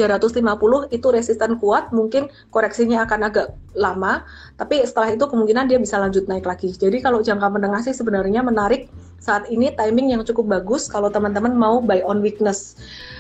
itu 0.92 1.08
resisten 1.12 1.52
kuat. 1.60 1.92
Mungkin 1.92 2.32
koreksinya 2.52 3.04
akan 3.04 3.28
agak 3.28 3.48
lama 3.78 4.26
tapi 4.58 4.82
setelah 4.82 5.14
itu 5.14 5.26
kemungkinan 5.30 5.70
dia 5.70 5.78
bisa 5.78 6.02
lanjut 6.02 6.26
naik 6.26 6.48
lagi. 6.48 6.74
Jadi 6.74 7.04
kalau 7.04 7.22
jangka 7.22 7.48
menengah 7.52 7.84
sih 7.84 7.96
sebenarnya 7.96 8.42
menarik. 8.42 8.90
Saat 9.18 9.50
ini 9.50 9.74
timing 9.74 10.14
yang 10.14 10.22
cukup 10.24 10.46
bagus 10.46 10.86
kalau 10.88 11.10
teman-teman 11.10 11.52
mau 11.58 11.82
buy 11.82 12.06
on 12.06 12.22
weakness. 12.22 12.78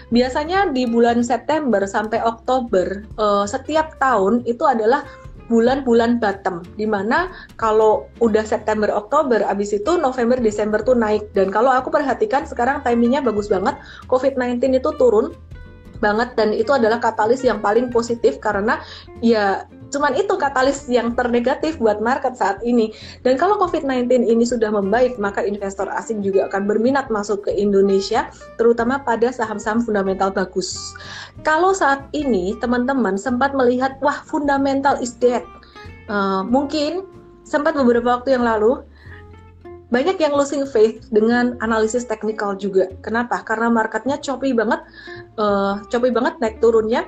Biasanya 0.07 0.71
di 0.71 0.88
bulan 0.88 1.19
September 1.19 1.84
sampai 1.84 2.23
Oktober 2.23 3.03
uh, 3.19 3.43
setiap 3.43 3.99
tahun 3.99 4.45
itu 4.47 4.63
adalah 4.63 5.03
bulan-bulan 5.47 6.19
bottom 6.19 6.63
di 6.75 6.83
mana 6.83 7.31
kalau 7.55 8.07
udah 8.19 8.43
September 8.43 8.91
Oktober 8.91 9.43
abis 9.47 9.79
itu 9.79 9.95
November 9.95 10.39
Desember 10.39 10.83
tuh 10.83 10.95
naik. 10.95 11.31
Dan 11.31 11.51
kalau 11.51 11.71
aku 11.71 11.91
perhatikan 11.91 12.43
sekarang 12.43 12.83
timingnya 12.83 13.23
bagus 13.23 13.47
banget. 13.47 13.79
COVID-19 14.11 14.79
itu 14.79 14.91
turun 14.99 15.33
banget 15.97 16.37
dan 16.37 16.53
itu 16.53 16.69
adalah 16.69 17.01
katalis 17.01 17.41
yang 17.41 17.57
paling 17.57 17.89
positif 17.89 18.37
karena 18.37 18.77
ya 19.25 19.65
cuman 19.89 20.13
itu 20.15 20.33
katalis 20.35 20.85
yang 20.91 21.15
ternegatif 21.15 21.79
buat 21.79 22.03
market 22.03 22.35
saat 22.35 22.59
ini. 22.63 22.91
Dan 23.23 23.39
kalau 23.39 23.55
COVID-19 23.61 24.27
ini 24.27 24.43
sudah 24.43 24.71
membaik, 24.71 25.15
maka 25.19 25.43
investor 25.43 25.88
asing 25.95 26.19
juga 26.19 26.51
akan 26.51 26.67
berminat 26.67 27.07
masuk 27.07 27.47
ke 27.47 27.51
Indonesia, 27.55 28.27
terutama 28.59 28.99
pada 29.01 29.31
saham-saham 29.31 29.83
fundamental 29.83 30.31
bagus. 30.31 30.95
Kalau 31.47 31.71
saat 31.71 32.07
ini 32.11 32.55
teman-teman 32.59 33.15
sempat 33.15 33.55
melihat, 33.55 33.95
wah 34.03 34.19
fundamental 34.27 34.99
is 34.99 35.15
dead, 35.15 35.43
uh, 36.11 36.43
mungkin 36.43 37.07
sempat 37.47 37.79
beberapa 37.79 38.19
waktu 38.19 38.35
yang 38.35 38.43
lalu 38.43 38.83
banyak 39.88 40.19
yang 40.19 40.35
losing 40.35 40.67
faith 40.67 40.99
dengan 41.15 41.55
analisis 41.63 42.03
teknikal 42.03 42.59
juga. 42.59 42.91
Kenapa? 42.99 43.39
Karena 43.47 43.71
marketnya 43.71 44.19
choppy 44.19 44.51
banget, 44.51 44.83
uh, 45.39 45.79
choppy 45.88 46.11
banget 46.11 46.35
naik 46.43 46.59
turunnya, 46.59 47.07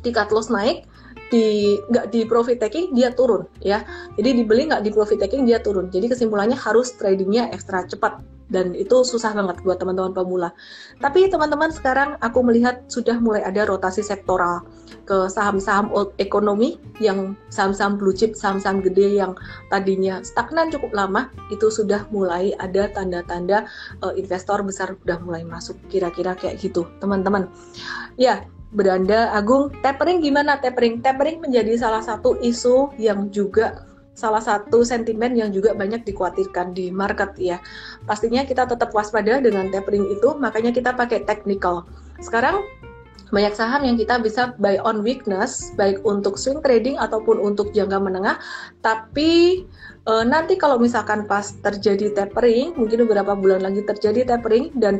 cut 0.00 0.32
loss 0.32 0.48
naik, 0.48 0.88
di 1.28 1.76
nggak 1.92 2.08
di 2.08 2.24
profit 2.24 2.58
taking 2.60 2.96
dia 2.96 3.12
turun 3.12 3.44
ya. 3.60 3.84
Jadi 4.16 4.42
dibeli 4.42 4.68
nggak 4.68 4.82
di 4.84 4.90
profit 4.92 5.20
taking 5.20 5.44
dia 5.44 5.60
turun. 5.60 5.92
Jadi 5.92 6.12
kesimpulannya 6.12 6.56
harus 6.56 6.96
tradingnya 6.96 7.52
ekstra 7.52 7.84
cepat. 7.84 8.20
Dan 8.48 8.72
itu 8.72 9.04
susah 9.04 9.36
banget 9.36 9.60
buat 9.60 9.76
teman-teman 9.76 10.16
pemula. 10.16 10.56
Tapi 11.04 11.28
teman-teman 11.28 11.68
sekarang 11.68 12.16
aku 12.24 12.40
melihat 12.40 12.80
sudah 12.88 13.20
mulai 13.20 13.44
ada 13.44 13.68
rotasi 13.68 14.00
sektoral 14.00 14.64
ke 15.04 15.28
saham-saham 15.28 15.92
old 15.92 16.16
economy 16.16 16.80
yang 16.96 17.36
saham-saham 17.52 18.00
blue 18.00 18.16
chip 18.16 18.32
saham-saham 18.32 18.80
gede 18.80 19.20
yang 19.20 19.36
tadinya 19.68 20.24
stagnan 20.24 20.72
cukup 20.72 20.96
lama 20.96 21.28
itu 21.52 21.68
sudah 21.68 22.08
mulai 22.08 22.56
ada 22.56 22.88
tanda-tanda 22.88 23.68
uh, 24.00 24.16
investor 24.16 24.64
besar 24.64 24.96
sudah 24.96 25.20
mulai 25.20 25.44
masuk. 25.44 25.76
Kira-kira 25.92 26.32
kayak 26.32 26.56
gitu 26.64 26.88
teman-teman. 27.04 27.52
Ya 28.16 28.48
beranda 28.72 29.32
Agung 29.32 29.72
tapering 29.80 30.20
gimana? 30.20 30.60
Tapering. 30.60 31.00
Tapering 31.00 31.40
menjadi 31.40 31.76
salah 31.80 32.04
satu 32.04 32.36
isu 32.40 32.92
yang 33.00 33.32
juga 33.32 33.88
salah 34.18 34.42
satu 34.42 34.82
sentimen 34.82 35.38
yang 35.38 35.54
juga 35.54 35.78
banyak 35.78 36.02
dikhawatirkan 36.02 36.74
di 36.74 36.90
market 36.90 37.38
ya. 37.38 37.62
Pastinya 38.02 38.42
kita 38.42 38.66
tetap 38.66 38.90
waspada 38.90 39.38
dengan 39.38 39.70
tapering 39.70 40.10
itu 40.10 40.34
makanya 40.42 40.74
kita 40.74 40.90
pakai 40.90 41.22
technical. 41.22 41.86
Sekarang 42.18 42.66
banyak 43.28 43.54
saham 43.54 43.84
yang 43.84 43.94
kita 44.00 44.18
bisa 44.18 44.56
buy 44.58 44.80
on 44.82 45.04
weakness 45.04 45.70
baik 45.76 46.00
untuk 46.02 46.40
swing 46.40 46.64
trading 46.64 46.98
ataupun 46.98 47.38
untuk 47.38 47.70
jangka 47.70 48.00
menengah. 48.00 48.42
Tapi 48.82 49.62
e, 50.02 50.12
nanti 50.26 50.58
kalau 50.58 50.82
misalkan 50.82 51.28
pas 51.30 51.54
terjadi 51.62 52.10
tapering 52.10 52.74
mungkin 52.74 53.06
beberapa 53.06 53.38
bulan 53.38 53.62
lagi 53.62 53.86
terjadi 53.86 54.34
tapering 54.34 54.74
dan 54.82 54.98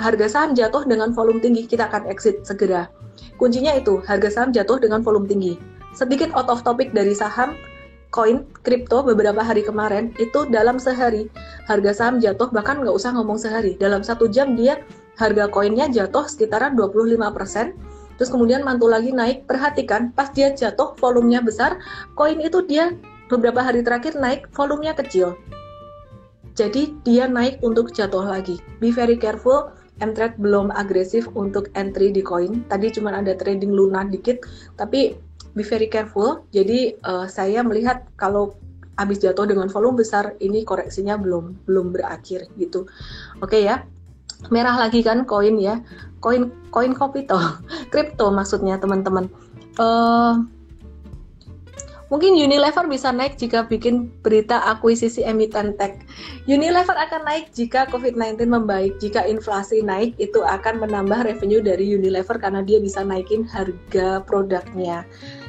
harga 0.00 0.26
saham 0.30 0.56
jatuh 0.56 0.88
dengan 0.88 1.12
volume 1.12 1.42
tinggi 1.42 1.68
kita 1.68 1.90
akan 1.90 2.08
exit 2.08 2.46
segera 2.46 2.88
Kuncinya 3.36 3.74
itu, 3.74 3.98
harga 4.06 4.30
saham 4.30 4.50
jatuh 4.54 4.78
dengan 4.78 5.02
volume 5.02 5.26
tinggi. 5.26 5.54
Sedikit 5.94 6.30
out 6.34 6.50
of 6.50 6.62
topic 6.66 6.90
dari 6.90 7.14
saham, 7.14 7.54
koin, 8.14 8.46
kripto 8.62 9.02
beberapa 9.02 9.42
hari 9.42 9.66
kemarin, 9.66 10.14
itu 10.22 10.46
dalam 10.50 10.78
sehari 10.78 11.26
harga 11.66 11.90
saham 11.94 12.22
jatuh, 12.22 12.50
bahkan 12.54 12.82
nggak 12.82 12.94
usah 12.94 13.14
ngomong 13.14 13.38
sehari. 13.38 13.74
Dalam 13.78 14.06
satu 14.06 14.30
jam 14.30 14.54
dia 14.54 14.82
harga 15.18 15.50
koinnya 15.50 15.90
jatuh 15.90 16.26
sekitaran 16.26 16.78
25%, 16.78 17.74
terus 18.18 18.30
kemudian 18.30 18.62
mantul 18.62 18.94
lagi 18.94 19.10
naik. 19.10 19.46
Perhatikan, 19.50 20.14
pas 20.14 20.30
dia 20.30 20.54
jatuh 20.54 20.94
volumenya 20.98 21.42
besar, 21.42 21.78
koin 22.14 22.38
itu 22.38 22.62
dia 22.66 22.94
beberapa 23.26 23.62
hari 23.62 23.82
terakhir 23.82 24.14
naik 24.14 24.46
volumenya 24.54 24.94
kecil. 24.94 25.34
Jadi 26.54 26.94
dia 27.02 27.26
naik 27.26 27.58
untuk 27.66 27.90
jatuh 27.90 28.22
lagi. 28.22 28.62
Be 28.78 28.94
very 28.94 29.18
careful 29.18 29.74
Mtrade 30.02 30.36
belum 30.42 30.74
agresif 30.74 31.30
untuk 31.38 31.70
entry 31.78 32.10
di 32.10 32.22
koin. 32.22 32.66
Tadi 32.66 32.90
cuma 32.94 33.14
ada 33.14 33.34
trading 33.38 33.70
Luna 33.70 34.02
dikit, 34.02 34.42
tapi 34.74 35.14
be 35.54 35.62
very 35.62 35.86
careful. 35.86 36.42
Jadi 36.50 36.98
uh, 37.06 37.30
saya 37.30 37.62
melihat 37.62 38.02
kalau 38.18 38.58
habis 38.98 39.22
jatuh 39.22 39.46
dengan 39.46 39.70
volume 39.70 40.02
besar, 40.02 40.34
ini 40.42 40.66
koreksinya 40.66 41.18
belum 41.18 41.66
belum 41.66 41.94
berakhir 41.94 42.50
gitu. 42.58 42.86
Oke 43.38 43.58
okay 43.58 43.62
ya. 43.70 43.86
Merah 44.50 44.76
lagi 44.76 45.00
kan 45.00 45.22
koin 45.24 45.56
ya. 45.62 45.80
Koin 46.18 46.50
koin 46.74 46.92
kopi 46.92 47.24
toh, 47.24 47.62
kripto 47.94 48.34
maksudnya 48.34 48.78
teman-teman. 48.82 49.30
Uh, 49.74 50.46
Mungkin 52.14 52.38
Unilever 52.38 52.86
bisa 52.86 53.10
naik 53.10 53.42
jika 53.42 53.66
bikin 53.66 54.06
berita 54.22 54.62
akuisisi 54.70 55.26
emiten 55.26 55.74
tech. 55.74 55.98
Unilever 56.46 56.94
akan 56.94 57.26
naik 57.26 57.50
jika 57.50 57.90
COVID-19 57.90 58.54
membaik. 58.54 59.02
Jika 59.02 59.26
inflasi 59.26 59.82
naik, 59.82 60.14
itu 60.22 60.38
akan 60.38 60.86
menambah 60.86 61.26
revenue 61.26 61.58
dari 61.58 61.90
Unilever 61.90 62.38
karena 62.38 62.62
dia 62.62 62.78
bisa 62.78 63.02
naikin 63.02 63.42
harga 63.50 64.22
produknya. 64.30 65.02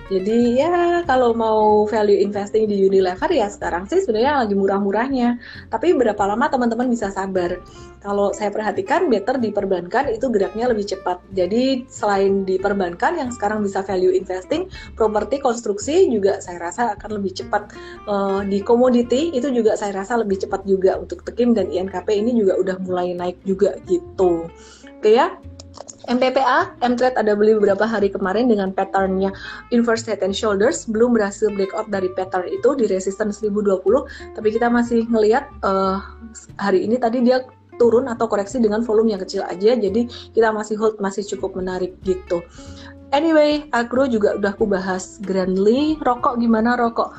Jadi 0.06 0.62
ya 0.62 1.02
kalau 1.10 1.34
mau 1.34 1.90
value 1.90 2.22
investing 2.22 2.70
di 2.70 2.86
Unilever 2.86 3.26
ya 3.34 3.50
sekarang 3.50 3.90
sih 3.90 4.06
sebenarnya 4.06 4.46
lagi 4.46 4.54
murah-murahnya. 4.54 5.42
Tapi 5.74 5.98
berapa 5.98 6.30
lama 6.30 6.46
teman-teman 6.46 6.94
bisa 6.94 7.10
sabar? 7.10 7.58
Kalau 8.06 8.30
saya 8.30 8.54
perhatikan 8.54 9.10
better 9.10 9.42
di 9.42 9.50
perbankan 9.50 10.14
itu 10.14 10.30
geraknya 10.30 10.70
lebih 10.70 10.94
cepat. 10.94 11.26
Jadi 11.34 11.90
selain 11.90 12.46
di 12.46 12.62
perbankan 12.62 13.18
yang 13.18 13.34
sekarang 13.34 13.66
bisa 13.66 13.82
value 13.82 14.14
investing, 14.14 14.70
properti 14.94 15.42
konstruksi 15.42 16.06
juga 16.14 16.38
saya 16.38 16.62
rasa 16.62 16.94
akan 16.94 17.18
lebih 17.18 17.42
cepat. 17.42 17.74
Uh, 18.06 18.46
di 18.46 18.62
komoditi 18.62 19.34
itu 19.34 19.50
juga 19.50 19.74
saya 19.74 20.06
rasa 20.06 20.22
lebih 20.22 20.38
cepat 20.38 20.70
juga 20.70 21.02
untuk 21.02 21.26
Tekim 21.26 21.58
dan 21.58 21.74
INKP 21.74 22.14
ini 22.14 22.38
juga 22.38 22.62
udah 22.62 22.78
mulai 22.86 23.18
naik 23.18 23.42
juga 23.42 23.74
gitu. 23.90 24.54
Oke 25.02 25.18
ya. 25.18 25.34
MPPA, 26.06 26.78
M-Trade 26.86 27.18
ada 27.18 27.34
beli 27.34 27.58
beberapa 27.58 27.86
hari 27.90 28.14
kemarin 28.14 28.46
dengan 28.46 28.70
patternnya 28.70 29.34
inverse 29.74 30.06
head 30.06 30.22
and 30.22 30.38
shoulders, 30.38 30.86
belum 30.86 31.18
berhasil 31.18 31.50
breakout 31.54 31.90
dari 31.90 32.14
pattern 32.14 32.46
itu 32.46 32.78
di 32.78 32.86
resistance 32.86 33.42
1020, 33.42 33.82
tapi 34.38 34.48
kita 34.54 34.70
masih 34.70 35.10
ngelihat 35.10 35.50
uh, 35.66 35.98
hari 36.62 36.86
ini 36.86 37.02
tadi 37.02 37.26
dia 37.26 37.42
turun 37.82 38.08
atau 38.08 38.30
koreksi 38.30 38.62
dengan 38.62 38.86
volume 38.86 39.18
yang 39.18 39.22
kecil 39.26 39.44
aja, 39.50 39.76
jadi 39.76 40.08
kita 40.32 40.50
masih 40.54 40.78
hold, 40.78 40.96
masih 41.02 41.26
cukup 41.26 41.58
menarik 41.58 41.98
gitu. 42.06 42.46
Anyway, 43.14 43.66
agro 43.74 44.06
juga 44.06 44.38
udah 44.38 44.54
aku 44.54 44.66
bahas 44.70 45.18
grandly, 45.26 45.98
rokok 46.06 46.38
gimana 46.38 46.78
rokok? 46.78 47.14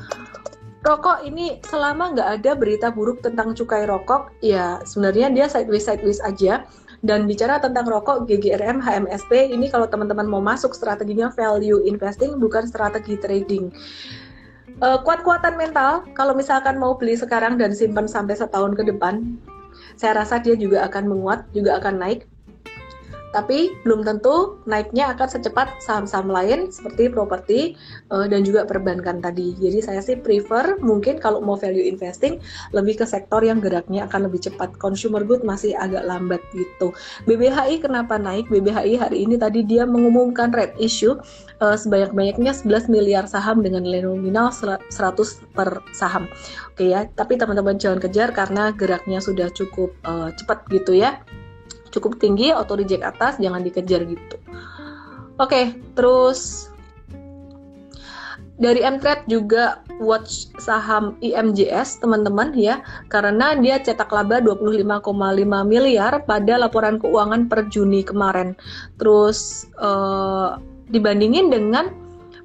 Rokok 0.85 1.27
ini 1.27 1.59
selama 1.67 2.15
nggak 2.15 2.29
ada 2.39 2.51
berita 2.55 2.87
buruk 2.93 3.19
tentang 3.19 3.51
cukai 3.51 3.83
rokok, 3.83 4.31
ya 4.39 4.79
sebenarnya 4.87 5.27
dia 5.33 5.45
sideways 5.51 5.83
sideways 5.83 6.23
aja 6.23 6.63
dan 7.05 7.29
bicara 7.29 7.61
tentang 7.61 7.85
rokok 7.85 8.25
GGRM 8.25 8.81
HMSP 8.81 9.53
ini 9.53 9.69
kalau 9.69 9.85
teman-teman 9.85 10.25
mau 10.25 10.41
masuk 10.41 10.73
strateginya 10.73 11.29
value 11.29 11.85
investing 11.85 12.41
bukan 12.41 12.65
strategi 12.65 13.17
trading. 13.19 13.69
Uh, 14.77 15.01
kuat-kuatan 15.01 15.57
mental 15.57 16.05
kalau 16.13 16.37
misalkan 16.37 16.77
mau 16.77 16.93
beli 16.93 17.17
sekarang 17.17 17.57
dan 17.57 17.73
simpan 17.73 18.05
sampai 18.05 18.37
setahun 18.37 18.77
ke 18.77 18.85
depan, 18.85 19.37
saya 19.97 20.21
rasa 20.21 20.37
dia 20.37 20.53
juga 20.53 20.85
akan 20.85 21.09
menguat, 21.09 21.49
juga 21.53 21.81
akan 21.81 21.97
naik 21.97 22.29
tapi 23.37 23.77
belum 23.85 24.01
tentu 24.01 24.57
naiknya 24.65 25.13
akan 25.13 25.29
secepat 25.29 25.77
saham-saham 25.77 26.25
lain 26.25 26.73
seperti 26.73 27.05
properti 27.05 27.77
uh, 28.09 28.25
dan 28.25 28.41
juga 28.41 28.65
perbankan 28.65 29.21
tadi. 29.21 29.53
Jadi 29.61 29.77
saya 29.85 30.01
sih 30.01 30.17
prefer 30.17 30.81
mungkin 30.81 31.21
kalau 31.21 31.37
mau 31.45 31.53
value 31.53 31.85
investing 31.85 32.41
lebih 32.73 32.97
ke 32.97 33.05
sektor 33.05 33.45
yang 33.45 33.61
geraknya 33.61 34.09
akan 34.09 34.25
lebih 34.25 34.41
cepat. 34.49 34.73
Consumer 34.81 35.21
good 35.21 35.45
masih 35.45 35.77
agak 35.77 36.01
lambat 36.09 36.41
gitu. 36.57 36.97
BBHI 37.29 37.77
kenapa 37.77 38.17
naik? 38.17 38.49
BBHI 38.49 38.97
hari 38.97 39.29
ini 39.29 39.37
tadi 39.37 39.61
dia 39.61 39.85
mengumumkan 39.85 40.49
red 40.49 40.73
issue 40.81 41.13
uh, 41.61 41.77
sebanyak-banyaknya 41.77 42.57
11 42.57 42.89
miliar 42.89 43.29
saham 43.29 43.61
dengan 43.61 43.85
nilai 43.85 44.01
nominal 44.01 44.49
100 44.49 44.89
per 45.53 45.85
saham. 45.93 46.25
Oke 46.73 46.89
ya, 46.89 47.05
tapi 47.13 47.37
teman-teman 47.37 47.77
jangan 47.77 48.01
kejar 48.01 48.33
karena 48.33 48.73
geraknya 48.73 49.21
sudah 49.21 49.53
cukup 49.53 49.93
uh, 50.09 50.33
cepat 50.33 50.65
gitu 50.73 50.97
ya 50.97 51.21
cukup 51.97 52.21
tinggi 52.21 52.53
auto 52.53 52.77
reject 52.77 53.01
atas 53.01 53.41
jangan 53.41 53.65
dikejar 53.65 54.05
gitu 54.05 54.37
oke 55.41 55.49
okay, 55.49 55.73
terus 55.97 56.69
dari 58.57 58.81
Mtrade 58.81 59.29
juga 59.29 59.85
watch 60.01 60.49
saham 60.57 61.13
IMJS 61.21 62.01
teman-teman 62.01 62.57
ya 62.57 62.81
karena 63.09 63.53
dia 63.53 63.77
cetak 63.77 64.09
laba 64.09 64.41
25,5 64.41 64.97
miliar 65.65 66.25
pada 66.25 66.57
laporan 66.57 66.97
keuangan 66.97 67.45
per 67.45 67.69
Juni 67.69 68.01
kemarin. 68.01 68.57
Terus 68.97 69.69
uh, 69.77 70.57
dibandingin 70.89 71.53
dengan 71.53 71.93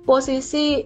posisi 0.05 0.85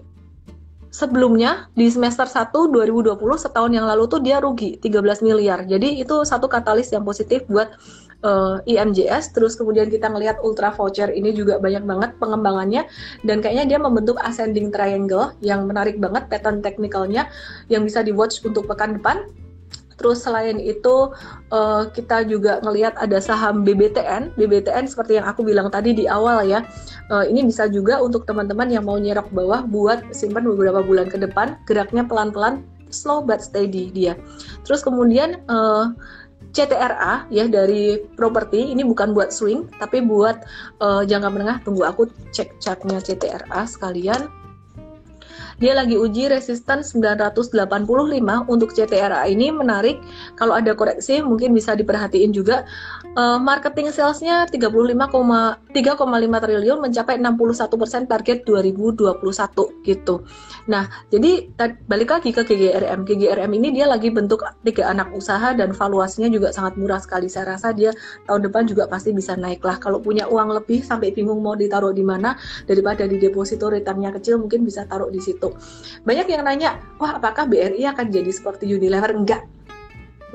sebelumnya 0.94 1.68
di 1.74 1.90
semester 1.90 2.24
1 2.24 2.54
2020 2.72 3.18
setahun 3.36 3.70
yang 3.74 3.84
lalu 3.84 4.06
tuh 4.06 4.22
dia 4.22 4.38
rugi 4.38 4.78
13 4.78 5.26
miliar. 5.26 5.66
Jadi 5.66 6.00
itu 6.00 6.22
satu 6.22 6.46
katalis 6.46 6.94
yang 6.94 7.02
positif 7.02 7.42
buat 7.50 7.74
uh, 8.22 8.62
eh, 8.64 8.78
IMJS 8.78 9.36
terus 9.36 9.58
kemudian 9.58 9.90
kita 9.90 10.08
ngelihat 10.08 10.40
ultra 10.40 10.72
voucher 10.72 11.10
ini 11.12 11.34
juga 11.34 11.58
banyak 11.60 11.84
banget 11.84 12.10
pengembangannya 12.16 12.88
dan 13.26 13.42
kayaknya 13.42 13.76
dia 13.76 13.78
membentuk 13.82 14.16
ascending 14.22 14.72
triangle 14.72 15.34
yang 15.44 15.66
menarik 15.68 15.98
banget 16.00 16.30
pattern 16.30 16.62
teknikalnya 16.62 17.28
yang 17.68 17.84
bisa 17.84 18.00
di 18.00 18.14
watch 18.14 18.40
untuk 18.46 18.64
pekan 18.70 18.96
depan 18.96 19.26
Terus 19.96 20.22
selain 20.22 20.60
itu 20.60 21.12
uh, 21.50 21.88
kita 21.88 22.28
juga 22.28 22.60
ngelihat 22.60 23.00
ada 23.00 23.16
saham 23.16 23.64
BBTN. 23.64 24.36
BBTN 24.36 24.84
seperti 24.84 25.16
yang 25.16 25.26
aku 25.26 25.40
bilang 25.40 25.72
tadi 25.72 25.96
di 25.96 26.04
awal 26.04 26.44
ya. 26.44 26.68
Uh, 27.08 27.24
ini 27.24 27.48
bisa 27.48 27.64
juga 27.66 28.00
untuk 28.04 28.28
teman-teman 28.28 28.68
yang 28.68 28.84
mau 28.84 29.00
nyerok 29.00 29.32
bawah 29.32 29.64
buat 29.64 30.04
simpan 30.12 30.44
beberapa 30.44 30.84
bulan 30.84 31.08
ke 31.08 31.16
depan. 31.16 31.56
Geraknya 31.64 32.04
pelan-pelan, 32.04 32.60
slow 32.92 33.24
but 33.24 33.40
steady 33.40 33.88
dia. 33.88 34.20
Terus 34.68 34.84
kemudian 34.84 35.40
uh, 35.48 35.96
CTRA 36.56 37.28
ya 37.28 37.44
dari 37.44 38.00
properti 38.16 38.72
ini 38.72 38.80
bukan 38.80 39.12
buat 39.12 39.28
swing 39.28 39.68
tapi 39.76 40.00
buat 40.00 40.40
uh, 40.80 41.04
jangka 41.04 41.28
menengah 41.28 41.60
tunggu 41.60 41.84
aku 41.84 42.08
cek 42.32 42.56
chartnya 42.64 42.96
CTRA 42.96 43.68
sekalian 43.68 44.32
dia 45.56 45.72
lagi 45.72 45.96
uji 45.96 46.28
resisten 46.28 46.84
985 46.84 47.88
untuk 48.44 48.76
CTRA 48.76 49.24
ini 49.24 49.48
menarik. 49.48 50.04
Kalau 50.36 50.52
ada 50.52 50.76
koreksi 50.76 51.24
mungkin 51.24 51.56
bisa 51.56 51.72
diperhatiin 51.72 52.28
juga. 52.36 52.68
Uh, 53.16 53.40
marketing 53.40 53.88
salesnya 53.88 54.44
35,3,5 54.52 55.72
triliun 55.72 56.78
mencapai 56.84 57.16
61% 57.16 58.12
target 58.12 58.44
2021 58.44 59.16
gitu. 59.88 60.20
Nah, 60.68 60.84
jadi 61.08 61.48
balik 61.88 62.12
lagi 62.12 62.36
ke 62.36 62.44
GGRM. 62.44 63.08
GGRM 63.08 63.48
ini 63.56 63.72
dia 63.72 63.88
lagi 63.88 64.12
bentuk 64.12 64.44
tiga 64.68 64.92
anak 64.92 65.16
usaha 65.16 65.56
dan 65.56 65.72
valuasinya 65.72 66.28
juga 66.28 66.52
sangat 66.52 66.76
murah 66.76 67.00
sekali. 67.00 67.32
Saya 67.32 67.56
rasa 67.56 67.72
dia 67.72 67.96
tahun 68.28 68.52
depan 68.52 68.68
juga 68.68 68.84
pasti 68.84 69.16
bisa 69.16 69.32
naik 69.32 69.64
lah. 69.64 69.80
Kalau 69.80 70.04
punya 70.04 70.28
uang 70.28 70.52
lebih 70.52 70.84
sampai 70.84 71.16
bingung 71.16 71.40
mau 71.40 71.56
ditaruh 71.56 71.96
di 71.96 72.04
mana 72.04 72.36
daripada 72.68 73.08
di 73.08 73.16
deposito 73.16 73.72
returnnya 73.72 74.12
kecil 74.12 74.44
mungkin 74.44 74.60
bisa 74.60 74.84
taruh 74.84 75.08
di 75.08 75.24
situ. 75.24 75.56
Banyak 76.04 76.28
yang 76.28 76.44
nanya, 76.44 76.84
wah 77.00 77.16
apakah 77.16 77.48
BRI 77.48 77.88
akan 77.96 78.12
jadi 78.12 78.28
seperti 78.28 78.68
Unilever? 78.68 79.16
Enggak. 79.16 79.48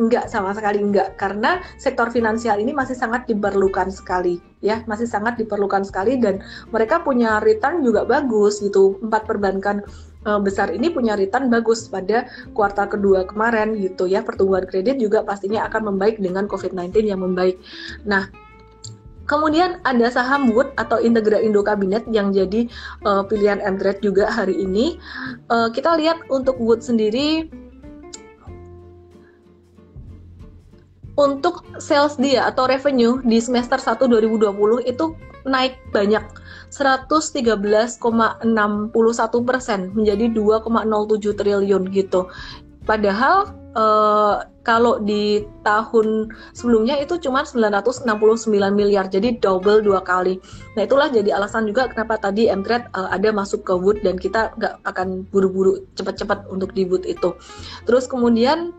Enggak 0.01 0.33
sama 0.33 0.49
sekali 0.57 0.81
enggak 0.81 1.13
karena 1.13 1.61
sektor 1.77 2.09
finansial 2.09 2.57
ini 2.57 2.73
masih 2.73 2.97
sangat 2.97 3.29
diperlukan 3.29 3.93
sekali 3.93 4.41
ya 4.65 4.81
masih 4.89 5.05
sangat 5.05 5.37
diperlukan 5.37 5.85
sekali 5.85 6.17
dan 6.17 6.41
mereka 6.73 7.05
punya 7.05 7.37
return 7.37 7.85
juga 7.85 8.05
bagus 8.05 8.61
gitu 8.65 8.97
empat 9.05 9.29
perbankan 9.29 9.85
uh, 10.25 10.41
besar 10.41 10.73
ini 10.73 10.89
punya 10.89 11.13
return 11.13 11.53
bagus 11.53 11.85
pada 11.85 12.25
kuartal 12.57 12.89
kedua 12.89 13.29
kemarin 13.29 13.77
gitu 13.77 14.09
ya 14.09 14.25
pertumbuhan 14.25 14.65
kredit 14.65 14.97
juga 14.97 15.21
pastinya 15.21 15.69
akan 15.69 15.93
membaik 15.93 16.17
dengan 16.17 16.49
COVID-19 16.49 17.05
yang 17.05 17.21
membaik. 17.21 17.61
Nah, 18.05 18.29
Kemudian 19.29 19.79
ada 19.87 20.11
saham 20.11 20.51
Wood 20.51 20.75
atau 20.75 20.99
Integra 20.99 21.39
Indo 21.39 21.63
Kabinet 21.63 22.03
yang 22.11 22.35
jadi 22.35 22.67
uh, 23.07 23.23
pilihan 23.23 23.63
Mtrade 23.63 24.03
juga 24.03 24.27
hari 24.27 24.59
ini. 24.59 24.99
Uh, 25.47 25.71
kita 25.71 25.95
lihat 25.95 26.19
untuk 26.27 26.59
Wood 26.59 26.83
sendiri 26.83 27.47
untuk 31.21 31.61
sales 31.77 32.17
dia 32.17 32.49
atau 32.49 32.65
revenue 32.65 33.21
di 33.21 33.37
semester 33.37 33.77
1 33.77 34.09
2020 34.09 34.89
itu 34.89 35.05
naik 35.45 35.77
banyak 35.93 36.21
113,61 36.73 37.99
persen 39.45 39.79
menjadi 39.93 40.25
2,07 40.33 41.37
triliun 41.37 41.83
gitu. 41.93 42.29
Padahal 42.81 43.53
uh, 43.77 44.41
kalau 44.61 45.01
di 45.01 45.41
tahun 45.65 46.29
sebelumnya 46.53 46.97
itu 47.01 47.17
cuma 47.17 47.41
969 47.45 48.05
miliar, 48.73 49.09
jadi 49.09 49.37
double 49.41 49.81
dua 49.81 50.05
kali. 50.05 50.37
Nah 50.77 50.85
itulah 50.85 51.09
jadi 51.09 51.33
alasan 51.33 51.65
juga 51.65 51.89
kenapa 51.89 52.17
tadi 52.21 52.49
Mtrade 52.49 52.89
uh, 52.93 53.09
ada 53.09 53.33
masuk 53.33 53.65
ke 53.65 53.73
Wood 53.73 54.05
dan 54.05 54.21
kita 54.21 54.53
nggak 54.57 54.85
akan 54.85 55.25
buru-buru 55.33 55.81
cepat-cepat 55.97 56.45
untuk 56.49 56.73
di 56.77 56.85
Wood 56.85 57.09
itu. 57.09 57.33
Terus 57.89 58.05
kemudian 58.05 58.73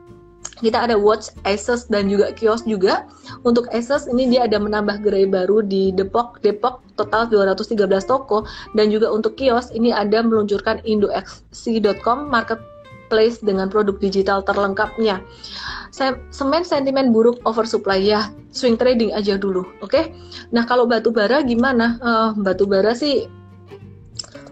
kita 0.62 0.86
ada 0.86 0.94
Watch, 0.94 1.34
Asus 1.42 1.90
dan 1.90 2.06
juga 2.06 2.30
Kios 2.32 2.62
juga. 2.62 3.04
Untuk 3.42 3.66
Asus 3.74 4.06
ini 4.06 4.30
dia 4.30 4.46
ada 4.46 4.56
menambah 4.62 5.02
gerai 5.02 5.26
baru 5.26 5.60
di 5.60 5.90
Depok, 5.92 6.38
Depok 6.40 6.80
total 6.94 7.26
213 7.28 7.74
toko 8.06 8.46
dan 8.78 8.88
juga 8.94 9.10
untuk 9.10 9.34
Kios 9.34 9.74
ini 9.74 9.90
ada 9.90 10.22
meluncurkan 10.22 10.78
IndoXC.com 10.86 12.30
market 12.30 12.62
marketplace 13.12 13.44
dengan 13.44 13.68
produk 13.68 14.00
digital 14.00 14.40
terlengkapnya. 14.40 15.20
Semen 16.32 16.64
sentimen 16.64 17.12
buruk 17.12 17.44
oversupply 17.44 18.00
ya, 18.00 18.32
swing 18.56 18.80
trading 18.80 19.12
aja 19.12 19.36
dulu, 19.36 19.68
oke? 19.84 19.92
Okay? 19.92 20.16
Nah 20.48 20.64
kalau 20.64 20.88
batu 20.88 21.12
bara 21.12 21.44
gimana? 21.44 22.00
Uh, 22.00 22.32
batu 22.40 22.64
bara 22.64 22.96
sih 22.96 23.28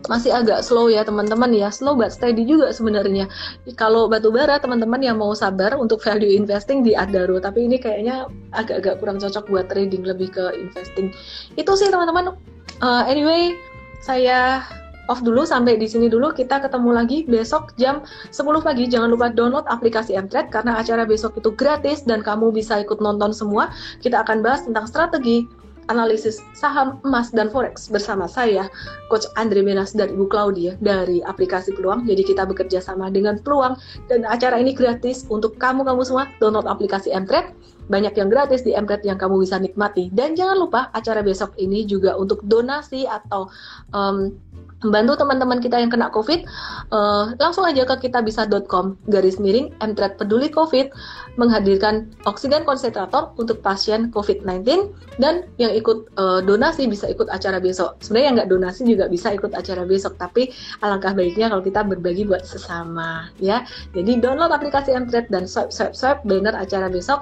masih 0.08 0.32
agak 0.32 0.64
slow 0.64 0.88
ya 0.88 1.04
teman-teman 1.04 1.52
ya. 1.52 1.68
Slow 1.68 1.98
but 1.98 2.14
steady 2.14 2.46
juga 2.48 2.72
sebenarnya. 2.72 3.28
Kalau 3.76 4.08
batu 4.08 4.32
bara 4.32 4.56
teman-teman 4.56 5.02
yang 5.02 5.20
mau 5.20 5.34
sabar 5.36 5.76
untuk 5.76 6.00
value 6.00 6.30
investing 6.32 6.80
di 6.80 6.96
Adaro 6.96 7.36
tapi 7.42 7.68
ini 7.68 7.76
kayaknya 7.76 8.30
agak-agak 8.56 9.02
kurang 9.02 9.18
cocok 9.20 9.44
buat 9.50 9.66
trading 9.68 10.06
lebih 10.06 10.32
ke 10.32 10.44
investing. 10.56 11.12
Itu 11.58 11.76
sih 11.76 11.92
teman-teman. 11.92 12.38
Uh, 12.80 13.04
anyway 13.04 13.52
saya 14.00 14.64
off 15.10 15.20
dulu 15.26 15.42
sampai 15.42 15.74
di 15.74 15.90
sini 15.90 16.06
dulu. 16.06 16.30
Kita 16.30 16.62
ketemu 16.62 16.90
lagi 16.94 17.26
besok 17.26 17.74
jam 17.74 18.06
10 18.30 18.62
pagi. 18.62 18.86
Jangan 18.86 19.10
lupa 19.10 19.28
download 19.34 19.66
aplikasi 19.66 20.14
Mtrade 20.14 20.54
karena 20.54 20.78
acara 20.78 21.02
besok 21.02 21.34
itu 21.42 21.50
gratis 21.58 22.06
dan 22.06 22.22
kamu 22.22 22.54
bisa 22.54 22.78
ikut 22.78 23.02
nonton 23.02 23.34
semua. 23.34 23.74
Kita 23.98 24.22
akan 24.22 24.40
bahas 24.40 24.62
tentang 24.62 24.86
strategi 24.86 25.50
analisis 25.88 26.44
saham, 26.52 27.00
emas, 27.06 27.32
dan 27.32 27.48
forex 27.48 27.88
bersama 27.88 28.28
saya, 28.28 28.68
Coach 29.08 29.24
Andre 29.40 29.64
Menas 29.64 29.96
dan 29.96 30.12
Ibu 30.12 30.28
Claudia 30.28 30.76
dari 30.84 31.24
aplikasi 31.24 31.72
Peluang. 31.72 32.04
Jadi 32.04 32.22
kita 32.26 32.44
bekerja 32.44 32.84
sama 32.84 33.08
dengan 33.08 33.40
Peluang 33.40 33.80
dan 34.12 34.28
acara 34.28 34.60
ini 34.60 34.76
gratis 34.76 35.24
untuk 35.32 35.56
kamu-kamu 35.56 36.02
semua. 36.04 36.28
Download 36.42 36.68
aplikasi 36.68 37.14
Mtrade, 37.16 37.54
banyak 37.90 38.14
yang 38.14 38.30
gratis 38.30 38.62
di 38.62 38.72
Mtrade 38.72 39.04
yang 39.04 39.18
kamu 39.18 39.42
bisa 39.42 39.58
nikmati. 39.58 40.08
Dan 40.14 40.38
jangan 40.38 40.56
lupa 40.56 40.88
acara 40.94 41.20
besok 41.26 41.58
ini 41.58 41.82
juga 41.84 42.14
untuk 42.14 42.40
donasi 42.46 43.04
atau 43.10 43.50
um, 43.90 44.30
membantu 44.80 45.20
teman-teman 45.20 45.60
kita 45.60 45.76
yang 45.76 45.92
kena 45.92 46.08
COVID, 46.08 46.40
uh, 46.92 47.36
langsung 47.36 47.68
aja 47.68 47.84
ke 47.84 48.08
kitabisa.com 48.08 48.96
garis 49.12 49.36
miring 49.36 49.76
Mtrade 49.76 50.16
Peduli 50.16 50.48
COVID 50.48 50.92
menghadirkan 51.36 52.08
oksigen 52.24 52.64
konsentrator 52.64 53.36
untuk 53.36 53.60
pasien 53.60 54.08
COVID-19 54.12 54.92
dan 55.20 55.44
yang 55.60 55.72
ikut 55.76 56.08
uh, 56.16 56.40
donasi 56.40 56.88
bisa 56.88 57.08
ikut 57.12 57.28
acara 57.28 57.60
besok. 57.60 58.00
Sebenarnya 58.00 58.26
yang 58.26 58.36
nggak 58.40 58.50
donasi 58.50 58.80
juga 58.88 59.04
bisa 59.12 59.28
ikut 59.36 59.52
acara 59.52 59.84
besok, 59.84 60.16
tapi 60.16 60.48
alangkah 60.80 61.12
baiknya 61.12 61.52
kalau 61.52 61.60
kita 61.60 61.84
berbagi 61.84 62.24
buat 62.24 62.42
sesama 62.48 63.28
ya. 63.36 63.68
Jadi 63.92 64.16
download 64.20 64.52
aplikasi 64.52 64.96
Mtrade 64.96 65.28
dan 65.28 65.44
swipe 65.44 65.72
swipe 65.72 65.92
swipe 65.92 66.24
banner 66.24 66.56
acara 66.56 66.88
besok 66.88 67.20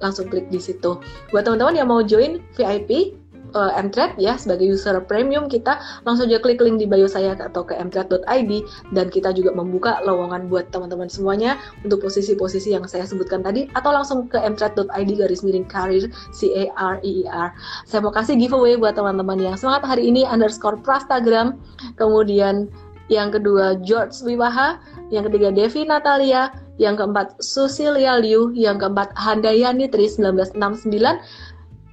langsung 0.00 0.28
klik 0.28 0.48
di 0.52 0.60
situ. 0.60 0.98
Buat 1.32 1.48
teman-teman 1.48 1.74
yang 1.76 1.88
mau 1.88 2.00
join 2.04 2.42
VIP 2.54 3.16
uh, 3.54 3.72
Mtrade 3.80 4.16
ya 4.20 4.34
sebagai 4.36 4.68
user 4.68 5.00
premium 5.04 5.46
kita 5.46 5.78
langsung 6.04 6.28
aja 6.28 6.40
klik 6.40 6.58
link 6.58 6.80
di 6.80 6.86
bio 6.88 7.08
saya 7.08 7.36
atau 7.36 7.62
ke 7.62 7.76
mtrade.id 7.76 8.52
dan 8.92 9.06
kita 9.12 9.30
juga 9.36 9.56
membuka 9.56 10.00
lowongan 10.02 10.48
buat 10.52 10.68
teman-teman 10.72 11.08
semuanya 11.08 11.60
untuk 11.80 12.04
posisi-posisi 12.04 12.76
yang 12.76 12.84
saya 12.84 13.08
sebutkan 13.08 13.44
tadi 13.44 13.72
atau 13.72 13.92
langsung 13.92 14.26
ke 14.26 14.36
mtrade.id 14.36 15.10
garis 15.16 15.40
miring 15.40 15.68
karir 15.68 16.08
C 16.36 16.52
A 16.52 16.64
R 16.76 16.96
E 17.00 17.22
E 17.22 17.28
R. 17.28 17.52
Saya 17.88 18.04
mau 18.04 18.12
kasih 18.12 18.36
giveaway 18.36 18.74
buat 18.74 18.96
teman-teman 18.98 19.38
yang 19.38 19.56
semangat 19.56 19.88
hari 19.88 20.08
ini 20.08 20.28
underscore 20.28 20.80
prastagram 20.80 21.56
kemudian 22.00 22.68
yang 23.06 23.30
kedua 23.30 23.78
George 23.86 24.18
Wiwaha, 24.26 24.82
yang 25.14 25.30
ketiga 25.30 25.54
Devi 25.54 25.86
Natalia, 25.86 26.50
yang 26.76 26.94
keempat 26.96 27.40
Susilia 27.40 28.20
Liu, 28.20 28.52
yang 28.52 28.76
keempat 28.76 29.12
Handayani 29.16 29.88
Tri 29.88 30.08
1969, 30.08 30.56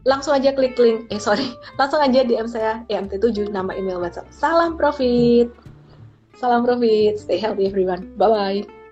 langsung 0.03 0.35
aja 0.35 0.51
klik 0.51 0.75
link, 0.75 1.07
eh 1.11 1.19
sorry, 1.19 1.55
langsung 1.79 2.03
aja 2.03 2.23
DM 2.23 2.47
saya 2.47 2.83
EMT7 2.91 3.51
nama 3.51 3.71
email 3.75 4.03
WhatsApp. 4.03 4.27
Salam 4.31 4.75
profit. 4.75 5.51
Salam 6.35 6.67
profit. 6.67 7.19
Stay 7.19 7.39
healthy 7.39 7.71
everyone. 7.71 8.11
Bye 8.19 8.29
bye. 8.29 8.82